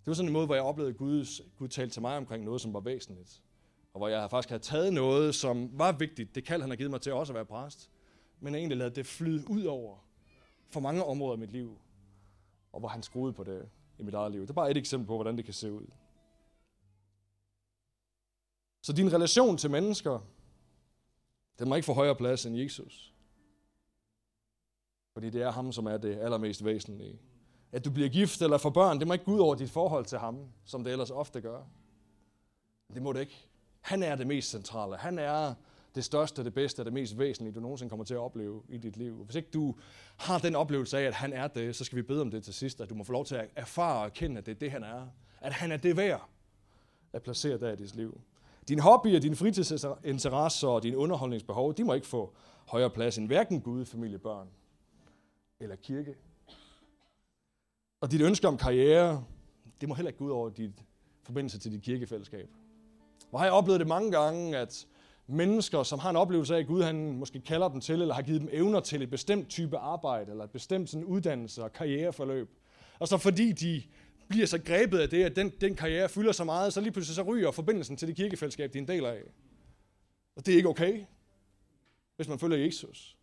Det 0.00 0.06
var 0.06 0.14
sådan 0.14 0.28
en 0.28 0.32
måde, 0.32 0.46
hvor 0.46 0.54
jeg 0.54 0.64
oplevede, 0.64 0.90
at 0.90 0.96
Gud, 0.96 1.42
Gud 1.58 1.68
talte 1.68 1.94
til 1.94 2.02
mig 2.02 2.16
omkring 2.16 2.44
noget, 2.44 2.60
som 2.60 2.74
var 2.74 2.80
væsentligt. 2.80 3.42
Og 3.92 3.98
hvor 3.98 4.08
jeg 4.08 4.30
faktisk 4.30 4.48
havde 4.48 4.62
taget 4.62 4.92
noget, 4.92 5.34
som 5.34 5.70
var 5.78 5.92
vigtigt. 5.92 6.34
Det 6.34 6.44
kald, 6.44 6.60
han 6.60 6.70
har 6.70 6.76
givet 6.76 6.90
mig 6.90 7.00
til 7.00 7.12
også 7.12 7.32
at 7.32 7.34
være 7.34 7.44
præst. 7.44 7.90
Men 8.40 8.54
egentlig 8.54 8.78
ladet 8.78 8.96
det 8.96 9.06
flyde 9.06 9.50
ud 9.50 9.64
over 9.64 9.96
for 10.70 10.80
mange 10.80 11.04
områder 11.04 11.36
i 11.36 11.40
mit 11.40 11.52
liv. 11.52 11.78
Og 12.72 12.80
hvor 12.80 12.88
han 12.88 13.02
skruede 13.02 13.32
på 13.32 13.44
det 13.44 13.68
i 14.00 14.02
mit 14.02 14.14
eget 14.14 14.32
liv. 14.32 14.40
Det 14.40 14.50
er 14.50 14.54
bare 14.54 14.70
et 14.70 14.76
eksempel 14.76 15.06
på, 15.06 15.14
hvordan 15.14 15.36
det 15.36 15.44
kan 15.44 15.54
se 15.54 15.72
ud. 15.72 15.86
Så 18.82 18.92
din 18.92 19.12
relation 19.12 19.56
til 19.56 19.70
mennesker, 19.70 20.18
den 21.58 21.68
må 21.68 21.74
ikke 21.74 21.86
få 21.86 21.92
højere 21.92 22.14
plads 22.14 22.46
end 22.46 22.56
Jesus. 22.56 23.14
Fordi 25.12 25.30
det 25.30 25.42
er 25.42 25.50
ham, 25.50 25.72
som 25.72 25.86
er 25.86 25.96
det 25.96 26.18
allermest 26.18 26.64
væsentlige. 26.64 27.20
At 27.72 27.84
du 27.84 27.90
bliver 27.90 28.08
gift 28.08 28.42
eller 28.42 28.58
får 28.58 28.70
børn, 28.70 28.98
det 28.98 29.06
må 29.06 29.12
ikke 29.12 29.24
gå 29.24 29.32
ud 29.32 29.40
over 29.40 29.54
dit 29.54 29.70
forhold 29.70 30.04
til 30.04 30.18
ham, 30.18 30.52
som 30.64 30.84
det 30.84 30.92
ellers 30.92 31.10
ofte 31.10 31.40
gør. 31.40 31.62
Det 32.94 33.02
må 33.02 33.12
det 33.12 33.20
ikke. 33.20 33.48
Han 33.80 34.02
er 34.02 34.16
det 34.16 34.26
mest 34.26 34.50
centrale. 34.50 34.96
Han 34.96 35.18
er 35.18 35.54
det 35.94 36.04
største, 36.04 36.44
det 36.44 36.54
bedste, 36.54 36.84
det 36.84 36.92
mest 36.92 37.18
væsentlige, 37.18 37.54
du 37.54 37.60
nogensinde 37.60 37.90
kommer 37.90 38.04
til 38.04 38.14
at 38.14 38.20
opleve 38.20 38.62
i 38.68 38.78
dit 38.78 38.96
liv. 38.96 39.24
Hvis 39.24 39.36
ikke 39.36 39.50
du 39.50 39.74
har 40.16 40.38
den 40.38 40.56
oplevelse 40.56 40.98
af, 40.98 41.02
at 41.02 41.14
han 41.14 41.32
er 41.32 41.48
det, 41.48 41.76
så 41.76 41.84
skal 41.84 41.96
vi 41.96 42.02
bede 42.02 42.20
om 42.20 42.30
det 42.30 42.44
til 42.44 42.54
sidst, 42.54 42.80
at 42.80 42.90
du 42.90 42.94
må 42.94 43.04
få 43.04 43.12
lov 43.12 43.24
til 43.24 43.34
at 43.34 43.48
erfare 43.56 44.00
og 44.00 44.04
erkende, 44.04 44.38
at 44.38 44.46
det 44.46 44.52
er 44.52 44.58
det, 44.58 44.70
han 44.70 44.82
er. 44.82 45.06
At 45.40 45.52
han 45.52 45.72
er 45.72 45.76
det 45.76 45.96
værd 45.96 46.28
at 47.12 47.22
placere 47.22 47.58
der 47.58 47.72
i 47.72 47.76
dit 47.76 47.94
liv. 47.94 48.20
Din 48.68 48.78
hobbyer, 48.78 49.20
dine 49.20 49.36
fritidsinteresser 49.36 50.68
og 50.68 50.82
dine 50.82 50.96
underholdningsbehov, 50.96 51.74
de 51.74 51.84
må 51.84 51.94
ikke 51.94 52.06
få 52.06 52.34
højere 52.66 52.90
plads 52.90 53.18
end 53.18 53.26
hverken 53.26 53.60
Gud, 53.60 53.84
familie, 53.84 54.18
børn 54.18 54.48
eller 55.60 55.76
kirke. 55.76 56.14
Og 58.00 58.10
dit 58.10 58.20
ønske 58.20 58.48
om 58.48 58.56
karriere, 58.56 59.24
det 59.80 59.88
må 59.88 59.94
heller 59.94 60.08
ikke 60.08 60.18
gå 60.18 60.24
ud 60.24 60.30
over 60.30 60.48
dit 60.48 60.84
forbindelse 61.22 61.58
til 61.58 61.72
dit 61.72 61.82
kirkefællesskab. 61.82 62.48
Hvor 63.30 63.38
har 63.38 63.46
jeg 63.46 63.52
oplevet 63.52 63.80
det 63.80 63.88
mange 63.88 64.10
gange, 64.10 64.56
at 64.58 64.86
mennesker, 65.30 65.82
som 65.82 65.98
har 65.98 66.10
en 66.10 66.16
oplevelse 66.16 66.54
af, 66.54 66.58
at 66.58 66.66
Gud 66.66 66.82
han 66.82 67.12
måske 67.12 67.40
kalder 67.40 67.68
dem 67.68 67.80
til, 67.80 68.02
eller 68.02 68.14
har 68.14 68.22
givet 68.22 68.40
dem 68.40 68.48
evner 68.52 68.80
til 68.80 69.02
et 69.02 69.10
bestemt 69.10 69.48
type 69.48 69.76
arbejde, 69.76 70.30
eller 70.30 70.44
et 70.44 70.50
bestemt 70.50 70.90
sådan 70.90 71.04
uddannelse 71.04 71.62
og 71.62 71.72
karriereforløb. 71.72 72.50
Og 72.98 73.08
så 73.08 73.18
fordi 73.18 73.52
de 73.52 73.82
bliver 74.28 74.46
så 74.46 74.58
grebet 74.58 74.98
af 74.98 75.08
det, 75.08 75.24
at 75.24 75.36
den, 75.36 75.52
den 75.60 75.76
karriere 75.76 76.08
fylder 76.08 76.32
så 76.32 76.44
meget, 76.44 76.72
så 76.72 76.80
lige 76.80 76.92
pludselig 76.92 77.14
så 77.14 77.22
ryger 77.22 77.50
forbindelsen 77.50 77.96
til 77.96 78.08
det 78.08 78.16
kirkefællesskab, 78.16 78.72
de 78.72 78.78
er 78.78 78.82
en 78.82 78.88
del 78.88 79.04
af. 79.04 79.22
Og 80.36 80.46
det 80.46 80.52
er 80.52 80.56
ikke 80.56 80.68
okay, 80.68 81.04
hvis 82.16 82.28
man 82.28 82.38
følger 82.38 82.58
Jesus. 82.58 83.16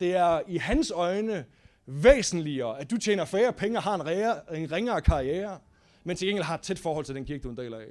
Det 0.00 0.14
er 0.14 0.40
i 0.48 0.56
hans 0.56 0.90
øjne 0.90 1.44
væsentligere, 1.86 2.80
at 2.80 2.90
du 2.90 2.96
tjener 2.96 3.24
færre 3.24 3.52
penge 3.52 3.78
og 3.78 3.82
har 3.82 3.94
en, 3.94 4.06
rære, 4.06 4.58
en 4.58 4.72
ringere 4.72 5.00
karriere, 5.00 5.60
men 6.04 6.16
til 6.16 6.28
gengæld 6.28 6.44
har 6.44 6.54
et 6.54 6.60
tæt 6.60 6.78
forhold 6.78 7.04
til 7.04 7.14
den 7.14 7.24
kirke, 7.24 7.42
du 7.42 7.48
er 7.48 7.52
en 7.52 7.56
del 7.56 7.74
af. 7.74 7.86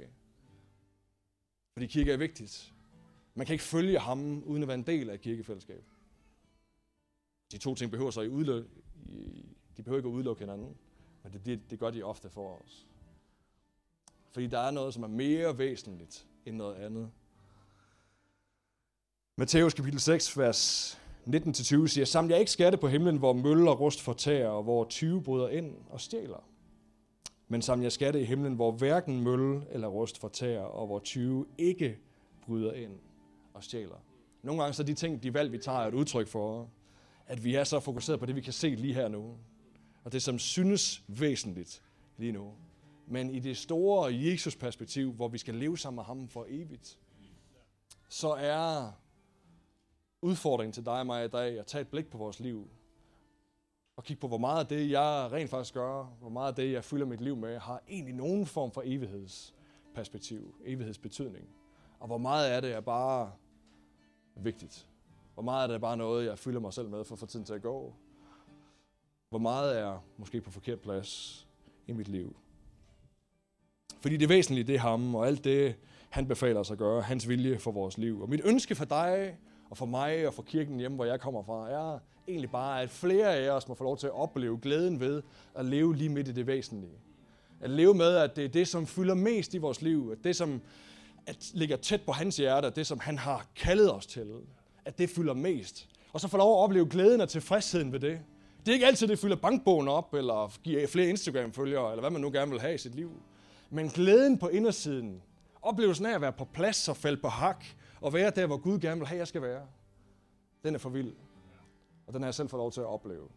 Fordi 1.72 1.86
kirke 1.86 2.12
er 2.12 2.16
vigtigt. 2.16 2.72
Man 3.34 3.46
kan 3.46 3.54
ikke 3.54 3.64
følge 3.64 3.98
ham, 3.98 4.42
uden 4.42 4.62
at 4.62 4.68
være 4.68 4.78
en 4.78 4.86
del 4.86 5.10
af 5.10 5.14
et 5.14 5.20
kirkefællesskab. 5.20 5.84
De 7.52 7.58
to 7.58 7.74
ting 7.74 7.90
behøver 7.90 8.10
så 8.10 8.20
i 8.20 8.28
udløb, 8.28 8.70
de 9.76 9.82
behøver 9.82 9.98
ikke 9.98 10.08
at 10.08 10.12
udelukke 10.12 10.40
hinanden, 10.40 10.76
men 11.22 11.32
det, 11.32 11.46
det, 11.46 11.70
det 11.70 11.78
gør 11.78 11.90
de 11.90 12.02
ofte 12.02 12.30
for 12.30 12.62
os. 12.64 12.86
Fordi 14.32 14.46
der 14.46 14.58
er 14.58 14.70
noget, 14.70 14.94
som 14.94 15.02
er 15.02 15.08
mere 15.08 15.58
væsentligt 15.58 16.26
end 16.46 16.56
noget 16.56 16.74
andet. 16.74 17.10
Matthæus 19.36 19.74
kapitel 19.74 20.00
6, 20.00 20.38
vers 20.38 21.00
19-20 21.26 21.86
siger, 21.86 22.04
Saml 22.04 22.30
jeg 22.30 22.38
ikke 22.38 22.50
skatte 22.50 22.78
på 22.78 22.88
himlen, 22.88 23.16
hvor 23.16 23.32
mølle 23.32 23.70
og 23.70 23.80
rust 23.80 24.00
fortærer, 24.00 24.48
og 24.48 24.62
hvor 24.62 24.84
20 24.84 25.22
bryder 25.22 25.48
ind 25.48 25.76
og 25.90 26.00
stjæler. 26.00 26.48
Men 27.48 27.62
saml 27.62 27.82
jeg 27.82 27.92
skatte 27.92 28.20
i 28.20 28.24
himlen, 28.24 28.54
hvor 28.54 28.72
hverken 28.72 29.20
mølle 29.20 29.66
eller 29.70 29.88
rust 29.88 30.18
fortærer, 30.18 30.62
og 30.62 30.86
hvor 30.86 30.98
20 30.98 31.46
ikke 31.58 31.98
bryder 32.42 32.72
ind 32.72 32.98
og 33.54 33.64
stjæler. 33.64 34.04
Nogle 34.42 34.62
gange 34.62 34.74
så 34.74 34.82
de 34.82 34.94
ting, 34.94 35.22
de 35.22 35.34
valg, 35.34 35.52
vi 35.52 35.58
tager, 35.58 35.78
er 35.78 35.88
et 35.88 35.94
udtryk 35.94 36.28
for, 36.28 36.70
at 37.26 37.44
vi 37.44 37.54
er 37.54 37.64
så 37.64 37.80
fokuseret 37.80 38.20
på 38.20 38.26
det, 38.26 38.36
vi 38.36 38.40
kan 38.40 38.52
se 38.52 38.68
lige 38.68 38.94
her 38.94 39.08
nu. 39.08 39.36
Og 40.04 40.12
det, 40.12 40.22
som 40.22 40.38
synes 40.38 41.04
væsentligt 41.08 41.82
lige 42.16 42.32
nu. 42.32 42.54
Men 43.06 43.30
i 43.30 43.38
det 43.38 43.56
store 43.56 44.14
Jesus-perspektiv, 44.14 45.12
hvor 45.12 45.28
vi 45.28 45.38
skal 45.38 45.54
leve 45.54 45.78
sammen 45.78 45.96
med 45.96 46.04
ham 46.04 46.28
for 46.28 46.46
evigt, 46.48 46.98
så 48.08 48.28
er 48.28 48.92
udfordringen 50.22 50.72
til 50.72 50.84
dig 50.84 50.98
og 50.98 51.06
mig 51.06 51.24
i 51.24 51.28
dag 51.28 51.58
at 51.58 51.66
tage 51.66 51.82
et 51.82 51.88
blik 51.88 52.10
på 52.10 52.18
vores 52.18 52.40
liv. 52.40 52.70
Og 53.96 54.04
kigge 54.04 54.20
på, 54.20 54.28
hvor 54.28 54.38
meget 54.38 54.60
af 54.60 54.66
det, 54.66 54.90
jeg 54.90 55.28
rent 55.32 55.50
faktisk 55.50 55.74
gør, 55.74 56.04
hvor 56.04 56.28
meget 56.28 56.48
af 56.48 56.54
det, 56.54 56.72
jeg 56.72 56.84
fylder 56.84 57.06
mit 57.06 57.20
liv 57.20 57.36
med, 57.36 57.58
har 57.58 57.82
egentlig 57.88 58.14
nogen 58.14 58.46
form 58.46 58.72
for 58.72 58.82
evighedsperspektiv, 58.84 60.54
evighedsbetydning. 60.64 61.48
Og 62.00 62.06
hvor 62.06 62.18
meget 62.18 62.50
af 62.50 62.62
det 62.62 62.72
er 62.72 62.80
bare 62.80 63.32
vigtigt. 64.36 64.86
Hvor 65.34 65.42
meget 65.42 65.68
er 65.68 65.72
det 65.72 65.80
bare 65.80 65.96
noget, 65.96 66.26
jeg 66.26 66.38
fylder 66.38 66.60
mig 66.60 66.72
selv 66.72 66.88
med 66.88 67.04
for 67.04 67.14
at 67.14 67.18
få 67.18 67.26
tiden 67.26 67.46
til 67.46 67.54
at 67.54 67.62
gå. 67.62 67.94
Hvor 69.30 69.38
meget 69.38 69.78
er 69.78 70.04
måske 70.16 70.40
på 70.40 70.50
forkert 70.50 70.80
plads 70.80 71.46
i 71.86 71.92
mit 71.92 72.08
liv. 72.08 72.36
Fordi 74.00 74.16
det 74.16 74.28
væsentlige, 74.28 74.64
det 74.64 74.74
er 74.74 74.78
ham, 74.78 75.14
og 75.14 75.26
alt 75.26 75.44
det, 75.44 75.74
han 76.10 76.28
befaler 76.28 76.60
os 76.60 76.70
at 76.70 76.78
gøre, 76.78 77.02
hans 77.02 77.28
vilje 77.28 77.58
for 77.58 77.70
vores 77.70 77.98
liv. 77.98 78.22
Og 78.22 78.28
mit 78.28 78.40
ønske 78.44 78.74
for 78.74 78.84
dig, 78.84 79.36
og 79.70 79.76
for 79.76 79.86
mig, 79.86 80.26
og 80.26 80.34
for 80.34 80.42
kirken 80.42 80.78
hjemme, 80.78 80.94
hvor 80.94 81.04
jeg 81.04 81.20
kommer 81.20 81.42
fra, 81.42 81.70
er 81.70 81.98
egentlig 82.28 82.50
bare, 82.50 82.82
at 82.82 82.90
flere 82.90 83.36
af 83.36 83.50
os 83.50 83.68
må 83.68 83.74
få 83.74 83.84
lov 83.84 83.96
til 83.96 84.06
at 84.06 84.12
opleve 84.12 84.58
glæden 84.62 85.00
ved 85.00 85.22
at 85.54 85.64
leve 85.64 85.96
lige 85.96 86.08
midt 86.08 86.28
i 86.28 86.32
det 86.32 86.46
væsentlige. 86.46 86.98
At 87.60 87.70
leve 87.70 87.94
med, 87.94 88.16
at 88.16 88.36
det 88.36 88.44
er 88.44 88.48
det, 88.48 88.68
som 88.68 88.86
fylder 88.86 89.14
mest 89.14 89.54
i 89.54 89.58
vores 89.58 89.82
liv, 89.82 90.10
at 90.12 90.24
det, 90.24 90.36
som 90.36 90.60
at 91.26 91.50
ligger 91.54 91.76
tæt 91.76 92.02
på 92.06 92.12
hans 92.12 92.36
hjerte, 92.36 92.70
det, 92.70 92.86
som 92.86 93.00
han 93.00 93.18
har 93.18 93.46
kaldet 93.56 93.94
os 93.94 94.06
til, 94.06 94.32
at 94.84 94.98
det 94.98 95.10
fylder 95.10 95.34
mest. 95.34 95.88
Og 96.12 96.20
så 96.20 96.28
få 96.28 96.36
lov 96.36 96.58
at 96.58 96.64
opleve 96.64 96.88
glæden 96.88 97.20
og 97.20 97.28
tilfredsheden 97.28 97.92
ved 97.92 98.00
det. 98.00 98.20
Det 98.60 98.68
er 98.68 98.72
ikke 98.72 98.86
altid, 98.86 99.08
det 99.08 99.18
fylder 99.18 99.36
bankbogen 99.36 99.88
op, 99.88 100.14
eller 100.14 100.58
giver 100.62 100.86
flere 100.86 101.08
Instagram-følgere, 101.08 101.90
eller 101.90 102.00
hvad 102.00 102.10
man 102.10 102.20
nu 102.20 102.30
gerne 102.30 102.50
vil 102.50 102.60
have 102.60 102.74
i 102.74 102.78
sit 102.78 102.94
liv. 102.94 103.12
Men 103.70 103.88
glæden 103.88 104.38
på 104.38 104.48
indersiden, 104.48 105.22
oplevelsen 105.62 106.06
af 106.06 106.14
at 106.14 106.20
være 106.20 106.32
på 106.32 106.44
plads 106.44 106.88
og 106.88 106.96
falde 106.96 107.20
på 107.20 107.28
hak, 107.28 107.64
og 108.00 108.12
være 108.12 108.30
der, 108.30 108.46
hvor 108.46 108.56
Gud 108.56 108.78
gerne 108.78 109.00
vil 109.00 109.08
have, 109.08 109.18
jeg 109.18 109.28
skal 109.28 109.42
være, 109.42 109.66
den 110.64 110.74
er 110.74 110.78
for 110.78 110.90
vild. 110.90 111.12
Og 112.06 112.12
den 112.12 112.22
har 112.22 112.26
jeg 112.26 112.34
selv 112.34 112.48
fået 112.48 112.58
lov 112.58 112.72
til 112.72 112.80
at 112.80 112.86
opleve. 112.86 113.28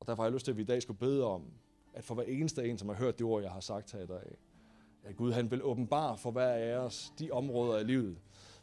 Og 0.00 0.06
derfor 0.06 0.22
har 0.22 0.28
jeg 0.28 0.34
lyst 0.34 0.44
til, 0.44 0.52
at 0.52 0.56
vi 0.56 0.62
i 0.62 0.66
dag 0.66 0.82
skulle 0.82 0.98
bede 0.98 1.24
om, 1.24 1.42
at 1.94 2.04
for 2.04 2.14
hver 2.14 2.24
eneste 2.24 2.64
en, 2.64 2.78
som 2.78 2.88
har 2.88 2.96
hørt 2.96 3.18
det 3.18 3.26
ord, 3.26 3.42
jeg 3.42 3.50
har 3.50 3.60
sagt 3.60 3.92
her 3.92 4.00
i 4.00 4.06
dag, 4.06 4.36
at 5.06 5.16
Gud 5.16 5.32
han 5.32 5.50
vil 5.50 5.64
åbenbare 5.64 6.18
for 6.18 6.30
hver 6.30 6.48
af 6.48 6.76
os 6.76 7.12
de 7.18 7.30
områder 7.30 7.78
i 7.78 7.84
livet, 7.84 8.16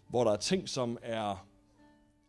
hvor 0.08 0.24
der 0.24 0.32
er 0.32 0.38
ting, 0.38 0.70
som 0.70 0.98
er 1.02 1.46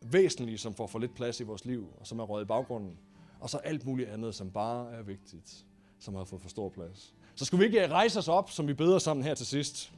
væsentlige, 0.01 0.57
som 0.57 0.73
får 0.73 0.87
for 0.87 0.99
lidt 0.99 1.15
plads 1.15 1.39
i 1.39 1.43
vores 1.43 1.65
liv, 1.65 1.87
og 1.99 2.07
som 2.07 2.19
er 2.19 2.23
røget 2.23 2.45
i 2.45 2.47
baggrunden, 2.47 2.99
og 3.39 3.49
så 3.49 3.57
alt 3.57 3.85
muligt 3.85 4.09
andet, 4.09 4.35
som 4.35 4.51
bare 4.51 4.91
er 4.93 5.01
vigtigt, 5.01 5.65
som 5.99 6.15
har 6.15 6.23
fået 6.23 6.41
for 6.41 6.49
stor 6.49 6.69
plads. 6.69 7.13
Så 7.35 7.45
skulle 7.45 7.59
vi 7.59 7.65
ikke 7.65 7.83
øh, 7.83 7.91
rejse 7.91 8.19
os 8.19 8.27
op, 8.27 8.49
som 8.49 8.67
vi 8.67 8.73
beder 8.73 8.99
sammen 8.99 9.23
her 9.23 9.33
til 9.33 9.45
sidst. 9.45 9.93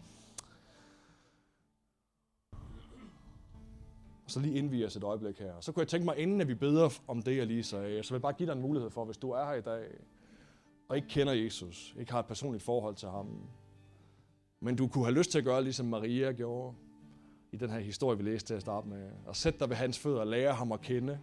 Og 4.26 4.32
så 4.32 4.40
lige 4.40 4.56
indvige 4.56 4.86
os 4.86 4.96
et 4.96 5.04
øjeblik 5.04 5.40
her. 5.40 5.54
Så 5.60 5.72
kunne 5.72 5.82
jeg 5.82 5.88
tænke 5.88 6.06
mig, 6.06 6.18
inden 6.18 6.42
at 6.42 6.48
vi 6.48 6.56
beder 6.56 6.90
om 7.08 7.22
det, 7.22 7.38
jeg 7.38 7.48
lige 7.48 7.64
sagde, 7.64 8.04
så 8.04 8.10
vil 8.10 8.16
jeg 8.16 8.22
bare 8.22 8.34
give 8.34 8.48
dig 8.48 8.54
en 8.54 8.62
mulighed 8.62 8.90
for, 8.90 9.06
hvis 9.06 9.18
du 9.18 9.32
er 9.32 9.46
her 9.46 9.54
i 9.54 9.62
dag, 9.62 9.88
og 10.90 10.96
ikke 10.96 11.08
kender 11.08 11.34
Jesus, 11.34 11.96
ikke 12.00 12.12
har 12.12 12.20
et 12.20 12.26
personligt 12.26 12.64
forhold 12.64 12.96
til 12.96 13.10
ham, 13.10 13.50
men 14.60 14.76
du 14.76 14.88
kunne 14.88 15.06
have 15.06 15.16
lyst 15.16 15.32
til 15.32 15.38
at 15.38 15.44
gøre, 15.44 15.64
ligesom 15.64 15.86
Maria 15.86 16.32
gjorde 16.32 16.76
i 17.52 17.58
den 17.58 17.70
her 17.70 17.80
historie, 17.80 18.18
vi 18.18 18.24
læste 18.24 18.50
til 18.50 18.54
at 18.54 18.62
starte 18.62 18.88
med. 18.88 19.10
Og 19.26 19.36
sætte 19.36 19.60
dig 19.60 19.70
ved 19.70 19.76
hans 19.76 20.00
fødder 20.00 20.20
og 20.20 20.28
lære 20.28 20.54
ham 20.54 20.72
at 20.72 20.82
kende. 20.82 21.20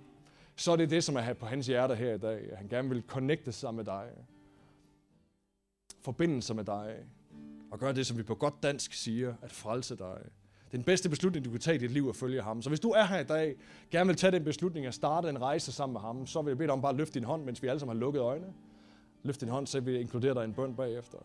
Så 0.56 0.72
er 0.72 0.76
det 0.76 0.90
det, 0.90 1.04
som 1.04 1.16
er 1.16 1.32
på 1.32 1.46
hans 1.46 1.66
hjerte 1.66 1.94
her 1.94 2.14
i 2.14 2.18
dag. 2.18 2.52
At 2.52 2.58
han 2.58 2.68
gerne 2.68 2.88
vil 2.88 3.02
connecte 3.06 3.52
sig 3.52 3.74
med 3.74 3.84
dig. 3.84 4.10
Forbinde 6.00 6.42
sig 6.42 6.56
med 6.56 6.64
dig. 6.64 6.96
Og 7.70 7.78
gøre 7.78 7.92
det, 7.92 8.06
som 8.06 8.18
vi 8.18 8.22
på 8.22 8.34
godt 8.34 8.62
dansk 8.62 8.92
siger, 8.92 9.34
at 9.42 9.52
frelse 9.52 9.96
dig. 9.96 10.18
Det 10.64 10.72
er 10.72 10.82
den 10.82 10.84
bedste 10.84 11.08
beslutning, 11.08 11.44
du 11.44 11.50
kan 11.50 11.60
tage 11.60 11.74
i 11.74 11.78
dit 11.78 11.90
liv 11.90 12.08
at 12.08 12.16
følge 12.16 12.42
ham. 12.42 12.62
Så 12.62 12.68
hvis 12.68 12.80
du 12.80 12.90
er 12.90 13.04
her 13.04 13.18
i 13.18 13.24
dag, 13.24 13.56
gerne 13.90 14.06
vil 14.06 14.16
tage 14.16 14.30
den 14.30 14.44
beslutning 14.44 14.86
at 14.86 14.94
starte 14.94 15.28
en 15.28 15.40
rejse 15.40 15.72
sammen 15.72 15.92
med 15.92 16.00
ham, 16.00 16.26
så 16.26 16.42
vil 16.42 16.50
jeg 16.50 16.58
bede 16.58 16.66
dig 16.66 16.72
om 16.72 16.82
bare 16.82 16.92
at 16.92 16.96
løfte 16.96 17.14
din 17.14 17.24
hånd, 17.24 17.44
mens 17.44 17.62
vi 17.62 17.68
alle 17.68 17.80
sammen 17.80 17.96
har 17.96 18.00
lukket 18.00 18.20
øjnene. 18.20 18.52
Løft 19.22 19.40
din 19.40 19.48
hånd, 19.48 19.66
så 19.66 19.80
vil 19.80 19.92
jeg 19.92 20.00
inkludere 20.00 20.34
dig 20.34 20.40
i 20.42 20.44
en 20.44 20.54
bøn 20.54 20.76
bagefter. 20.76 21.18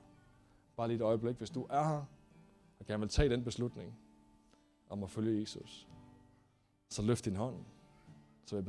Bare 0.79 0.87
lige 0.87 0.95
et 0.95 1.01
øjeblik, 1.01 1.37
hvis 1.37 1.49
du 1.49 1.67
er 1.69 1.83
her, 1.83 2.03
og 2.79 2.85
gerne 2.85 2.99
vil 2.99 3.09
tage 3.09 3.29
den 3.29 3.43
beslutning 3.43 3.97
om 4.89 5.03
at 5.03 5.09
følge 5.09 5.39
Jesus, 5.39 5.87
så 6.89 7.01
løft 7.01 7.25
din 7.25 7.35
hånd, 7.35 7.55
så 8.45 8.55
jeg 8.55 8.65
beder 8.65 8.67